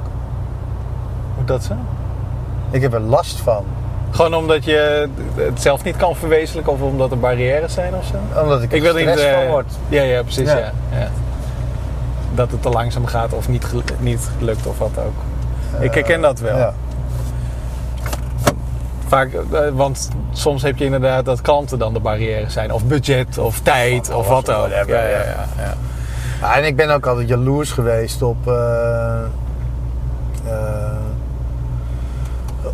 Hoe 1.36 1.45
dat 1.45 1.63
zo? 1.63 1.73
Ik 2.69 2.81
heb 2.81 2.93
er 2.93 2.99
last 2.99 3.39
van. 3.39 3.63
Gewoon 4.12 4.34
omdat 4.34 4.63
je 4.65 5.10
het 5.36 5.62
zelf 5.62 5.84
niet 5.84 5.95
kan 5.95 6.15
verwezenlijken 6.15 6.73
of 6.73 6.81
omdat 6.81 7.12
er 7.12 7.19
barrières 7.19 7.73
zijn 7.73 7.95
of 7.95 8.05
zo? 8.05 8.41
Omdat 8.41 8.62
ik 8.62 8.69
er 8.71 8.75
Ik 8.77 8.81
wil 8.81 8.93
niet. 8.93 9.01
stress 9.10 9.23
eh, 9.23 9.34
van 9.34 9.47
word. 9.47 9.65
ja, 9.89 10.01
ja, 10.01 10.21
precies. 10.23 10.49
Ja. 10.51 10.57
Ja. 10.57 10.71
Ja. 10.91 11.07
Dat 12.36 12.51
het 12.51 12.62
te 12.62 12.69
langzaam 12.69 13.05
gaat 13.05 13.34
of 13.34 13.49
niet, 13.49 13.65
niet 13.99 14.29
lukt 14.39 14.67
of 14.67 14.77
wat 14.77 14.91
ook. 14.97 15.13
ik 15.84 15.93
herken 15.93 16.21
dat 16.21 16.39
wel. 16.39 16.57
Ja. 16.57 16.73
Vaak, 19.12 19.34
eh, 19.34 19.60
want 19.74 20.10
soms 20.34 20.62
heb 20.62 20.78
je 20.78 20.86
inderdaad 20.86 21.26
dat 21.26 21.41
klanten 21.41 21.80
dan 21.80 21.93
de 21.93 22.00
barrières 22.00 22.54
zijn. 22.54 22.71
Of 22.74 22.84
budget, 22.86 23.38
of 23.38 23.60
tijd, 23.60 24.10
Of 24.10 24.15
of 24.15 24.30
alles, 24.30 24.45
wat 24.45 24.56
ook. 24.56 24.88
ja, 24.88 25.02
ja, 25.02 25.08
ja. 25.58 25.74
ja, 26.41 26.56
en 26.58 26.65
ik 26.65 26.76
ben 26.76 26.89
ook 26.89 27.06
altijd 27.06 27.28
jaloers 27.28 27.71
geweest 27.71 28.21
op, 28.21 28.47
eh, 28.47 29.21
eh, 30.45 30.91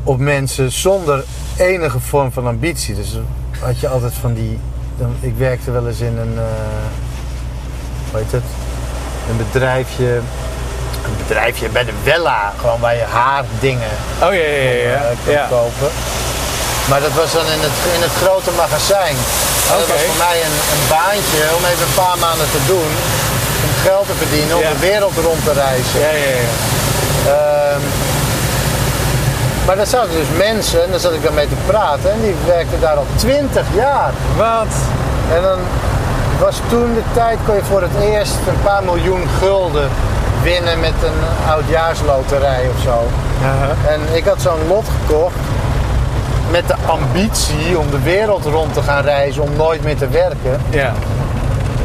op 0.03 0.17
mensen 0.19 0.71
zonder 0.71 1.23
enige 1.57 1.99
vorm 1.99 2.31
van 2.31 2.47
ambitie. 2.47 2.95
Dus 2.95 3.19
had 3.59 3.79
je 3.79 3.87
altijd 3.87 4.13
van 4.13 4.33
die. 4.33 4.59
dan- 4.97 5.15
Ik 5.19 5.33
werkte 5.37 5.71
wel 5.71 5.87
eens 5.87 5.99
in 6.01 6.17
een. 6.17 6.33
eh, 6.37 6.43
hoe 8.11 8.19
heet 8.19 8.31
het? 8.31 8.43
Een 9.29 9.37
bedrijfje. 9.37 10.19
Een 11.07 11.17
bedrijfje 11.27 11.69
bij 11.69 11.85
de 11.85 11.95
Wella, 12.03 12.53
gewoon 12.59 12.79
waar 12.79 12.95
je 12.95 13.07
haardingen 13.19 13.95
Oh 14.25 14.33
ja, 14.39 14.47
ja, 14.57 14.71
ja. 14.71 14.89
ja. 14.89 15.01
eh, 15.09 15.17
kon 15.25 15.33
ja. 15.33 15.45
kopen. 15.49 15.89
Maar 16.89 17.01
dat 17.01 17.13
was 17.21 17.31
dan 17.31 17.47
in 17.55 17.61
het, 17.67 17.77
in 17.95 18.01
het 18.07 18.15
grote 18.23 18.51
magazijn. 18.63 19.15
En 19.71 19.77
Dat 19.79 19.87
was 19.93 20.01
voor 20.09 20.21
mij 20.27 20.37
een, 20.47 20.57
een 20.75 20.85
baantje 20.97 21.41
om 21.57 21.63
even 21.71 21.85
een 21.87 21.99
paar 22.03 22.19
maanden 22.25 22.49
te 22.57 22.61
doen. 22.73 22.91
Om 23.65 23.73
geld 23.87 24.05
te 24.11 24.15
verdienen, 24.23 24.55
om 24.57 24.67
de 24.75 24.79
wereld 24.91 25.15
rond 25.27 25.43
te 25.43 25.53
reizen. 25.53 25.99
Ja, 25.99 26.13
ja, 26.25 26.31
ja. 26.39 26.47
Ehm, 27.35 27.81
maar 29.65 29.75
daar 29.75 29.91
zaten 29.95 30.11
dus 30.11 30.31
mensen, 30.37 30.83
en 30.83 30.89
daar 30.91 30.99
zat 30.99 31.13
ik 31.13 31.23
dan 31.23 31.33
mee 31.33 31.47
te 31.47 31.61
praten. 31.65 32.11
En 32.11 32.21
die 32.21 32.35
werkten 32.45 32.79
daar 32.79 32.95
al 32.95 33.07
20 33.15 33.65
jaar. 33.75 34.11
Wat? 34.35 34.73
En 35.35 35.41
dan 35.41 35.59
was 36.39 36.55
toen 36.69 36.93
de 36.93 37.03
tijd, 37.13 37.37
kon 37.45 37.55
je 37.55 37.63
voor 37.63 37.81
het 37.81 37.95
eerst 38.01 38.37
een 38.47 38.61
paar 38.63 38.83
miljoen 38.83 39.27
gulden 39.39 39.89
winnen 40.51 40.79
met 40.79 40.97
een 41.03 41.49
oudjaarsloterij 41.49 42.63
of 42.75 42.81
zo. 42.83 42.97
Uh-huh. 43.41 43.93
En 43.93 43.99
ik 44.15 44.25
had 44.25 44.41
zo'n 44.41 44.67
lot 44.67 44.85
gekocht 44.99 45.35
met 46.51 46.67
de 46.67 46.75
ambitie 46.85 47.77
om 47.77 47.89
de 47.91 48.01
wereld 48.01 48.45
rond 48.45 48.73
te 48.73 48.81
gaan 48.81 49.03
reizen, 49.03 49.43
om 49.43 49.55
nooit 49.55 49.83
meer 49.83 49.97
te 49.97 50.07
werken. 50.07 50.61
Ja. 50.69 50.93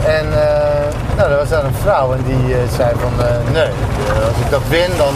En 0.05 0.27
eh, 0.43 0.89
nou, 1.17 1.31
er 1.31 1.37
was 1.37 1.49
daar 1.49 1.65
een 1.65 1.81
vrouw 1.83 2.13
en 2.13 2.23
die 2.27 2.55
eh, 2.55 2.59
zei 2.77 2.91
van, 3.05 3.27
eh, 3.27 3.53
nee, 3.53 3.71
als 4.29 4.39
ik 4.45 4.51
dat 4.51 4.63
win, 4.69 4.91
dan 4.97 5.15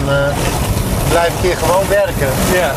blijf 1.08 1.28
ik 1.28 1.42
hier 1.48 1.56
gewoon 1.56 1.88
werken. 1.88 2.30
Ja. 2.60 2.70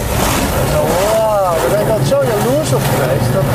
Zo, 0.71 0.79
wauw, 0.95 1.55
daar 1.61 1.69
ben 1.71 1.81
ik 1.85 1.89
altijd 1.91 2.07
zo 2.07 2.19
jaloers 2.31 2.73
op 2.73 2.85
geweest. 2.93 3.29
Dat 3.33 3.47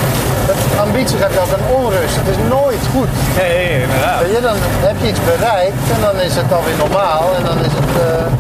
ambitie 0.81 1.19
gaat 1.19 1.39
altijd 1.39 1.57
aan 1.61 1.77
onrust. 1.85 2.17
Het 2.17 2.29
is 2.29 2.37
nooit 2.49 2.83
goed. 2.95 3.09
Ja, 3.37 3.45
inderdaad. 3.75 4.21
Weet 4.23 4.35
je, 4.37 4.41
dan 4.41 4.57
heb 4.59 4.97
je 5.01 5.09
iets 5.09 5.25
bereikt 5.25 5.83
en 5.95 6.01
dan 6.01 6.17
is 6.21 6.35
het 6.37 6.53
alweer 6.53 6.77
normaal 6.79 7.25
en 7.39 7.43
dan 7.45 7.59
is 7.59 7.73
het... 7.81 7.91
eh, 8.03 8.33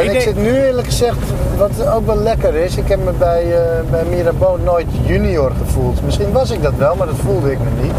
En 0.00 0.14
Ik 0.14 0.20
zit 0.20 0.36
nu 0.36 0.56
eerlijk 0.66 0.86
gezegd, 0.86 1.16
wat 1.56 1.86
ook 1.94 2.06
wel 2.06 2.16
lekker 2.16 2.54
is, 2.54 2.76
ik 2.76 2.88
heb 2.88 3.04
me 3.04 3.10
bij, 3.18 3.42
eh 3.52 3.90
bij 3.90 4.04
Mirabeau 4.04 4.60
nooit 4.62 4.86
junior 5.06 5.52
gevoeld. 5.64 6.02
Misschien 6.04 6.32
was 6.32 6.50
ik 6.50 6.62
dat 6.62 6.72
wel, 6.76 6.94
maar 6.94 7.06
dat 7.06 7.16
voelde 7.24 7.52
ik 7.52 7.58
me 7.58 7.82
niet. 7.82 7.94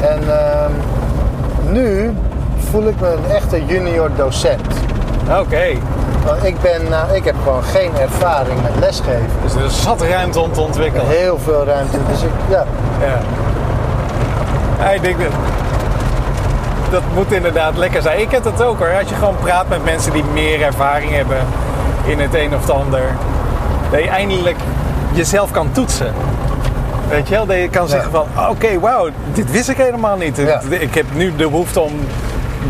En 0.00 0.20
ehm, 0.38 0.70
nu 1.72 2.14
voel 2.70 2.86
ik 2.88 3.00
me 3.00 3.08
een 3.08 3.30
echte 3.36 3.64
junior 3.66 4.10
docent. 4.16 4.66
Oké. 5.40 5.66
Want 6.26 6.44
ik, 6.44 6.60
ben, 6.60 6.88
nou, 6.88 7.14
ik 7.14 7.24
heb 7.24 7.34
gewoon 7.42 7.62
geen 7.62 7.96
ervaring 7.96 8.62
met 8.62 8.72
lesgeven. 8.80 9.30
Dus 9.42 9.54
er 9.54 9.70
zat 9.70 10.02
ruimte 10.02 10.40
om 10.40 10.52
te 10.52 10.60
ontwikkelen. 10.60 11.06
Heel 11.06 11.38
veel 11.38 11.64
ruimte. 11.64 11.96
Dus 12.10 12.22
ik, 12.22 12.30
ja, 12.48 12.64
Ja. 13.00 13.18
ja 14.78 14.90
ik 14.90 15.02
denk 15.02 15.18
dat... 15.18 15.32
Dat 16.90 17.02
moet 17.14 17.32
inderdaad 17.32 17.76
lekker 17.76 18.02
zijn. 18.02 18.20
Ik 18.20 18.30
heb 18.30 18.42
dat 18.42 18.62
ook 18.62 18.78
hoor. 18.78 18.94
Als 18.98 19.08
je 19.08 19.14
gewoon 19.14 19.36
praat 19.36 19.68
met 19.68 19.84
mensen 19.84 20.12
die 20.12 20.24
meer 20.24 20.62
ervaring 20.62 21.10
hebben 21.12 21.36
in 22.04 22.20
het 22.20 22.34
een 22.34 22.54
of 22.54 22.60
het 22.60 22.70
ander. 22.70 23.02
Dat 23.90 24.02
je 24.02 24.08
eindelijk 24.08 24.56
jezelf 25.12 25.50
kan 25.50 25.72
toetsen. 25.72 26.14
Weet 27.08 27.28
je 27.28 27.34
wel? 27.34 27.46
Dat 27.46 27.56
je 27.56 27.68
kan 27.68 27.88
zeggen 27.88 28.10
van, 28.10 28.26
oké, 28.50 28.80
wauw, 28.80 29.08
dit 29.32 29.50
wist 29.50 29.68
ik 29.68 29.76
helemaal 29.76 30.16
niet. 30.16 30.36
Ja. 30.36 30.60
Ik 30.68 30.94
heb 30.94 31.06
nu 31.12 31.36
de 31.36 31.48
behoefte 31.48 31.80
om 31.80 31.92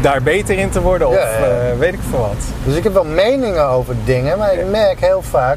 daar 0.01 0.23
beter 0.23 0.59
in 0.59 0.71
te 0.71 0.81
worden. 0.83 1.09
Of 1.09 1.15
eh, 1.15 1.79
weet 1.79 1.93
ik 1.93 1.99
veel 2.11 2.19
wat. 2.19 2.45
Dus 2.65 2.75
ik 2.77 2.83
heb 2.85 2.93
wel 2.93 3.05
meningen 3.05 3.69
over 3.69 3.95
dingen, 4.05 4.39
maar 4.39 4.55
ik 4.55 4.71
merk 4.71 5.01
heel 5.01 5.23
vaak, 5.23 5.57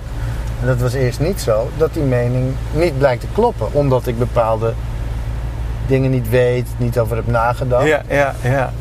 en 0.61 0.67
dat 0.67 0.77
was 0.79 0.93
eerst 0.93 1.19
niet 1.19 1.41
zo, 1.41 1.69
dat 1.77 1.93
die 1.93 2.03
mening 2.03 2.53
niet 2.71 2.97
blijkt 2.97 3.21
te 3.21 3.27
kloppen. 3.33 3.67
Omdat 3.71 4.07
ik 4.07 4.17
bepaalde 4.19 4.73
dingen 5.87 6.11
niet 6.11 6.29
weet, 6.29 6.67
niet 6.77 6.99
over 6.99 7.15
heb 7.15 7.27
nagedacht. 7.27 7.85
Ja, 7.87 8.01
ja, 8.07 8.33
ja. 8.43 8.71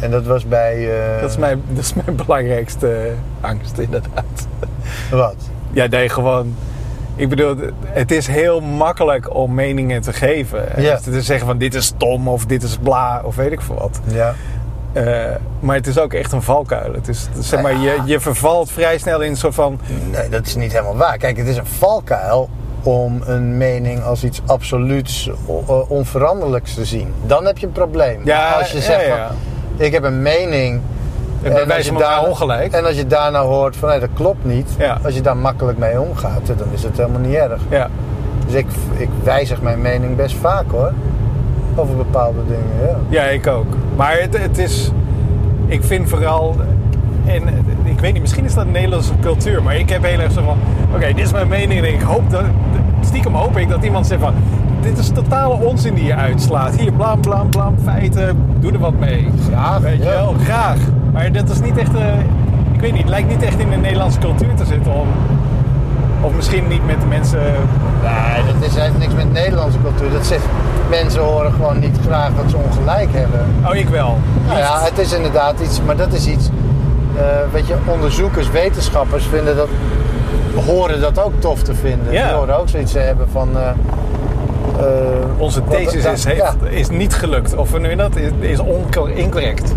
En 0.00 0.10
dat 0.10 0.24
was 0.26 0.46
bij... 0.48 1.02
eh, 1.14 1.20
Dat 1.20 1.30
is 1.30 1.36
mijn, 1.36 1.62
dat 1.68 1.84
is 1.84 1.94
mijn 1.94 2.16
belangrijkste 2.26 3.10
angst 3.40 3.78
inderdaad. 3.78 4.46
Wat? 5.10 5.34
Ja, 5.72 5.86
nee, 5.86 6.08
gewoon. 6.08 6.54
Ik 7.16 7.28
bedoel, 7.28 7.56
het 7.84 8.10
is 8.10 8.26
heel 8.26 8.60
makkelijk 8.60 9.34
om 9.34 9.54
meningen 9.54 10.02
te 10.02 10.12
geven. 10.12 10.64
Ja. 10.76 10.92
Dus 10.94 11.02
te 11.02 11.22
zeggen 11.22 11.46
van 11.46 11.58
dit 11.58 11.74
is 11.74 11.84
stom 11.84 12.28
of 12.28 12.46
dit 12.46 12.62
is 12.62 12.76
bla 12.82 13.20
of 13.24 13.36
weet 13.36 13.52
ik 13.52 13.60
veel 13.60 13.74
wat. 13.74 14.00
Ja. 14.04 14.34
Eh, 14.92 15.04
maar 15.60 15.76
het 15.76 15.86
is 15.86 15.98
ook 15.98 16.12
echt 16.12 16.32
een 16.32 16.42
valkuil. 16.42 16.92
Het 16.92 17.08
is, 17.08 17.28
zeg 17.38 17.62
maar, 17.62 17.76
je, 17.76 18.00
je 18.04 18.20
vervalt 18.20 18.70
vrij 18.70 18.98
snel 18.98 19.20
in 19.20 19.30
een 19.30 19.36
soort 19.36 19.54
van... 19.54 19.80
Nee, 20.10 20.28
dat 20.28 20.46
is 20.46 20.54
niet 20.54 20.72
helemaal 20.72 20.96
waar. 20.96 21.16
Kijk, 21.18 21.36
het 21.36 21.46
is 21.46 21.56
een 21.56 21.66
valkuil 21.66 22.48
om 22.82 23.20
een 23.24 23.56
mening 23.56 24.02
als 24.02 24.24
iets 24.24 24.40
absoluuts 24.46 25.30
onveranderlijks 25.88 26.74
te 26.74 26.84
zien. 26.84 27.14
Dan 27.26 27.44
heb 27.46 27.58
je 27.58 27.66
een 27.66 27.72
probleem. 27.72 28.20
Ja, 28.24 28.50
als 28.52 28.72
je 28.72 28.80
zegt 28.80 29.06
ja. 29.06 29.26
van, 29.26 29.36
ik 29.76 29.92
heb 29.92 30.02
een 30.04 30.22
mening... 30.22 30.80
en 31.42 31.52
als 31.52 31.64
wijze 31.64 31.92
je 31.92 31.98
daarna- 31.98 32.28
ongelijk. 32.28 32.72
En 32.72 32.84
als 32.84 32.96
je 32.96 33.06
daarna 33.06 33.40
hoort 33.40 33.76
van 33.76 33.88
nee, 33.88 34.00
dat 34.00 34.08
klopt 34.14 34.44
niet. 34.44 34.68
Als 35.04 35.14
je 35.14 35.20
daar 35.20 35.36
makkelijk 35.36 35.78
mee 35.78 36.00
omgaat, 36.00 36.46
dan 36.46 36.66
is 36.72 36.82
het 36.82 36.96
helemaal 36.96 37.20
niet 37.20 37.34
erg. 37.34 37.60
Ja, 37.68 37.88
Dus 38.46 38.54
ik, 38.54 38.66
ik 38.96 39.08
wijzig 39.22 39.60
mijn 39.62 39.80
mening 39.80 40.16
best 40.16 40.36
vaak 40.36 40.70
hoor. 40.70 40.92
Over 41.74 41.96
bepaalde 41.96 42.38
dingen, 42.46 42.88
ja. 43.10 43.22
ja, 43.22 43.30
ik 43.30 43.46
ook. 43.46 43.76
Maar 43.96 44.20
het, 44.20 44.38
het 44.38 44.58
is... 44.58 44.90
Ik 45.66 45.84
vind 45.84 46.08
vooral... 46.08 46.56
En 47.26 47.42
ik 47.84 48.00
weet 48.00 48.12
niet, 48.12 48.22
misschien 48.22 48.44
is 48.44 48.54
dat 48.54 48.64
een 48.66 48.72
Nederlandse 48.72 49.12
cultuur. 49.20 49.62
Maar 49.62 49.76
ik 49.76 49.88
heb 49.88 50.04
heel 50.04 50.18
erg 50.18 50.32
zo 50.32 50.42
van... 50.42 50.56
Oké, 50.94 51.06
dit 51.06 51.24
is 51.24 51.32
mijn 51.32 51.48
mening. 51.48 51.80
En 51.80 51.94
ik 51.94 52.00
hoop 52.00 52.30
dat... 52.30 52.44
Stiekem 53.00 53.34
hoop 53.34 53.56
ik 53.56 53.68
dat 53.68 53.84
iemand 53.84 54.06
zegt 54.06 54.20
van... 54.20 54.34
dit 54.80 54.98
is 54.98 55.08
totale 55.08 55.54
onzin 55.54 55.94
die 55.94 56.04
je 56.04 56.14
uitslaat. 56.14 56.76
Hier, 56.76 56.92
blam, 56.92 57.20
blam, 57.20 57.50
blam, 57.50 57.74
feiten, 57.82 58.36
doe 58.60 58.72
er 58.72 58.78
wat 58.78 58.98
mee. 58.98 59.28
Graag, 59.48 59.78
Weet 59.78 59.96
je 59.96 60.04
ja. 60.04 60.10
wel, 60.10 60.34
graag. 60.44 60.78
Maar 61.12 61.32
dat 61.32 61.50
is 61.50 61.60
niet 61.60 61.76
echt, 61.76 61.94
eh, 61.94 62.18
ik 62.72 62.80
weet 62.80 62.92
niet, 62.92 63.00
het 63.00 63.10
lijkt 63.10 63.28
niet 63.28 63.42
echt 63.42 63.58
in 63.58 63.70
de 63.70 63.76
Nederlandse 63.76 64.18
cultuur 64.18 64.54
te 64.54 64.64
zitten 64.64 64.92
om, 64.92 65.06
of 66.22 66.32
misschien 66.34 66.68
niet 66.68 66.86
met 66.86 67.00
de 67.00 67.06
mensen, 67.06 67.38
Nee, 68.02 68.44
dat 68.60 68.68
is, 68.70 68.74
heeft 68.76 68.98
niks 68.98 69.14
met 69.14 69.32
Nederlandse 69.32 69.78
cultuur. 69.82 70.10
Dat 70.12 70.26
zegt, 70.26 70.44
mensen 70.90 71.20
horen 71.22 71.52
gewoon 71.52 71.78
niet 71.78 71.96
graag 72.06 72.30
dat 72.36 72.50
ze 72.50 72.56
ongelijk 72.56 73.08
hebben. 73.12 73.46
oh 73.68 73.74
ik 73.74 73.88
wel. 73.88 74.18
Nou 74.46 74.58
ja, 74.58 74.80
het 74.82 74.98
is 74.98 75.12
inderdaad 75.12 75.60
iets, 75.60 75.80
maar 75.86 75.96
dat 75.96 76.12
is 76.12 76.26
iets. 76.26 76.48
eh, 77.16 77.22
weet 77.52 77.66
je, 77.66 77.74
onderzoekers, 77.86 78.50
wetenschappers 78.50 79.24
vinden 79.26 79.56
dat, 79.56 79.68
horen 80.66 81.00
dat 81.00 81.18
ook 81.22 81.32
tof 81.38 81.62
te 81.62 81.74
vinden. 81.74 82.12
Ja. 82.12 82.24
Die 82.26 82.34
horen 82.36 82.58
ook 82.58 82.68
zoiets 82.68 82.92
te 82.92 82.98
hebben 82.98 83.26
van. 83.32 83.48
eh, 83.56 83.68
eh, 84.78 84.86
Onze 85.36 85.62
thesis 85.70 86.04
is, 86.04 86.24
heeft, 86.24 86.36
ja. 86.36 86.54
is 86.68 86.90
niet 86.90 87.14
gelukt. 87.14 87.54
Of 87.56 87.78
nu 87.78 87.94
dat 87.96 88.16
is, 88.16 88.30
is 88.40 88.58
incorrect. 89.14 89.74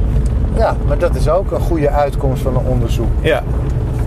Ja, 0.57 0.75
maar 0.87 0.97
dat 0.97 1.15
is 1.15 1.29
ook 1.29 1.51
een 1.51 1.59
goede 1.61 1.89
uitkomst 1.89 2.41
van 2.41 2.55
een 2.55 2.65
onderzoek. 2.65 3.07
Ja. 3.21 3.41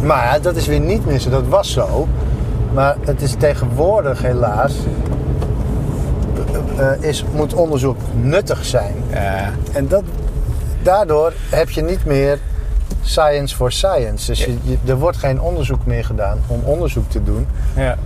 Maar 0.02 0.24
ja, 0.24 0.38
dat 0.38 0.56
is 0.56 0.66
weer 0.66 0.80
niet 0.80 1.06
meer 1.06 1.18
zo. 1.18 1.30
Dat 1.30 1.48
was 1.48 1.72
zo. 1.72 2.06
Maar 2.78 2.96
het 3.00 3.22
is 3.22 3.34
tegenwoordig 3.38 4.22
helaas. 4.22 4.74
eh, 6.76 6.92
eh, 6.92 7.02
is, 7.02 7.24
moet 7.34 7.54
onderzoek 7.54 7.96
nuttig 8.14 8.64
zijn. 8.64 8.94
Ja. 9.10 9.50
En 9.72 9.88
dat, 9.88 10.02
daardoor 10.82 11.32
heb 11.50 11.70
je 11.70 11.82
niet 11.82 12.04
meer 12.04 12.38
science 13.02 13.56
for 13.56 13.72
science. 13.72 14.26
Dus 14.26 14.44
je, 14.44 14.56
je- 14.62 14.78
er 14.86 14.98
wordt 14.98 15.16
geen 15.16 15.40
onderzoek 15.40 15.86
meer 15.86 16.04
gedaan 16.04 16.38
om 16.46 16.60
onderzoek 16.64 17.10
te 17.10 17.22
doen. 17.22 17.46
ja. 17.76 17.96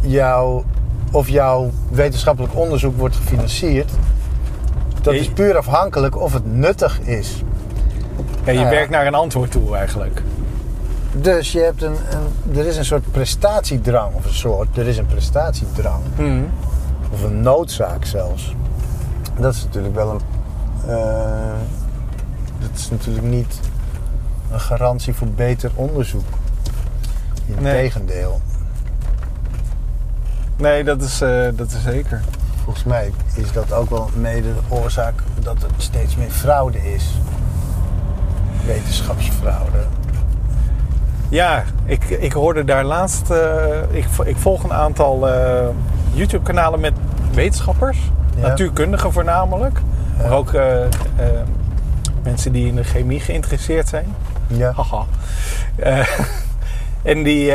Jouw, 0.00 0.64
of 1.12 1.28
jouw 1.28 1.70
wetenschappelijk 1.90 2.56
onderzoek 2.56 2.98
wordt 2.98 3.16
gefinancierd. 3.16 3.90
Dat 5.02 5.14
is 5.14 5.28
puur 5.28 5.56
afhankelijk 5.56 6.20
of 6.20 6.32
het 6.32 6.54
nuttig 6.54 7.00
is. 7.00 7.42
Ja, 8.44 8.52
je 8.52 8.58
Nou 8.58 8.58
ja. 8.58 8.68
werkt 8.70 8.90
naar 8.90 9.06
een 9.06 9.14
antwoord 9.14 9.50
toe 9.50 9.76
eigenlijk. 9.76 10.22
Dus 11.12 11.52
je 11.52 11.60
hebt 11.60 11.82
een, 11.82 11.96
een, 12.10 12.56
er 12.58 12.66
is 12.66 12.76
een 12.76 12.84
soort 12.84 13.10
prestatiedrang. 13.12 14.14
Of 14.14 14.24
een 14.24 14.34
soort, 14.34 14.76
er 14.78 14.86
is 14.86 14.98
een 14.98 15.06
prestatiedrang. 15.06 16.02
Mhm. 16.16 16.42
Of 17.12 17.22
een 17.22 17.40
noodzaak 17.42 18.04
zelfs. 18.04 18.54
Dat 19.38 19.54
is 19.54 19.64
natuurlijk 19.64 19.94
wel 19.94 20.10
een. 20.10 20.20
eh, 20.90 21.52
dat 22.60 22.70
is 22.74 22.90
natuurlijk 22.90 23.26
niet 23.26 23.60
een 24.52 24.60
garantie 24.60 25.14
voor 25.14 25.28
beter 25.28 25.70
onderzoek. 25.74 26.24
Integendeel. 27.46 28.40
Nee, 30.56 30.84
dat 30.84 31.02
is, 31.02 31.20
eh, 31.20 31.48
dat 31.54 31.72
is 31.72 31.82
zeker. 31.82 32.20
Volgens 32.64 32.84
mij 32.84 33.12
is 33.34 33.52
dat 33.52 33.72
ook 33.72 33.90
wel 33.90 34.10
mede 34.14 34.48
de 34.48 34.74
oorzaak 34.74 35.14
dat 35.42 35.62
er 35.62 35.68
steeds 35.76 36.16
meer 36.16 36.30
fraude 36.30 36.92
is. 36.94 37.04
Wetenschapsfraude. 38.66 39.78
Ja, 41.30 41.64
ik, 41.84 42.04
ik 42.04 42.32
hoorde 42.32 42.64
daar 42.64 42.84
laatst. 42.84 43.30
eh, 43.30 43.64
ik, 43.90 44.04
ik 44.24 44.36
volg 44.36 44.62
een 44.64 44.72
aantal 44.72 45.28
eh, 45.28 45.66
YouTube-kanalen 46.12 46.80
met 46.80 46.92
wetenschappers, 47.34 47.98
Ja. 48.36 48.46
natuurkundigen 48.46 49.12
voornamelijk, 49.12 49.80
Ja. 50.18 50.22
maar 50.28 50.36
ook 50.38 50.52
eh, 50.52 50.76
mensen 52.22 52.52
die 52.52 52.66
in 52.66 52.74
de 52.74 52.84
chemie 52.84 53.20
geïnteresseerd 53.20 53.88
zijn. 53.88 54.14
Ja. 54.46 54.72
Haha. 54.76 55.04
En 57.02 57.22
die, 57.22 57.52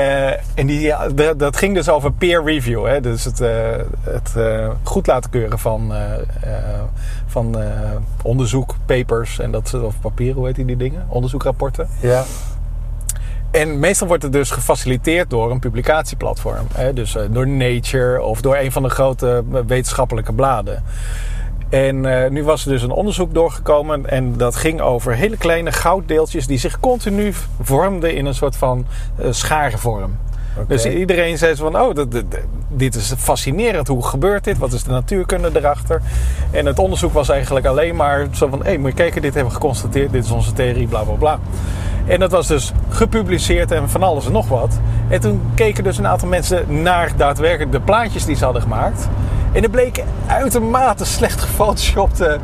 en 0.55 0.65
die, 0.67 0.79
ja, 0.79 1.07
dat- 1.37 1.57
ging 1.57 1.75
dus 1.75 1.89
over 1.89 2.11
peer 2.11 2.43
review. 2.43 2.85
Hè? 2.85 3.01
Dus 3.01 3.23
het, 3.23 3.39
het 4.01 4.33
goed 4.83 5.07
laten 5.07 5.29
keuren 5.29 5.59
van, 5.59 5.93
van 7.27 7.55
onderzoek, 8.23 8.75
papers 8.85 9.39
en 9.39 9.51
dat 9.51 9.67
soort- 9.67 9.83
of 9.83 9.99
papieren, 10.01 10.35
hoe 10.35 10.45
heet 10.45 10.55
die, 10.55 10.65
die 10.65 10.77
dingen? 10.77 11.05
Onderzoekrapporten. 11.07 11.87
Ja. 11.99 12.23
En 13.55 13.79
meestal 13.79 14.07
wordt 14.07 14.23
het 14.23 14.31
dus 14.31 14.51
gefaciliteerd 14.51 15.29
door 15.29 15.51
een 15.51 15.59
publicatieplatform. 15.59 16.67
Hè? 16.73 16.93
Dus 16.93 17.15
eh, 17.15 17.23
door 17.29 17.47
Nature 17.47 18.21
of 18.21 18.41
door 18.41 18.55
een 18.55 18.71
van 18.71 18.83
de 18.83 18.89
grote 18.89 19.43
eh, 19.53 19.59
wetenschappelijke 19.67 20.33
bladen. 20.33 20.83
En 21.69 22.23
eh, 22.23 22.29
nu 22.29 22.43
was 22.43 22.65
er 22.65 22.71
dus 22.71 22.81
een 22.81 22.91
onderzoek 22.91 23.33
doorgekomen 23.33 24.09
en 24.09 24.37
dat 24.37 24.55
ging 24.55 24.81
over 24.81 25.13
hele 25.15 25.37
kleine 25.37 25.71
gouddeeltjes 25.71 26.47
die 26.47 26.57
zich 26.57 26.79
continu 26.79 27.33
vormden 27.61 28.15
in 28.15 28.25
een 28.25 28.35
soort 28.35 28.55
van 28.55 28.85
eh 29.17 29.27
scharenvorm. 29.29 30.17
Dus 30.67 30.85
iedereen 30.85 31.37
zei 31.37 31.55
zo 31.55 31.71
van, 31.71 31.81
oh, 31.81 31.95
dat, 31.95 32.11
dat- 32.11 32.23
dit 32.69 32.95
is 32.95 33.13
fascinerend. 33.17 33.87
Hoe 33.87 34.05
gebeurt 34.05 34.43
dit? 34.43 34.57
Wat 34.57 34.73
is 34.73 34.83
de 34.83 34.91
natuurkunde 34.91 35.49
erachter? 35.53 36.01
En 36.51 36.65
het 36.65 36.79
onderzoek 36.79 37.13
was 37.13 37.29
eigenlijk 37.29 37.65
alleen 37.65 37.95
maar 37.95 38.27
zo 38.31 38.47
van, 38.47 38.59
hé, 38.59 38.65
hey, 38.65 38.77
moet 38.77 38.89
je 38.89 38.95
kijken, 38.95 39.21
dit 39.21 39.33
hebben 39.33 39.53
we 39.53 39.59
geconstateerd. 39.59 40.11
Dit 40.11 40.23
is 40.23 40.31
onze 40.31 40.53
theorie, 40.53 40.87
bla, 40.87 41.01
bla, 41.03 41.13
bla. 41.13 41.39
En 42.07 42.19
dat 42.19 42.31
was 42.31 42.47
dus 42.47 42.71
gepubliceerd 42.89 43.71
en 43.71 43.89
van 43.89 44.03
alles 44.03 44.25
en 44.25 44.31
nog 44.31 44.47
wat. 44.47 44.79
En 45.07 45.19
toen 45.19 45.41
keken 45.55 45.83
dus 45.83 45.97
een 45.97 46.07
aantal 46.07 46.27
mensen 46.27 46.81
naar 46.81 47.11
daadwerkelijk 47.17 47.71
de 47.71 47.79
plaatjes 47.79 48.25
die 48.25 48.35
ze 48.35 48.43
hadden 48.43 48.61
gemaakt. 48.61 49.07
En 49.51 49.63
er 49.63 49.69
bleken 49.69 50.03
uitermate 50.27 51.05
slecht 51.05 51.41
gefotoshopte 51.41 52.39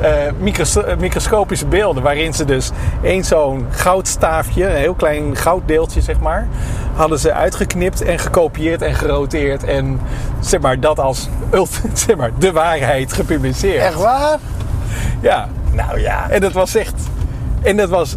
eh, 0.00 0.10
micros- 0.38 0.84
eh, 0.84 0.96
microscopische 0.96 1.66
beelden. 1.66 2.02
Waarin 2.02 2.34
ze 2.34 2.44
dus 2.44 2.70
één 3.02 3.24
zo'n 3.24 3.66
goudstaafje, 3.70 4.66
een 4.66 4.76
heel 4.76 4.94
klein 4.94 5.36
gouddeeltje 5.36 6.00
zeg 6.00 6.18
maar, 6.20 6.48
hadden 6.94 7.18
ze 7.18 7.32
uitgeknipt 7.32 8.02
en 8.02 8.18
gekopieerd 8.18 8.82
en 8.82 8.94
geroteerd. 8.94 9.64
En 9.64 10.00
zeg 10.40 10.60
maar 10.60 10.80
dat 10.80 10.98
als 10.98 11.28
zeg 11.92 12.16
maar, 12.16 12.30
de 12.38 12.52
waarheid 12.52 13.12
gepubliceerd. 13.12 13.82
Echt 13.82 14.02
waar? 14.02 14.38
Ja. 15.20 15.48
Nou 15.72 16.00
ja. 16.00 16.30
En 16.30 16.40
dat 16.40 16.52
was 16.52 16.74
echt. 16.74 16.94
En 17.62 17.76
dat 17.76 17.88
was. 17.88 18.14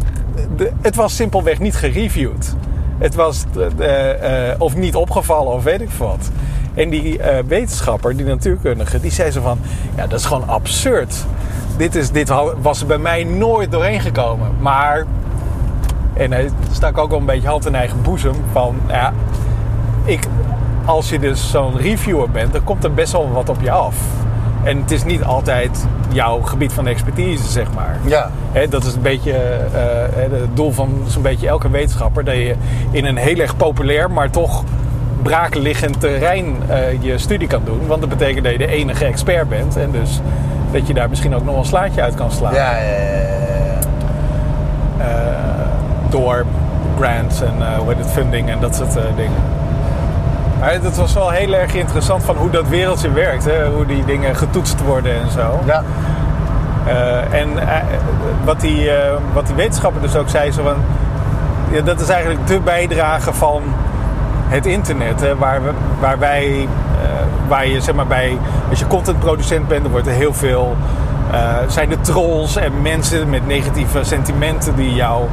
Het 0.80 0.94
was 0.96 1.16
simpelweg 1.16 1.58
niet 1.58 1.76
gereviewd. 1.76 2.54
Het 2.98 3.14
was. 3.14 3.44
eh, 3.78 4.50
eh, 4.50 4.60
of 4.60 4.76
niet 4.76 4.94
opgevallen 4.94 5.52
of 5.52 5.64
weet 5.64 5.80
ik 5.80 5.90
wat. 5.90 6.30
En 6.74 6.90
die 6.90 7.18
eh, 7.18 7.44
wetenschapper, 7.46 8.16
die 8.16 8.26
natuurkundige, 8.26 9.00
die 9.00 9.10
zei 9.10 9.30
zo 9.30 9.40
van. 9.40 9.58
Ja, 9.96 10.06
dat 10.06 10.18
is 10.18 10.24
gewoon 10.24 10.48
absurd. 10.48 11.24
Dit, 11.76 11.94
is, 11.94 12.10
dit 12.10 12.32
was 12.62 12.86
bij 12.86 12.98
mij 12.98 13.24
nooit 13.24 13.70
doorheen 13.70 14.00
gekomen. 14.00 14.50
Maar. 14.60 15.04
En 16.12 16.32
hij 16.32 16.50
stak 16.72 16.98
ook 16.98 17.10
wel 17.10 17.18
een 17.18 17.26
beetje 17.26 17.48
hand 17.48 17.66
in 17.66 17.74
eigen 17.74 18.02
boezem. 18.02 18.34
Van 18.52 18.76
ja. 18.88 19.12
Ik, 20.04 20.26
als 20.84 21.08
je 21.08 21.18
dus 21.18 21.50
zo'n 21.50 21.76
reviewer 21.76 22.30
bent, 22.30 22.52
dan 22.52 22.64
komt 22.64 22.84
er 22.84 22.94
best 22.94 23.12
wel 23.12 23.30
wat 23.32 23.48
op 23.48 23.60
je 23.60 23.70
af. 23.70 23.96
En 24.66 24.80
het 24.80 24.90
is 24.90 25.04
niet 25.04 25.24
altijd 25.24 25.86
jouw 26.08 26.40
gebied 26.40 26.72
van 26.72 26.86
expertise, 26.86 27.50
zeg 27.50 27.72
maar. 27.74 27.98
Ja. 28.04 28.30
Dat 28.68 28.84
is 28.84 28.94
een 28.94 29.02
beetje 29.02 29.32
eh, 29.32 30.30
het 30.30 30.56
doel 30.56 30.72
van 30.72 31.02
zo'n 31.06 31.22
beetje 31.22 31.48
elke 31.48 31.70
wetenschapper. 31.70 32.24
Dat 32.24 32.34
je 32.34 32.54
in 32.90 33.04
een 33.04 33.16
heel 33.16 33.38
erg 33.38 33.56
populair, 33.56 34.10
maar 34.10 34.30
toch 34.30 34.64
braakliggend 35.22 36.00
terrein 36.00 36.56
eh, 36.68 37.02
je 37.02 37.18
studie 37.18 37.48
kan 37.48 37.62
doen. 37.64 37.86
Want 37.86 38.00
dat 38.00 38.08
betekent 38.08 38.44
dat 38.44 38.52
je 38.52 38.58
de 38.58 38.66
enige 38.66 39.04
expert 39.04 39.48
bent. 39.48 39.76
En 39.76 39.90
dus 39.90 40.20
dat 40.72 40.86
je 40.86 40.94
daar 40.94 41.08
misschien 41.08 41.34
ook 41.34 41.44
nog 41.44 41.50
wel 41.50 41.58
een 41.58 41.68
slaatje 41.68 42.02
uit 42.02 42.14
kan 42.14 42.32
slaan. 42.32 42.54
Ja, 42.54 42.76
ja, 42.76 42.92
ja. 42.92 43.16
Eh, 44.98 46.10
door 46.10 46.44
grants 47.00 47.40
en 47.40 47.54
eh, 47.60 47.96
het, 47.96 48.10
funding 48.10 48.50
en 48.50 48.60
dat 48.60 48.74
soort 48.74 48.96
eh, 48.96 49.02
dingen. 49.16 49.42
Maar 50.66 50.74
het 50.74 50.96
was 50.96 51.14
wel 51.14 51.30
heel 51.30 51.52
erg 51.52 51.74
interessant 51.74 52.24
van 52.24 52.36
hoe 52.36 52.50
dat 52.50 52.68
wereldje 52.68 53.12
werkt. 53.12 53.44
Hè? 53.44 53.66
Hoe 53.66 53.86
die 53.86 54.04
dingen 54.04 54.36
getoetst 54.36 54.84
worden 54.84 55.12
en 55.12 55.30
zo. 55.30 55.60
ja. 55.64 55.82
Eh, 56.86 57.40
en 57.40 57.58
eh, 57.58 57.76
wat, 58.44 58.60
die, 58.60 58.90
eh, 58.90 59.14
wat 59.32 59.46
die 59.46 59.54
wetenschapper 59.54 60.02
dus 60.02 60.16
ook 60.16 60.28
zei, 60.28 60.52
zo 60.52 60.62
van, 60.62 60.76
ja, 61.70 61.80
dat 61.80 62.00
is 62.00 62.08
eigenlijk 62.08 62.46
de 62.46 62.60
bijdrage 62.60 63.32
van 63.32 63.62
het 64.48 64.66
internet. 64.66 65.20
Hè, 65.20 65.36
waar, 65.36 65.64
we, 65.64 65.70
waar 66.00 66.18
wij, 66.18 66.68
waar 67.48 67.66
je 67.66 67.80
zeg 67.80 67.94
maar 67.94 68.06
bij, 68.06 68.38
als 68.70 68.78
je 68.78 68.86
contentproducent 68.86 69.68
bent, 69.68 69.82
dan 69.82 69.90
wordt 69.90 70.06
er 70.06 70.12
heel 70.12 70.34
veel, 70.34 70.76
zijn 71.66 71.90
er 71.90 72.00
trolls 72.00 72.56
en 72.56 72.82
mensen 72.82 73.30
met 73.30 73.46
negatieve 73.46 74.04
sentimenten 74.04 74.74
die 74.74 74.94
jou 74.94 75.24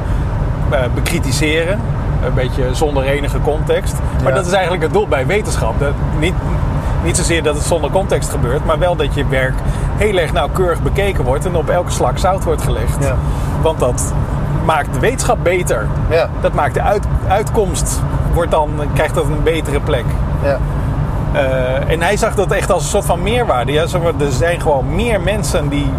bekritiseren. 0.94 1.80
Een 2.26 2.34
beetje 2.34 2.64
zonder 2.74 3.02
enige 3.04 3.40
context. 3.40 3.94
Maar 4.22 4.28
Ja. 4.32 4.36
dat 4.38 4.46
is 4.46 4.52
eigenlijk 4.52 4.82
het 4.82 4.92
doel 4.92 5.08
bij 5.08 5.26
wetenschap. 5.26 5.80
Dat 5.80 5.92
niet, 6.18 6.34
niet 7.04 7.16
zozeer 7.16 7.42
dat 7.42 7.54
het 7.54 7.64
zonder 7.64 7.90
context 7.90 8.30
gebeurt, 8.30 8.64
maar 8.64 8.78
wel 8.78 8.96
dat 8.96 9.14
je 9.14 9.26
werk 9.26 9.54
heel 9.96 10.16
erg 10.16 10.32
nauwkeurig 10.32 10.82
bekeken 10.82 11.24
wordt 11.24 11.46
en 11.46 11.56
op 11.56 11.68
elke 11.68 11.90
slag 11.90 12.18
zout 12.18 12.44
wordt 12.44 12.62
gelegd. 12.62 12.96
Ja. 13.04 13.14
Want 13.62 13.78
dat 13.78 14.12
maakt 14.64 14.92
de 14.94 14.98
wetenschap 15.00 15.38
beter. 15.42 15.86
Ja. 16.10 16.28
Dat 16.40 16.52
maakt 16.52 16.74
de 16.74 16.82
uit- 16.82 17.06
uitkomst, 17.28 18.00
wordt 18.32 18.50
dan, 18.50 18.70
krijgt 18.94 19.14
dat 19.14 19.24
een 19.24 19.42
betere 19.42 19.80
plek. 19.80 20.04
ja. 20.42 20.58
Eh, 21.32 21.90
en 21.92 22.00
hij 22.02 22.16
zag 22.16 22.34
dat 22.34 22.50
echt 22.52 22.70
als 22.72 22.82
een 22.82 22.88
soort 22.88 23.04
van 23.04 23.22
meerwaarde. 23.22 23.72
Ja, 23.72 23.82
er 23.82 24.30
zijn 24.30 24.60
gewoon 24.60 24.94
meer 24.94 25.20
mensen 25.20 25.68
die 25.68 25.90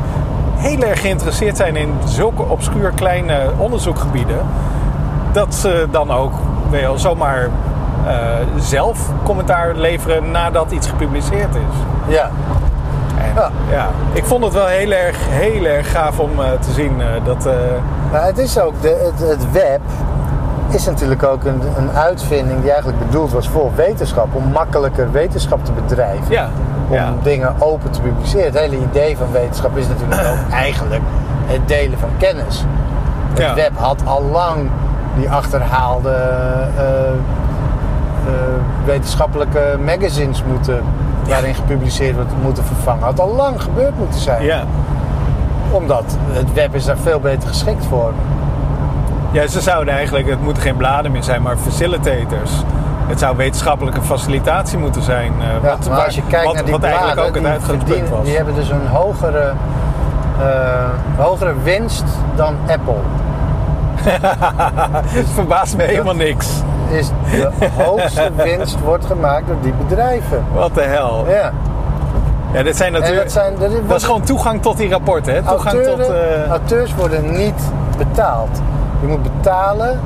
heel 0.56 0.82
erg 0.82 1.02
geïnteresseerd 1.02 1.58
zijn 1.58 1.76
in 1.76 1.94
zulke 2.06 2.42
obscuur 2.42 2.92
kleine 2.96 3.40
onderzoekgebieden. 3.58 4.38
Dat 5.36 5.56
ze 5.56 5.88
dan 5.92 6.12
ook 6.12 6.34
wel 6.70 6.98
zomaar 6.98 7.50
eh, 8.08 8.14
zelf 8.60 9.00
commentaar 9.24 9.76
leveren 9.76 10.32
nadat 10.32 10.72
iets 10.72 10.88
gepubliceerd 10.88 11.56
is. 11.56 11.76
Ja. 12.14 12.30
En, 13.18 13.34
Ja. 13.36 13.50
ja. 13.72 13.88
Ik 14.14 14.26
vond 14.26 14.44
het 14.44 14.54
wel 14.54 14.66
heel 14.66 14.92
erg, 14.92 15.18
heel 15.30 15.66
erg 15.66 15.92
gaaf 15.92 16.20
om 16.20 16.30
eh, 16.40 16.46
te 16.60 16.72
zien 16.72 17.02
eh, 17.02 17.08
dat. 17.24 17.48
Maar 18.12 18.26
het 18.26 18.38
is 18.38 18.60
ook, 18.60 18.82
de, 18.82 19.12
het, 19.18 19.30
het 19.30 19.52
web 19.52 19.80
is 20.70 20.86
natuurlijk 20.86 21.24
ook 21.24 21.44
een, 21.44 21.62
een 21.78 21.90
uitvinding 21.92 22.62
die 22.62 22.70
eigenlijk 22.72 23.06
bedoeld 23.06 23.32
was 23.32 23.48
voor 23.50 23.72
wetenschap. 23.76 24.28
Om 24.36 24.44
makkelijker 24.52 25.12
wetenschap 25.12 25.66
te 25.66 25.72
bedrijven. 25.72 26.26
ja, 26.32 26.48
Om 26.88 26.96
ja, 26.96 27.14
dingen 27.24 27.54
open 27.60 27.92
te 27.92 28.02
publiceren. 28.02 28.46
Het 28.46 28.60
hele 28.60 28.78
idee 28.78 29.18
van 29.18 29.32
wetenschap 29.32 29.78
is 29.78 29.88
natuurlijk 29.88 30.28
ook 30.28 30.52
eigenlijk 30.66 31.04
het 31.46 31.68
delen 31.68 32.00
van 32.00 32.10
kennis. 32.18 32.64
Het 33.30 33.38
Ja. 33.40 33.54
web 33.54 33.72
had 33.78 34.02
al 34.06 34.22
lang 34.24 34.70
die 35.18 35.30
achterhaalde 35.30 36.10
eh, 36.78 37.10
eh, 38.28 38.34
wetenschappelijke 38.86 39.78
magazines 39.86 40.44
moeten, 40.44 40.84
waarin 41.28 41.56
gepubliceerd 41.56 42.16
wordt, 42.16 42.32
moeten 42.44 42.64
vervangen. 42.64 43.04
Had 43.04 43.20
al 43.20 43.36
lang 43.36 43.62
gebeurd 43.62 43.98
moeten 43.98 44.20
zijn. 44.20 44.44
ja. 44.44 44.64
Omdat 45.72 46.18
het 46.32 46.54
web 46.54 46.76
is 46.76 46.86
daar 46.86 46.98
veel 46.98 47.20
beter 47.20 47.48
geschikt 47.50 47.86
voor. 47.86 48.12
ja, 49.32 49.48
ze 49.48 49.62
zouden 49.62 49.94
eigenlijk, 49.94 50.30
het 50.30 50.42
moeten 50.42 50.64
geen 50.64 50.76
bladen 50.76 51.12
meer 51.12 51.24
zijn, 51.24 51.42
maar 51.42 51.58
facilitators. 51.58 52.52
Het 53.08 53.20
zou 53.20 53.38
wetenschappelijke 53.38 54.02
facilitatie 54.02 54.78
moeten 54.78 55.02
zijn. 55.02 55.34
eh, 55.40 55.48
Ja, 55.64 55.70
wat, 55.70 55.90
maar 55.90 56.06
als 56.06 56.16
je 56.16 56.22
kijkt 56.28 56.46
wat, 56.46 56.54
naar 56.54 56.64
die 56.64 56.74
wat 56.74 56.84
eigenlijk 56.84 57.20
ook 57.20 57.26
het 57.26 57.44
die, 57.44 57.52
uitgangspunt 57.52 58.10
was. 58.10 58.24
die 58.26 58.36
hebben 58.36 58.56
dus 58.56 58.70
een 58.70 58.88
hogere, 58.88 59.54
eh, 60.40 60.46
hogere 61.18 61.54
winst 61.64 62.04
dan 62.36 62.56
Apple. 62.68 63.00
Het 64.04 65.30
verbaast 65.40 65.78
me 65.78 65.84
helemaal 65.84 66.16
niks. 66.16 66.48
Is 66.90 67.08
de 67.32 67.50
hoogste 67.84 68.32
winst 68.36 68.80
wordt 68.80 69.06
gemaakt 69.06 69.48
door 69.48 69.56
die 69.62 69.74
bedrijven. 69.88 70.44
Wat 70.54 70.74
de 70.76 70.82
hel. 70.82 71.26
Ja. 71.30 71.52
Ja, 72.54 72.64
dit 72.64 72.78
zijn 72.78 72.92
natuurlijk. 72.92 73.22
dat, 73.24 73.32
zijn, 73.32 73.54
dat, 73.60 73.72
Dat 73.88 73.98
is 73.98 74.04
gewoon 74.04 74.22
toegang 74.24 74.62
tot 74.62 74.78
die 74.78 74.90
rapporten, 74.90 75.34
hè? 75.34 75.42
Toegang 75.42 75.76
auteuren- 75.76 76.06
tot. 76.06 76.16
eh, 76.16 76.50
Auteurs 76.50 76.96
worden 76.96 77.32
niet 77.32 77.72
betaald. 77.98 78.62
Je 79.02 79.08
moet 79.08 79.24
betalen 79.24 80.00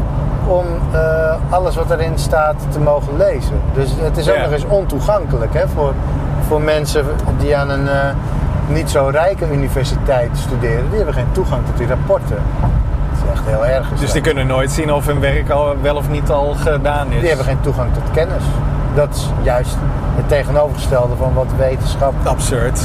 om 0.48 0.66
eh, 0.92 1.36
alles 1.50 1.76
wat 1.76 1.92
erin 1.92 2.18
staat 2.18 2.56
te 2.70 2.80
mogen 2.80 3.18
lezen. 3.18 3.62
Dus 3.74 3.90
het 4.00 4.18
is 4.18 4.30
ook 4.30 4.36
Ja. 4.36 4.42
nog 4.42 4.52
eens 4.52 4.66
ontoegankelijk 4.68 5.54
hè, 5.54 5.68
voor, 5.76 5.94
voor 6.48 6.62
mensen 6.62 7.06
die 7.38 7.58
aan 7.58 7.70
een 7.70 7.88
eh, 7.88 7.96
niet 8.68 8.90
zo 8.90 9.10
rijke 9.12 9.46
universiteit 9.52 10.30
studeren. 10.34 10.86
Die 10.90 10.98
hebben 10.98 11.14
geen 11.14 11.32
toegang 11.32 11.66
tot 11.66 11.78
die 11.78 11.88
rapporten. 11.88 12.38
Echt 13.40 13.48
heel 13.48 13.66
erg. 13.66 13.90
dus 14.00 14.12
die 14.12 14.22
kunnen 14.22 14.48
nooit 14.48 14.72
zien 14.72 14.94
of 14.94 15.06
hun 15.06 15.20
werk 15.20 15.50
al 15.50 15.76
wel 15.82 15.96
of 15.96 16.10
niet 16.10 16.30
al 16.32 16.56
gedaan 16.60 17.12
is. 17.12 17.20
Die 17.20 17.28
hebben 17.28 17.46
geen 17.46 17.62
toegang 17.62 17.94
tot 17.94 18.04
kennis. 18.14 18.44
Dat 18.96 19.08
is 19.16 19.30
juist 19.42 19.76
het 20.16 20.28
tegenovergestelde 20.28 21.16
van 21.16 21.34
wat 21.34 21.48
wetenschap 21.58 22.14
Absurd. 22.24 22.82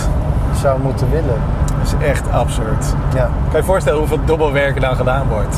zou 0.61 0.81
moeten 0.81 1.11
willen. 1.11 1.41
Dat 1.79 1.95
is 2.01 2.07
echt 2.09 2.31
absurd. 2.33 2.85
Ja. 3.15 3.21
Kan 3.23 3.31
je 3.51 3.57
je 3.57 3.63
voorstellen 3.65 3.99
hoeveel 3.99 4.19
dubbelwerk 4.25 4.75
er 4.75 4.81
dan 4.81 4.97
gedaan 4.97 5.27
wordt? 5.29 5.57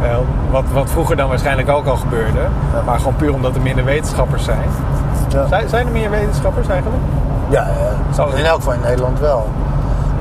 Wel, 0.00 0.26
wat, 0.50 0.64
wat 0.72 0.90
vroeger 0.90 1.16
dan 1.16 1.28
waarschijnlijk 1.28 1.68
ook 1.68 1.86
al 1.86 1.96
gebeurde. 1.96 2.38
Maar 2.86 2.98
gewoon 2.98 3.16
puur 3.16 3.32
omdat 3.34 3.54
er 3.54 3.60
minder 3.60 3.84
wetenschappers 3.84 4.44
zijn. 4.44 4.68
Ja. 5.28 5.46
Zijn, 5.46 5.68
zijn 5.68 5.86
er 5.86 5.92
meer 5.92 6.10
wetenschappers 6.10 6.68
eigenlijk? 6.68 7.02
Ja, 7.48 7.62
ja. 7.66 8.14
Zou- 8.14 8.36
in 8.36 8.44
elk 8.44 8.54
geval 8.56 8.72
in 8.72 8.80
Nederland 8.80 9.20
wel. 9.20 9.48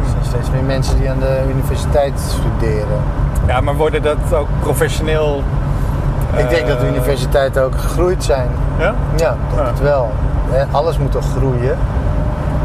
Er 0.03 0.09
zijn 0.09 0.23
steeds 0.25 0.49
meer 0.51 0.63
mensen 0.63 0.99
die 0.99 1.09
aan 1.09 1.19
de 1.19 1.39
universiteit 1.53 2.13
studeren. 2.19 2.99
Ja, 3.47 3.61
maar 3.61 3.75
worden 3.75 4.01
dat 4.01 4.17
ook 4.33 4.47
professioneel... 4.59 5.43
Ik 6.37 6.49
denk 6.49 6.67
dat 6.67 6.79
de 6.79 6.85
eh, 6.85 6.91
universiteiten 6.91 7.63
ook 7.63 7.75
gegroeid 7.77 8.23
zijn. 8.23 8.47
Ja? 8.79 8.93
Ja, 9.17 9.35
Ja. 9.55 9.65
het 9.65 9.79
wel. 9.79 10.11
Alles 10.71 10.97
moet 10.97 11.11
toch 11.11 11.25
groeien? 11.37 11.77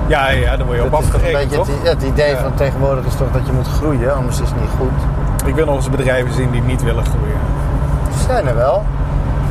Ja, 0.06 0.28
ja, 0.30 0.56
daar 0.56 0.66
word 0.66 0.78
je 0.78 0.84
op 0.84 0.90
Dat 0.90 1.00
toch 1.00 1.08
een 1.08 1.14
afgerekend, 1.16 1.52
toch? 1.52 1.68
het, 1.82 2.02
idee 2.02 2.30
Ja. 2.30 2.36
van 2.36 2.54
tegenwoordig 2.54 3.04
is 3.04 3.14
toch 3.14 3.32
dat 3.32 3.46
je 3.46 3.52
moet 3.52 3.66
groeien, 3.66 4.14
anders 4.14 4.40
is 4.40 4.48
het 4.48 4.60
niet 4.60 4.70
goed. 4.78 5.00
Ik 5.48 5.54
wil 5.54 5.64
nog 5.64 5.76
eens 5.76 5.90
bedrijven 5.90 6.32
zien 6.32 6.50
die 6.50 6.62
niet 6.62 6.82
willen 6.82 7.04
groeien. 7.04 7.40
Er 8.12 8.18
zijn 8.26 8.46
er 8.46 8.56
wel. 8.56 8.84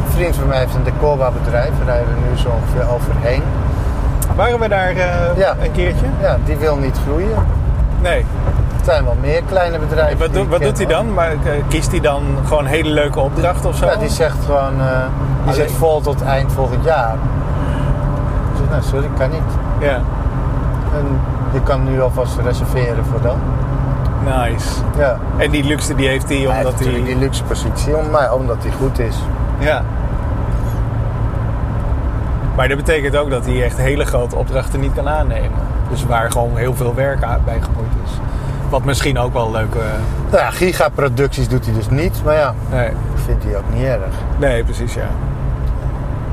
Een 0.05 0.11
vriend 0.11 0.35
van 0.35 0.47
mij 0.47 0.57
heeft 0.59 0.75
een 0.75 0.83
decorbouwbedrijf, 0.83 1.69
daar 1.77 1.85
rijden 1.95 2.07
we 2.07 2.29
nu 2.29 2.37
zo 2.37 2.49
ongeveer 2.49 2.93
overheen. 2.95 3.43
Waren 4.35 4.59
we 4.59 4.67
daar 4.67 4.89
eh, 4.89 5.37
Ja. 5.37 5.55
een 5.63 5.71
keertje? 5.71 6.05
Ja, 6.21 6.37
die 6.45 6.55
wil 6.55 6.75
niet 6.75 6.97
groeien. 7.05 7.45
Nee. 8.01 8.25
Er 8.85 8.91
zijn 8.91 9.03
wel 9.05 9.17
meer 9.21 9.41
kleine 9.49 9.79
bedrijven. 9.79 10.17
Wat, 10.17 10.27
die 10.33 10.41
doe- 10.41 10.47
wat 10.49 10.61
doet 10.61 10.77
hij 10.77 10.85
dan? 10.85 11.13
Maar, 11.13 11.31
eh, 11.31 11.37
kiest 11.67 11.91
hij 11.91 11.99
dan 11.99 12.23
gewoon 12.47 12.65
hele 12.65 12.89
leuke 12.89 13.19
opdrachten 13.19 13.69
of 13.69 13.75
zo? 13.75 13.85
Ja, 13.85 13.95
die 13.95 14.09
zegt 14.09 14.37
gewoon, 14.45 14.79
eh, 14.79 14.87
die 15.45 15.53
zit 15.53 15.71
vol 15.71 16.01
tot 16.01 16.21
eind 16.23 16.51
volgend 16.51 16.83
jaar. 16.83 17.13
Ik 17.13 18.57
zeg, 18.57 18.69
nou 18.69 18.81
sorry, 18.83 19.07
kan 19.17 19.29
niet. 19.29 19.41
Ja. 19.79 19.93
En 20.95 21.19
je 21.53 21.61
kan 21.63 21.83
nu 21.83 22.01
alvast 22.01 22.37
reserveren 22.45 23.05
voor 23.11 23.21
dan. 23.21 23.37
Nice. 24.25 24.67
Ja. 24.97 25.17
En 25.37 25.51
die 25.51 25.63
luxe 25.63 25.95
die 25.95 26.07
heeft 26.07 26.27
hij 26.29 26.37
Hij 26.37 26.45
heeft 26.45 26.57
omdat 26.57 26.73
hij... 26.73 26.85
natuurlijk 26.85 27.05
die 27.05 27.17
luxe 27.23 27.43
positie, 27.43 27.97
om- 27.97 28.09
maar 28.09 28.33
omdat 28.33 28.57
hij 28.59 28.71
goed 28.71 28.99
is. 28.99 29.15
Ja. 29.59 29.81
Maar 32.55 32.67
dat 32.67 32.77
betekent 32.77 33.15
ook 33.17 33.29
dat 33.29 33.45
hij 33.45 33.63
echt 33.63 33.77
hele 33.77 34.05
grote 34.05 34.35
opdrachten 34.35 34.79
niet 34.79 34.93
kan 34.93 35.09
aannemen. 35.09 35.59
Dus 35.89 36.05
waar 36.05 36.31
gewoon 36.31 36.55
heel 36.57 36.75
veel 36.75 36.95
werk 36.95 37.19
bij 37.19 37.61
gemoeid 37.61 37.91
is. 38.05 38.11
Wat 38.69 38.83
misschien 38.83 39.17
ook 39.19 39.33
wel 39.33 39.51
leuk... 39.51 39.75
eh, 39.75 39.81
Nou 40.31 40.43
ja, 40.43 40.49
gigaproducties 40.49 41.47
doet 41.47 41.65
hij 41.65 41.73
dus 41.73 41.89
niet, 41.89 42.21
maar 42.23 42.35
ja, 42.35 42.53
nee. 42.71 42.89
vindt 43.25 43.43
hij 43.43 43.57
ook 43.57 43.73
niet 43.73 43.83
erg. 43.83 44.13
nee, 44.37 44.63
precies 44.63 44.93
ja. 44.93 45.07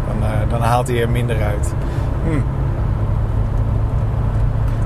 Dan, 0.07 0.29
eh, 0.31 0.51
dan 0.51 0.61
haalt 0.61 0.89
hij 0.89 1.03
er 1.03 1.09
minder 1.11 1.37
uit. 1.43 1.73
Hm. 2.25 2.41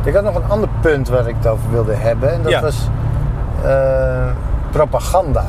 Ik 0.08 0.14
had 0.14 0.22
nog 0.24 0.34
een 0.34 0.48
ander 0.50 0.68
punt 0.80 1.08
waar 1.08 1.28
ik 1.28 1.34
het 1.38 1.46
over 1.46 1.70
wilde 1.70 1.94
hebben. 1.94 2.32
En 2.32 2.42
dat 2.42 2.52
Ja. 2.52 2.60
was 2.60 2.88
eh, 3.64 4.26
propaganda. 4.70 5.44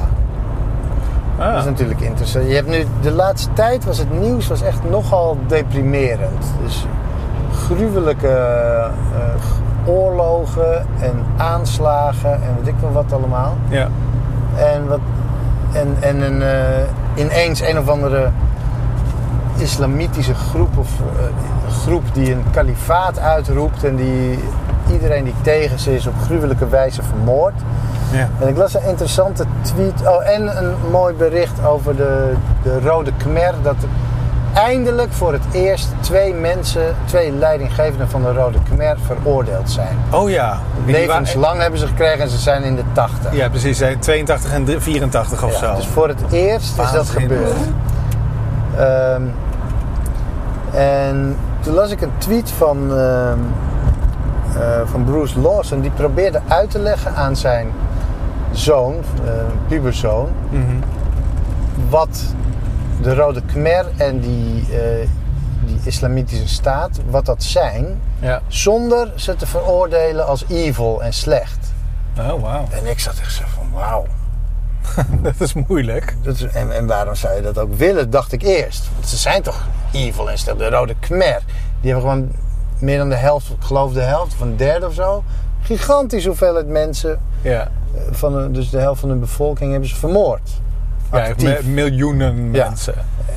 Ah. 1.39 1.50
Dat 1.52 1.60
is 1.60 1.66
natuurlijk 1.66 2.00
interessant. 2.00 2.48
Je 2.48 2.54
hebt 2.56 2.68
nu, 2.68 2.86
de 3.02 3.12
laatste 3.12 3.54
tijd 3.54 3.86
was 3.86 3.98
het 3.98 4.20
nieuws 4.20 4.48
was 4.48 4.62
echt 4.62 4.89
nogal 4.89 5.38
deprimerend. 5.48 6.45
Dus 6.64 6.86
gruwelijke 7.66 8.28
eh, 8.28 8.86
oorlogen 9.88 10.86
en 11.00 11.26
aanslagen 11.38 12.34
en 12.34 12.56
weet 12.58 12.68
ik 12.68 12.80
wel 12.82 12.92
wat 12.92 13.14
allemaal. 13.14 13.58
Ja. 13.70 13.88
En, 14.56 14.88
wat, 14.88 15.00
en, 15.72 15.96
en 16.00 16.22
een, 16.22 16.42
eh, 16.42 17.26
ineens 17.26 17.62
een 17.62 17.80
of 17.80 17.88
andere 17.88 18.30
islamitische 19.58 20.34
groep 20.34 20.78
of 20.78 20.90
eh, 21.00 21.74
groep 21.82 22.04
die 22.14 22.32
een 22.32 22.44
kalifaat 22.52 23.20
uitroept 23.20 23.84
en 23.84 23.96
die 23.96 24.40
iedereen 24.92 25.24
die 25.24 25.34
tegen 25.42 25.80
ze 25.80 25.96
is 25.96 26.08
op 26.08 26.14
gruwelijke 26.26 26.68
wijze 26.68 27.04
vermoordt. 27.04 27.62
ja. 28.12 28.30
En 28.40 28.48
ik 28.48 28.58
las 28.58 28.74
een 28.74 28.86
interessante 28.88 29.46
tweet 29.62 30.08
oh, 30.08 30.30
en 30.30 30.58
een 30.58 30.74
mooi 30.92 31.14
bericht 31.14 31.66
over 31.66 31.96
de, 31.96 32.34
de 32.64 32.80
Rode 32.80 33.12
Khmer. 33.18 33.54
Dat 33.62 33.76
eindelijk 34.58 35.12
voor 35.12 35.34
het 35.34 35.41
eerst 35.51 35.88
twee 35.99 36.34
mensen, 36.34 36.95
twee 37.05 37.32
leidinggevenden 37.32 38.10
van 38.10 38.22
de 38.24 38.34
Rode 38.34 38.58
Khmer 38.70 38.97
veroordeeld 39.05 39.70
zijn. 39.72 39.97
Oh 40.12 40.30
ja. 40.30 40.60
Levenslang 40.86 41.62
hebben 41.62 41.80
ze 41.80 41.88
gekregen 41.88 42.20
en 42.20 42.30
ze 42.30 42.38
zijn 42.38 42.64
in 42.64 42.76
de 42.76 42.84
80. 42.93 43.34
Ja, 43.36 43.49
precies. 43.49 43.80
hè. 43.80 43.95
82 43.97 44.53
en 44.53 44.66
drie- 44.66 44.80
84 44.80 45.43
of 45.43 45.51
Ja, 45.51 45.58
zo. 45.58 45.76
dus 45.76 45.86
voor 45.88 46.08
het 46.08 46.22
eerst 46.32 46.80
is 46.80 46.91
dat 46.91 47.10
gebeurd. 47.10 47.51
Ehm, 48.78 49.22
en 50.74 51.36
toen 51.60 51.74
las 51.74 51.91
ik 51.91 52.01
een 52.01 52.12
tweet 52.18 52.51
van, 52.51 52.78
ehm, 52.97 53.38
eh, 54.60 54.82
van 54.86 55.03
Bruce 55.03 55.39
Lawson. 55.39 55.82
Die 55.82 55.91
probeerde 55.91 56.41
uit 56.47 56.72
te 56.72 56.80
leggen 56.80 57.16
aan 57.16 57.36
zijn 57.36 57.68
zoon, 58.51 58.95
eh, 59.26 59.32
puberzoon, 59.68 60.30
Mhm. 60.49 60.62
wat 61.89 62.20
de 63.02 63.16
Rode 63.16 63.41
Khmer 63.41 63.86
en 63.98 64.20
die, 64.20 64.62
eh, 64.72 65.08
die 65.66 65.80
islamitische 65.84 66.48
staat, 66.48 67.00
wat 67.10 67.26
dat 67.26 67.43
zijn, 67.43 68.02
Ja. 68.20 68.41
zonder 68.48 69.12
ze 69.16 69.36
te 69.36 69.45
veroordelen 69.48 70.26
als 70.28 70.45
evil 70.50 71.04
en 71.04 71.14
slecht. 71.14 71.74
Oh, 72.20 72.41
wauw. 72.41 72.66
En 72.72 72.86
ik 72.89 73.00
zat 73.00 73.20
echt 73.20 73.34
zo 73.34 73.43
van, 73.56 73.70
wauw. 73.74 74.06
Dat 75.24 75.34
is 75.41 75.54
moeilijk. 75.54 76.16
Dat 76.22 76.36
is, 76.36 76.43
en, 76.43 76.72
en 76.76 76.88
waarom 76.88 77.16
zou 77.16 77.36
je 77.36 77.41
dat 77.41 77.58
ook 77.58 77.74
willen, 77.74 78.10
dacht 78.10 78.32
ik 78.32 78.41
eerst. 78.43 78.89
Want 78.93 79.08
ze 79.08 79.18
zijn 79.18 79.41
toch 79.41 79.68
evil 79.91 80.30
en 80.32 80.38
stel 80.38 80.56
de 80.58 80.70
Rode 80.70 80.95
Khmer. 81.00 81.41
Die 81.82 81.91
hebben 81.91 82.10
gewoon 82.10 82.32
meer 82.80 82.98
dan 82.98 83.10
de 83.10 83.16
helft, 83.16 83.50
ik 83.50 83.56
geloof 83.60 83.93
de 83.93 84.02
helft, 84.02 84.34
van 84.34 84.48
een 84.48 84.58
derde 84.58 84.86
of 84.88 84.93
zo. 84.93 85.24
Gigantische 85.62 86.28
hoeveelheid 86.28 86.68
mensen, 86.68 87.20
Ja. 87.41 87.62
eh, 87.62 88.02
van 88.12 88.52
dus 88.52 88.70
de 88.70 88.78
helft 88.80 89.00
van 89.00 89.10
de 89.10 89.16
bevolking, 89.16 89.72
hebben 89.72 89.89
ze 89.89 89.95
vermoord. 89.95 90.50
Ja, 91.12 91.28
Actief. 91.28 91.64
me- 91.64 91.70
miljoenen 91.70 92.49
Ja. 92.53 92.68
mensen 92.68 92.93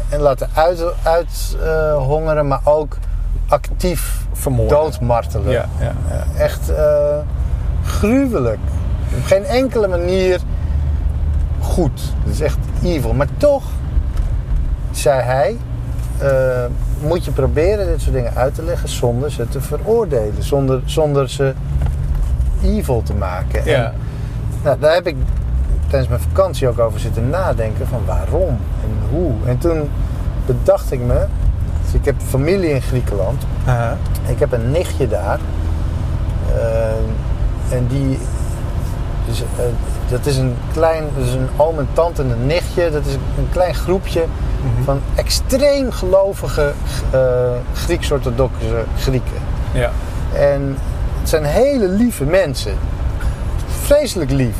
En 0.08 0.20
laten 0.20 0.48
uithongeren, 0.54 0.92
uit, 1.02 1.56
hongeren, 1.96 2.48
maar 2.48 2.60
ook 2.64 2.96
actief 3.48 4.24
vermoorden. 4.32 4.76
doodmartelen. 4.78 5.50
Ja, 5.52 5.64
ja. 5.80 5.92
Echt 6.38 6.70
eh, 6.70 7.16
gruwelijk. 7.84 8.58
Op 9.18 9.24
geen 9.24 9.44
enkele 9.44 9.88
manier 9.88 10.40
goed. 11.60 12.00
Het 12.24 12.32
is 12.32 12.40
echt 12.40 12.58
evil. 12.84 13.12
Maar 13.12 13.28
toch, 13.36 13.62
zei 14.90 15.20
hij, 15.20 15.56
eh, 16.18 16.28
moet 17.08 17.24
je 17.24 17.30
proberen 17.30 17.86
dit 17.86 18.00
soort 18.00 18.14
dingen 18.14 18.34
uit 18.34 18.54
te 18.54 18.62
leggen 18.62 18.88
zonder 18.88 19.30
ze 19.30 19.48
te 19.48 19.60
veroordelen. 19.60 20.42
Zonder, 20.42 20.82
zonder 20.84 21.28
ze 21.30 21.54
evil 22.62 23.02
te 23.02 23.14
maken. 23.14 23.60
En, 23.60 23.70
Ja. 23.70 23.92
nou, 24.62 24.78
daar 24.80 24.94
heb 24.94 25.06
ik 25.06 25.16
tijdens 25.90 26.10
mijn 26.10 26.20
vakantie 26.20 26.68
ook 26.68 26.78
over 26.78 27.00
zitten 27.00 27.30
nadenken 27.30 27.86
van 27.86 28.02
waarom 28.06 28.58
en 28.82 29.08
hoe. 29.10 29.32
En 29.44 29.58
toen 29.58 29.90
bedacht 30.46 30.92
ik 30.92 31.00
me, 31.00 31.26
dus 31.84 31.94
ik 31.94 32.04
heb 32.04 32.14
familie 32.28 32.70
in 32.70 32.82
Griekenland. 32.82 33.42
Aha. 33.66 33.96
Ik 34.26 34.38
heb 34.38 34.52
een 34.52 34.70
nichtje 34.70 35.08
daar. 35.08 35.38
Eh, 36.54 37.76
en 37.76 37.86
die. 37.88 38.18
Dus, 39.26 39.40
eh, 39.40 39.64
dat 40.10 40.26
is 40.26 40.36
een 40.36 40.56
klein. 40.72 41.04
Dat 41.16 41.26
is 41.26 41.32
een 41.32 41.48
oom 41.56 41.78
en 41.78 41.88
tante 41.92 42.22
en 42.22 42.30
een 42.30 42.46
nichtje. 42.46 42.90
Dat 42.90 43.06
is 43.06 43.14
een 43.14 43.48
klein 43.52 43.74
groepje 43.74 44.24
van 44.84 45.00
extreem 45.14 45.92
gelovige 45.92 46.72
eh 47.10 47.20
Grieks-orthodoxe 47.74 48.84
Grieken. 48.98 49.40
Ja. 49.72 49.90
En 50.34 50.76
het 51.20 51.28
zijn 51.28 51.44
hele 51.44 51.88
lieve 51.88 52.24
mensen. 52.24 52.74
Vreselijk 53.82 54.30
lief. 54.30 54.56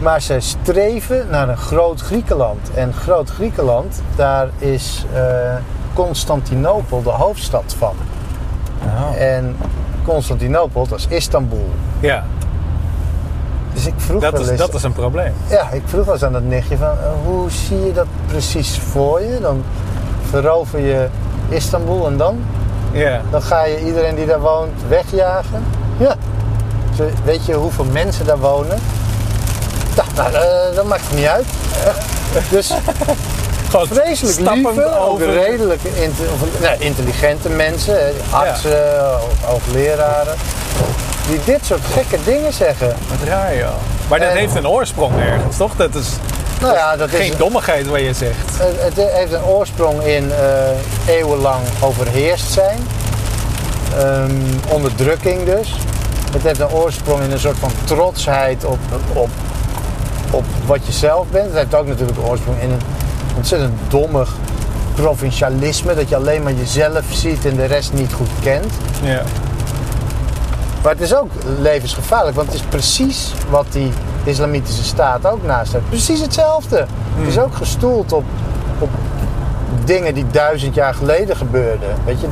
Maar 0.00 0.20
zij 0.20 0.40
streven 0.40 1.26
naar 1.30 1.48
een 1.48 1.56
groot 1.56 2.00
Griekenland. 2.00 2.70
En 2.74 2.92
groot 2.92 3.30
Griekenland, 3.30 4.02
daar 4.16 4.48
is 4.58 5.04
eh, 5.14 5.22
Constantinopel 5.94 7.02
de 7.02 7.10
hoofdstad 7.10 7.74
van. 7.78 7.94
Oh. 8.84 9.20
En 9.20 9.56
Constantinopel, 10.04 10.86
dat 10.86 10.98
is 10.98 11.06
Istanbul. 11.06 11.68
Ja, 12.00 12.24
Dus 13.72 13.86
ik 13.86 13.94
vroeg 13.96 14.22
dat 14.22 14.32
wel 14.32 14.40
is, 14.40 14.48
eens, 14.48 14.58
dat 14.58 14.74
is 14.74 14.82
een 14.82 14.92
probleem. 14.92 15.32
Ja, 15.48 15.70
ik 15.70 15.82
vroeg 15.86 16.04
wel 16.04 16.14
eens 16.14 16.24
aan 16.24 16.32
dat 16.32 16.42
nichtje 16.42 16.76
van, 16.76 16.86
eh, 16.90 16.94
hoe 17.24 17.50
zie 17.50 17.84
je 17.86 17.92
dat 17.92 18.06
precies 18.26 18.78
voor 18.78 19.20
je? 19.20 19.38
Dan 19.40 19.62
verover 20.30 20.80
je 20.80 21.08
Istanbul 21.48 22.06
en 22.06 22.16
dan? 22.16 22.38
Ja. 22.92 23.20
Dan 23.30 23.42
ga 23.42 23.64
je 23.64 23.84
iedereen 23.86 24.14
die 24.14 24.26
daar 24.26 24.40
woont 24.40 24.88
wegjagen. 24.88 25.64
Ja. 25.96 26.14
Weet 27.24 27.46
je 27.46 27.54
hoeveel 27.54 27.84
mensen 27.84 28.26
daar 28.26 28.38
wonen? 28.38 28.78
Ja, 30.22 30.28
nou, 30.30 30.44
eh, 30.44 30.74
dat 30.76 30.84
maakt 30.84 31.02
het 31.08 31.16
niet 31.16 31.26
uit. 31.26 31.44
Dus 32.50 32.70
Gewoon 33.70 33.86
vreselijk 33.86 34.50
lieve, 34.50 34.98
ook 34.98 35.08
over. 35.08 35.32
redelijk 35.32 35.80
inte- 35.82 36.22
of, 36.34 36.60
nou, 36.60 36.76
intelligente 36.78 37.48
mensen. 37.48 37.98
Artsen, 38.30 38.82
hoogleraren. 39.44 40.34
Die 41.28 41.40
dit 41.44 41.66
soort 41.66 41.80
gekke 41.92 42.16
dingen 42.24 42.52
zeggen. 42.52 42.88
Wat 43.08 43.28
raar, 43.28 43.56
joh. 43.56 43.68
Maar 44.08 44.18
dat 44.18 44.28
En- 44.28 44.36
heeft 44.36 44.54
een 44.54 44.68
oorsprong 44.68 45.20
ergens, 45.20 45.56
toch? 45.56 45.76
Dat 45.76 45.94
is 45.94 46.06
Nou 46.60 46.74
ja, 46.74 46.96
dat 46.96 47.12
is, 47.12 47.18
geen 47.18 47.34
dommigheid 47.38 47.86
wat 47.86 48.00
je 48.00 48.14
zegt. 48.14 48.36
Het, 48.58 48.96
het 48.96 49.12
heeft 49.12 49.32
een 49.32 49.44
oorsprong 49.44 50.02
in 50.02 50.32
eh, 50.32 51.14
eeuwenlang 51.16 51.60
overheerst 51.80 52.50
zijn. 52.52 52.78
Ehm, 53.98 54.30
onderdrukking 54.68 55.44
dus. 55.44 55.74
Het 56.32 56.42
heeft 56.42 56.60
een 56.60 56.70
oorsprong 56.70 57.22
in 57.22 57.30
een 57.32 57.38
soort 57.38 57.58
van 57.58 57.70
trotsheid 57.84 58.64
op, 58.64 58.78
op, 59.12 59.28
op 60.30 60.44
wat 60.66 60.86
je 60.86 60.92
zelf 60.92 61.26
bent. 61.30 61.46
Het 61.46 61.54
heeft 61.54 61.74
ook 61.74 61.86
natuurlijk 61.86 62.18
oorsprong 62.28 62.60
in 62.60 62.70
een 62.70 62.80
ontzettend 63.36 63.72
dommig 63.88 64.36
provincialisme. 64.94 65.94
Dat 65.94 66.08
je 66.08 66.16
alleen 66.16 66.42
maar 66.42 66.52
jezelf 66.52 67.04
ziet 67.10 67.44
en 67.46 67.56
de 67.56 67.64
rest 67.64 67.92
niet 67.92 68.12
goed 68.12 68.30
kent. 68.42 68.72
Ja. 69.02 69.22
Maar 70.82 70.92
het 70.92 71.00
is 71.00 71.14
ook 71.16 71.30
levensgevaarlijk, 71.58 72.36
want 72.36 72.48
het 72.48 72.56
is 72.56 72.66
precies 72.68 73.32
wat 73.50 73.66
die 73.70 73.92
islamitische 74.24 74.84
staat 74.84 75.26
ook 75.26 75.42
naast 75.46 75.72
heeft. 75.72 75.88
Precies 75.88 76.20
hetzelfde. 76.20 76.76
Het 77.16 77.28
is 77.28 77.38
ook 77.38 77.54
gestoeld 77.54 78.12
op, 78.12 78.24
op 78.78 78.90
dingen 79.84 80.14
die 80.14 80.26
duizend 80.30 80.74
jaar 80.74 80.94
geleden 80.94 81.36
gebeurden. 81.36 81.88
Weet 82.04 82.20
je, 82.20 82.26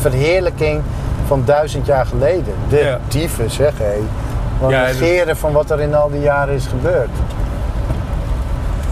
verheerlijking 0.00 0.82
van 1.26 1.42
duizend 1.44 1.86
jaar 1.86 2.06
geleden. 2.06 2.54
De 2.68 2.76
Ja. 2.78 2.98
tyfus, 3.08 3.54
zeg 3.54 3.72
hé. 3.78 3.98
Ja, 4.68 4.86
dus- 4.86 4.98
negeren 5.00 5.36
van 5.36 5.52
wat 5.52 5.70
er 5.70 5.80
in 5.80 5.94
al 5.94 6.10
die 6.10 6.20
jaren 6.20 6.54
is 6.54 6.66
gebeurd. 6.66 7.10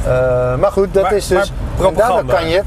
Eh, 0.05 0.57
maar 0.57 0.73
goed, 0.73 0.95
dat 0.95 1.03
Maar- 1.03 1.13
is 1.15 1.27
dus... 1.27 1.37
maar 1.79 1.87
en 1.89 1.95
daardoor 1.95 2.25
propaganda. 2.25 2.33
kan 2.35 2.49
je 2.49 2.63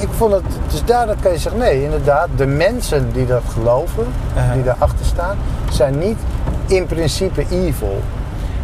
ik 0.00 0.08
vond 0.16 0.32
het, 0.32 0.42
dus 0.70 0.84
daardoor 0.84 1.16
kan 1.22 1.32
je 1.32 1.38
zeggen, 1.38 1.60
nee, 1.60 1.82
inderdaad, 1.82 2.28
de 2.36 2.46
mensen 2.46 3.12
die 3.12 3.26
dat 3.26 3.42
geloven, 3.52 4.06
Aha. 4.36 4.52
die 4.52 4.62
daarachter 4.62 5.04
staan, 5.06 5.36
zijn 5.70 5.98
niet 5.98 6.18
in 6.66 6.86
principe 6.86 7.44
evil. 7.50 8.00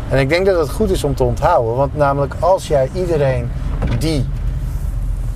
En 0.09 0.18
ik 0.18 0.28
denk 0.28 0.46
dat 0.46 0.59
het 0.59 0.70
goed 0.70 0.90
is 0.90 1.05
om 1.05 1.14
te 1.14 1.22
onthouden, 1.24 1.74
want 1.76 1.96
namelijk 1.96 2.34
als 2.38 2.68
jij 2.68 2.90
iedereen 2.92 3.51
die 3.98 4.28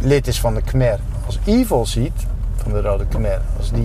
lid 0.00 0.26
is 0.26 0.40
van 0.40 0.54
de 0.54 0.62
Khmer 0.62 0.98
als 1.26 1.38
evil 1.44 1.86
ziet, 1.86 2.26
van 2.62 2.72
de 2.72 2.80
Rode 2.80 3.06
Khmer, 3.06 3.40
als 3.58 3.70
die 3.70 3.84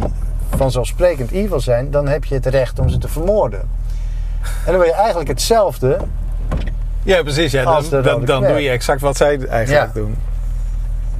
vanzelfsprekend 0.55 1.31
evil 1.31 1.59
zijn, 1.59 1.91
dan 1.91 2.07
heb 2.07 2.25
je 2.25 2.35
het 2.35 2.45
recht 2.45 2.79
om 2.79 2.89
ze 2.89 2.97
te 2.97 3.07
vermoorden. 3.07 3.59
En 4.41 4.71
dan 4.71 4.77
wil 4.77 4.83
je 4.87 4.93
eigenlijk 4.93 5.29
hetzelfde 5.29 5.97
Ja, 7.03 7.21
precies. 7.23 7.51
Ja, 7.51 7.81
dan 7.89 8.25
dan, 8.25 8.43
doe 8.43 8.61
je 8.61 8.69
exact 8.69 9.01
wat 9.01 9.17
zij 9.17 9.39
eigenlijk 9.47 9.93
Ja. 9.95 9.99
doen. 10.01 10.15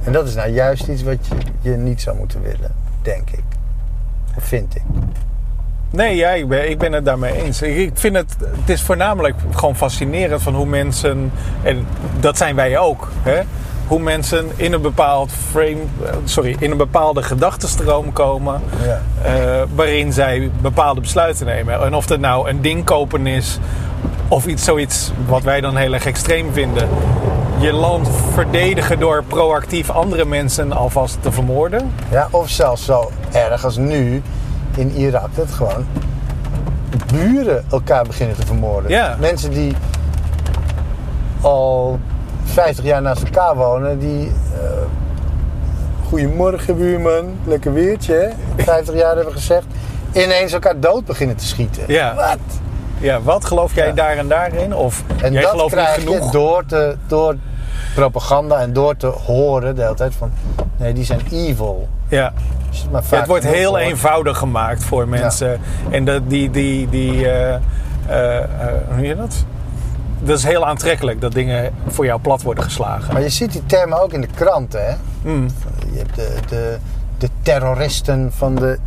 En 0.04 0.12
dat 0.12 0.28
is 0.28 0.34
nou 0.34 0.48
juist 0.50 0.86
iets 0.88 1.02
wat 1.02 1.26
je, 1.26 1.34
je 1.70 1.76
niet 1.76 2.00
zou 2.00 2.16
moeten 2.16 2.42
willen, 2.42 2.74
denk 3.02 3.30
ik. 3.30 3.42
Of 4.36 4.44
vind 4.44 4.74
ik. 4.74 4.82
Nee, 5.90 6.16
ja, 6.16 6.30
ik 6.30 6.48
ben, 6.48 6.70
ik 6.70 6.78
ben 6.78 6.92
het 6.92 7.04
daarmee 7.04 7.32
eens. 7.42 7.62
Ik 7.62 7.90
vind 7.94 8.16
het, 8.16 8.36
het 8.60 8.68
is 8.68 8.82
voornamelijk 8.82 9.34
gewoon 9.50 9.76
fascinerend 9.76 10.42
van 10.42 10.54
hoe 10.54 10.66
mensen, 10.66 11.32
en 11.62 11.86
dat 12.20 12.36
zijn 12.36 12.56
wij 12.56 12.78
ook, 12.78 13.08
hè, 13.22 13.40
hoe 13.90 13.98
mensen 14.00 14.50
in 14.56 14.72
een 14.72 14.80
bepaald 14.82 15.32
frame, 15.50 15.76
eh, 16.04 16.10
sorry, 16.24 16.56
in 16.58 16.70
een 16.70 16.76
bepaalde 16.76 17.22
gedachtenstroom 17.22 18.12
komen, 18.12 18.60
Ja. 18.82 19.00
eh, 19.22 19.62
waarin 19.74 20.12
zij 20.12 20.50
bepaalde 20.60 21.00
besluiten 21.00 21.46
nemen. 21.46 21.80
En 21.82 21.94
of 21.94 22.06
dat 22.06 22.20
nou 22.20 22.48
een 22.48 22.60
ding 22.60 22.84
kopen 22.84 23.26
is, 23.26 23.58
of 24.28 24.46
iets 24.46 24.64
zoiets 24.64 25.10
wat 25.26 25.42
wij 25.42 25.60
dan 25.60 25.76
heel 25.76 25.92
erg 25.92 26.06
extreem 26.06 26.52
vinden. 26.52 26.88
Je 27.58 27.72
land 27.72 28.08
verdedigen 28.32 28.98
door 28.98 29.24
proactief 29.24 29.90
andere 29.90 30.24
mensen 30.24 30.72
alvast 30.72 31.18
te 31.22 31.32
vermoorden. 31.32 31.90
Ja, 32.10 32.28
of 32.30 32.48
zelfs 32.48 32.84
zo 32.84 33.10
erg 33.32 33.64
als 33.64 33.76
nu 33.76 34.22
in 34.76 34.90
Irak. 34.90 35.28
Dat 35.34 35.50
gewoon 35.50 35.86
buren 37.12 37.64
elkaar 37.70 38.04
beginnen 38.04 38.36
te 38.36 38.46
vermoorden. 38.46 38.90
Ja. 38.90 39.16
Mensen 39.20 39.50
die 39.50 39.74
al 41.40 41.98
50 42.50 42.84
jaar 42.84 43.02
naast 43.02 43.22
elkaar 43.22 43.56
wonen, 43.56 43.98
die. 43.98 44.26
eh 44.52 44.60
Goedemorgen, 46.08 46.76
buurman. 46.76 47.24
Lekker 47.44 47.72
weertje, 47.72 48.14
hè? 48.14 48.62
50 48.64 48.94
jaar 48.94 49.14
hebben 49.16 49.32
gezegd. 49.34 49.64
Ineens 50.12 50.52
elkaar 50.52 50.80
dood 50.80 51.04
beginnen 51.04 51.36
te 51.36 51.44
schieten. 51.46 51.82
Ja. 51.86 52.14
Wat? 52.14 52.38
Ja, 52.98 53.20
wat 53.22 53.44
geloof 53.44 53.74
jij 53.74 53.86
Ja. 53.86 53.92
daar 53.92 54.16
en 54.16 54.28
daarin? 54.28 54.74
Of 54.74 55.02
En 55.22 55.32
jij 55.32 55.42
dat 55.42 55.50
gelooft 55.50 55.72
krijg 55.74 55.96
niet 56.06 56.24
je 56.24 56.28
door, 56.30 56.66
te, 56.66 56.96
door 57.06 57.36
propaganda 57.94 58.58
en 58.60 58.72
door 58.72 58.96
te 58.96 59.06
horen 59.06 59.74
de 59.74 59.82
hele 59.82 59.94
tijd 59.94 60.14
van... 60.14 60.30
Nee, 60.76 60.92
die 60.92 61.04
zijn 61.04 61.20
evil. 61.32 61.88
Ja. 62.08 62.32
Het 62.70 62.90
maar 62.90 63.00
Ja, 63.02 63.06
vaak 63.08 63.18
het 63.18 63.28
wordt 63.28 63.44
heel 63.46 63.68
hoort. 63.70 63.82
eenvoudig 63.82 64.38
gemaakt 64.38 64.84
voor 64.84 65.08
mensen. 65.08 65.60
En 65.90 66.04
dat, 66.04 66.22
die, 66.26 66.50
die, 66.50 66.88
die 66.88 67.28
eh, 67.30 67.54
eh, 67.54 67.60
hoe 68.86 68.94
noem 68.96 69.04
je 69.04 69.16
dat? 69.16 69.44
Dat 70.22 70.38
is 70.38 70.44
heel 70.44 70.66
aantrekkelijk 70.66 71.20
dat 71.20 71.32
dingen 71.32 71.72
voor 71.88 72.04
jou 72.04 72.20
plat 72.20 72.42
worden 72.42 72.64
geslagen. 72.64 73.12
Maar 73.12 73.22
je 73.22 73.28
ziet 73.28 73.52
die 73.52 73.66
termen 73.66 74.02
ook 74.02 74.12
in 74.12 74.20
de 74.20 74.26
kranten, 74.26 74.86
hè? 74.86 74.94
Mm. 75.22 75.46
Je 75.92 75.98
hebt 75.98 76.14
de, 76.14 76.34
de, 76.48 76.76
de 77.18 77.28
terroristen 77.42 78.32
van 78.32 78.54
de, 78.54 78.78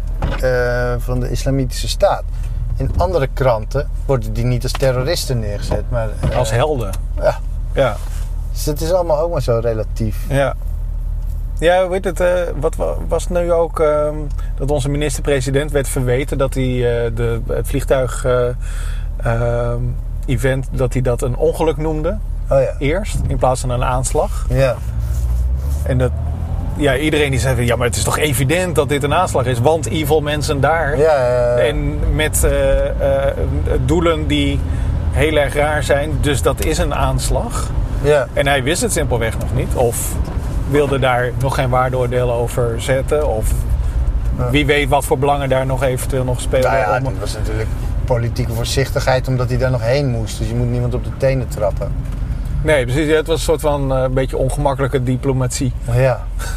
eh, 0.42 0.94
van 1.04 1.20
de 1.20 1.30
islamitische 1.32 1.88
staat. 1.88 2.24
In 2.78 2.92
andere 2.98 3.28
kranten 3.34 3.90
worden 4.06 4.34
die 4.34 4.44
niet 4.46 4.64
als 4.64 4.72
terroristen 4.72 5.40
neergezet, 5.40 5.84
maar... 5.90 6.10
eh, 6.30 6.38
Als 6.38 6.52
helden. 6.52 6.90
Ja, 7.22 7.40
Ja. 7.74 7.96
dus 8.52 8.66
het 8.66 8.82
is 8.82 8.92
allemaal 8.92 9.20
ook 9.20 9.32
maar 9.32 9.42
zo 9.42 9.60
relatief. 9.62 10.18
Ja. 10.30 10.54
Ja, 11.60 11.88
weet 11.88 12.04
het, 12.06 12.20
eh, 12.20 12.32
wat 12.60 12.76
wa- 12.76 12.96
was 13.08 13.24
het 13.24 13.32
nu 13.32 13.52
ook 13.52 13.80
ehm, 13.80 14.16
dat 14.56 14.72
onze 14.72 14.90
minister-president 14.90 15.72
werd 15.72 15.88
verweten 15.88 16.38
dat 16.38 16.54
hij 16.54 16.64
de, 17.14 17.42
het 17.48 17.68
vliegtuig 17.68 18.26
eh, 18.26 18.48
ehm, 19.18 19.82
event 20.26 20.68
dat 20.72 20.94
hij 20.94 21.02
dat 21.02 21.22
een 21.22 21.36
ongeluk 21.36 21.78
noemde 21.78 22.18
Oh 22.50 22.60
ja. 22.62 22.76
eerst 22.80 23.16
in 23.28 23.38
plaats 23.38 23.62
van 23.62 23.70
een 23.70 23.84
aanslag. 23.84 24.46
Ja. 24.50 24.76
En 25.84 25.98
dat 25.98 26.12
ja, 26.76 26.96
iedereen 26.98 27.32
die 27.32 27.40
zei 27.40 27.56
van, 27.56 27.66
ja, 27.66 27.76
maar 27.76 27.88
het 27.88 27.96
is 27.96 28.04
toch 28.04 28.18
evident 28.18 28.76
dat 28.76 28.90
dit 28.90 29.04
een 29.04 29.14
aanslag 29.14 29.46
is, 29.46 29.60
want 29.60 29.86
evil 29.88 30.22
mensen 30.22 30.60
daar. 30.62 30.98
Ja, 30.98 31.56
En 31.56 32.00
met 32.16 32.44
eh, 32.44 32.86
eh, 32.88 33.36
doelen 33.86 34.28
die 34.28 34.60
heel 35.12 35.36
erg 35.38 35.54
raar 35.56 35.84
zijn, 35.84 36.12
dus 36.22 36.42
dat 36.42 36.66
is 36.66 36.78
een 36.78 36.94
aanslag. 36.94 37.70
ja. 38.02 38.28
En 38.34 38.48
hij 38.48 38.64
wist 38.64 38.82
het 38.82 38.92
simpelweg 38.92 39.38
nog 39.40 39.54
niet. 39.56 39.74
Of 39.76 40.16
wilde 40.70 41.00
daar 41.00 41.32
nog 41.42 41.56
geen 41.56 41.70
waardeoordelen 41.70 42.34
over 42.34 42.82
zetten. 42.82 43.28
Of 43.28 43.52
wie 44.52 44.66
weet 44.66 44.90
wat 44.90 45.06
voor 45.06 45.18
belangen 45.18 45.50
daar 45.50 45.66
nog 45.66 45.84
eventueel 45.84 46.24
nog 46.24 46.42
spelen. 46.42 46.72
Nou 46.72 46.78
ja, 46.92 46.98
om- 46.98 47.04
dat 47.04 47.14
was 47.20 47.34
natuurlijk 47.34 47.70
politieke 48.06 48.54
voorzichtigheid 48.54 49.28
omdat 49.28 49.50
hij 49.50 49.58
daar 49.58 49.72
nog 49.72 49.82
heen 49.82 50.08
moest. 50.10 50.38
Dus 50.38 50.48
je 50.48 50.56
moet 50.56 50.68
niemand 50.70 50.94
op 50.94 51.04
de 51.04 51.18
tenen 51.18 51.48
trappen. 51.48 51.92
Nee, 52.64 52.86
precies. 52.86 53.16
Het 53.16 53.28
was 53.28 53.36
een 53.38 53.44
soort 53.44 53.62
van 53.62 53.94
eh, 53.96 54.02
een 54.02 54.14
beetje 54.14 54.38
ongemakkelijke 54.38 55.04
diplomatie. 55.04 55.74
Ja. 55.92 56.24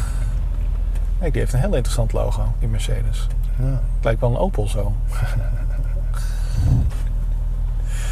Nee, 1.19 1.31
die 1.31 1.41
heeft 1.41 1.53
een 1.53 1.59
heel 1.59 1.73
interessant 1.75 2.13
logo, 2.13 2.41
die 2.59 2.67
Mercedes. 2.69 3.27
ja. 3.59 3.65
Het 3.65 4.03
lijkt 4.03 4.19
wel 4.21 4.29
een 4.29 4.37
Opel 4.37 4.67
zo. 4.67 4.91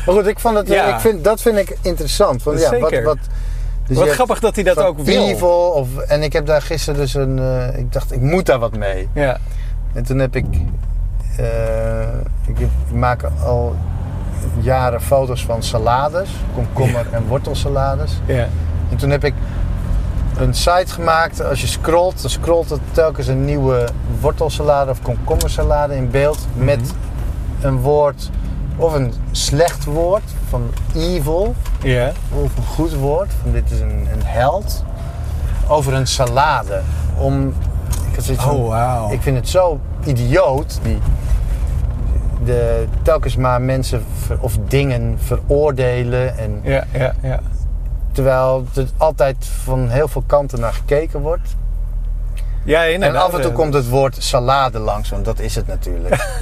Maar 0.05 0.15
goed, 0.15 0.27
ik 0.27 0.39
vond 0.39 0.55
het, 0.57 0.67
Ja. 0.67 0.93
ik 0.93 0.99
vind, 0.99 1.23
dat 1.23 1.41
vind 1.41 1.57
ik 1.57 1.77
interessant. 1.81 2.43
Want, 2.43 2.59
ja, 2.59 2.69
Zeker. 2.69 3.03
Wat, 3.03 3.17
wat, 3.17 3.27
dus 3.87 3.97
Wat 3.97 4.09
grappig 4.09 4.39
dat 4.39 4.55
hij 4.55 4.63
dat 4.63 4.77
ook 4.77 4.99
wil. 4.99 5.27
Evil, 5.27 5.49
of, 5.69 5.97
en 5.97 6.23
ik 6.23 6.33
heb 6.33 6.45
daar 6.45 6.61
gisteren 6.61 6.99
dus 6.99 7.13
een... 7.13 7.39
eh, 7.39 7.77
ik 7.77 7.93
dacht, 7.93 8.11
ik 8.11 8.21
moet 8.21 8.45
daar 8.45 8.59
wat 8.59 8.77
mee. 8.77 9.09
Ja, 9.13 9.37
En 9.93 10.03
toen 10.03 10.19
heb 10.19 10.35
ik... 10.35 10.45
eh, 11.37 12.07
ik, 12.57 12.67
maak 12.93 13.23
al 13.43 13.75
jaren 14.59 15.01
foto's 15.01 15.45
van 15.45 15.63
salades. 15.63 16.29
Komkommer 16.53 17.05
en 17.11 17.27
wortelsalades. 17.27 18.11
ja. 18.25 18.47
En 18.89 18.97
toen 18.97 19.09
heb 19.09 19.23
ik 19.23 19.33
een 20.37 20.53
site 20.53 20.87
gemaakt. 20.93 21.43
Als 21.43 21.61
je 21.61 21.67
scrolt, 21.67 22.21
dan 22.21 22.29
scrolt 22.29 22.69
het 22.69 22.79
telkens 22.91 23.27
een 23.27 23.45
nieuwe 23.45 23.87
wortelsalade 24.21 24.91
of 24.91 25.01
komkommersalade 25.01 25.95
in 25.95 26.09
beeld. 26.09 26.37
Met 26.55 26.79
Mhm. 26.81 27.65
een 27.67 27.79
woord 27.81 28.29
of 28.77 28.93
een 28.93 29.13
slecht 29.31 29.83
woord 29.85 30.23
van 30.49 30.61
evil. 30.95 31.55
Of 32.33 32.57
een 32.57 32.63
goed 32.65 32.93
woord 32.93 33.31
van 33.41 33.51
dit 33.51 33.71
is 33.71 33.79
een, 33.79 34.07
een 34.13 34.23
held. 34.23 34.83
Over 35.67 35.93
een 35.93 36.07
salade. 36.07 36.81
Om, 37.17 37.47
ik, 38.09 38.15
had 38.15 38.23
zoiets 38.23 38.43
van, 38.43 38.55
Oh, 38.55 38.67
wauw. 38.67 39.11
ik 39.11 39.21
vind 39.21 39.37
het 39.37 39.49
zo 39.49 39.79
idioot. 40.05 40.79
Die, 40.83 40.97
de, 42.45 42.85
telkens 43.01 43.35
maar 43.35 43.61
mensen 43.61 44.03
ver- 44.25 44.37
of 44.39 44.57
dingen 44.67 45.17
veroordelen. 45.19 46.37
En, 46.37 46.59
Ja, 46.63 46.83
ja, 46.93 47.13
ja. 47.21 47.39
Terwijl 48.11 48.65
er 48.75 48.85
altijd 48.97 49.35
van 49.63 49.89
heel 49.89 50.07
veel 50.07 50.23
kanten 50.27 50.59
naar 50.59 50.73
gekeken 50.73 51.19
wordt. 51.19 51.55
Ja, 52.63 52.87
En 52.87 53.15
af 53.15 53.33
en 53.33 53.41
toe 53.41 53.51
komt 53.51 53.73
het 53.73 53.89
woord 53.89 54.15
salade 54.23 54.79
langs, 54.79 55.09
want 55.09 55.25
dat 55.25 55.39
is 55.39 55.55
het 55.55 55.67
natuurlijk. 55.67 56.15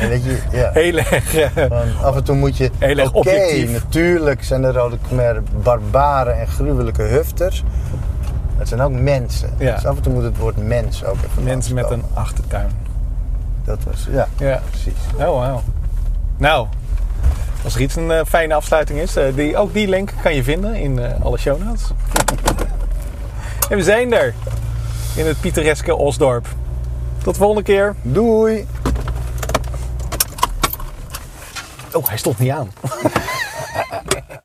En 0.00 0.08
weet 0.08 0.24
je, 0.24 0.38
ja. 0.50 0.70
Heel 0.72 0.96
erg. 0.96 1.50
Van 1.68 2.04
af 2.04 2.16
en 2.16 2.24
toe 2.24 2.36
moet 2.36 2.56
je. 2.56 2.70
Heel 2.78 2.98
erg 2.98 3.08
Oké, 3.08 3.18
objectief. 3.18 3.72
natuurlijk 3.72 4.44
zijn 4.44 4.62
de 4.62 4.72
Rode 4.72 4.96
Khmer 5.08 5.42
barbaren 5.62 6.40
en 6.40 6.46
gruwelijke 6.46 7.02
hufters. 7.02 7.62
Het 8.56 8.68
zijn 8.68 8.80
ook 8.80 8.92
mensen. 8.92 9.50
Ja. 9.58 9.74
Dus 9.74 9.86
af 9.86 9.96
en 9.96 10.02
toe 10.02 10.12
moet 10.12 10.22
het 10.22 10.36
woord 10.38 10.56
mens 10.66 11.04
ook 11.04 11.16
even 11.30 11.42
Mensen 11.42 11.74
met 11.74 11.90
een 11.90 12.02
achtertuin. 12.14 12.70
Dat 13.64 13.78
was, 13.84 14.06
ja, 14.10 14.28
Ja. 14.38 14.62
precies. 14.70 14.92
Oh, 15.14 15.18
wauw. 15.18 15.62
Nou, 16.36 16.66
als 17.64 17.74
er 17.74 17.80
iets 17.80 17.96
een 17.96 18.10
eh, 18.10 18.20
fijne 18.26 18.54
afsluiting 18.54 18.98
is, 18.98 19.16
eh, 19.16 19.34
die, 19.34 19.56
ook 19.56 19.72
die 19.72 19.88
link 19.88 20.12
kan 20.22 20.34
je 20.34 20.42
vinden 20.42 20.74
in 20.74 20.98
eh, 20.98 21.24
alle 21.24 21.38
show 21.38 21.62
notes. 21.64 21.82
en 23.70 23.76
we 23.76 23.82
zijn 23.82 24.12
er. 24.12 24.34
In 25.16 25.26
het 25.26 25.40
pittoreske 25.40 25.94
Osdorp. 25.94 26.46
Tot 27.22 27.34
de 27.34 27.40
volgende 27.40 27.62
keer. 27.62 27.94
Doei! 28.02 28.66
Oh, 31.92 32.06
hij 32.08 32.16
stond 32.16 32.38
niet 32.38 32.50
aan. 32.50 32.70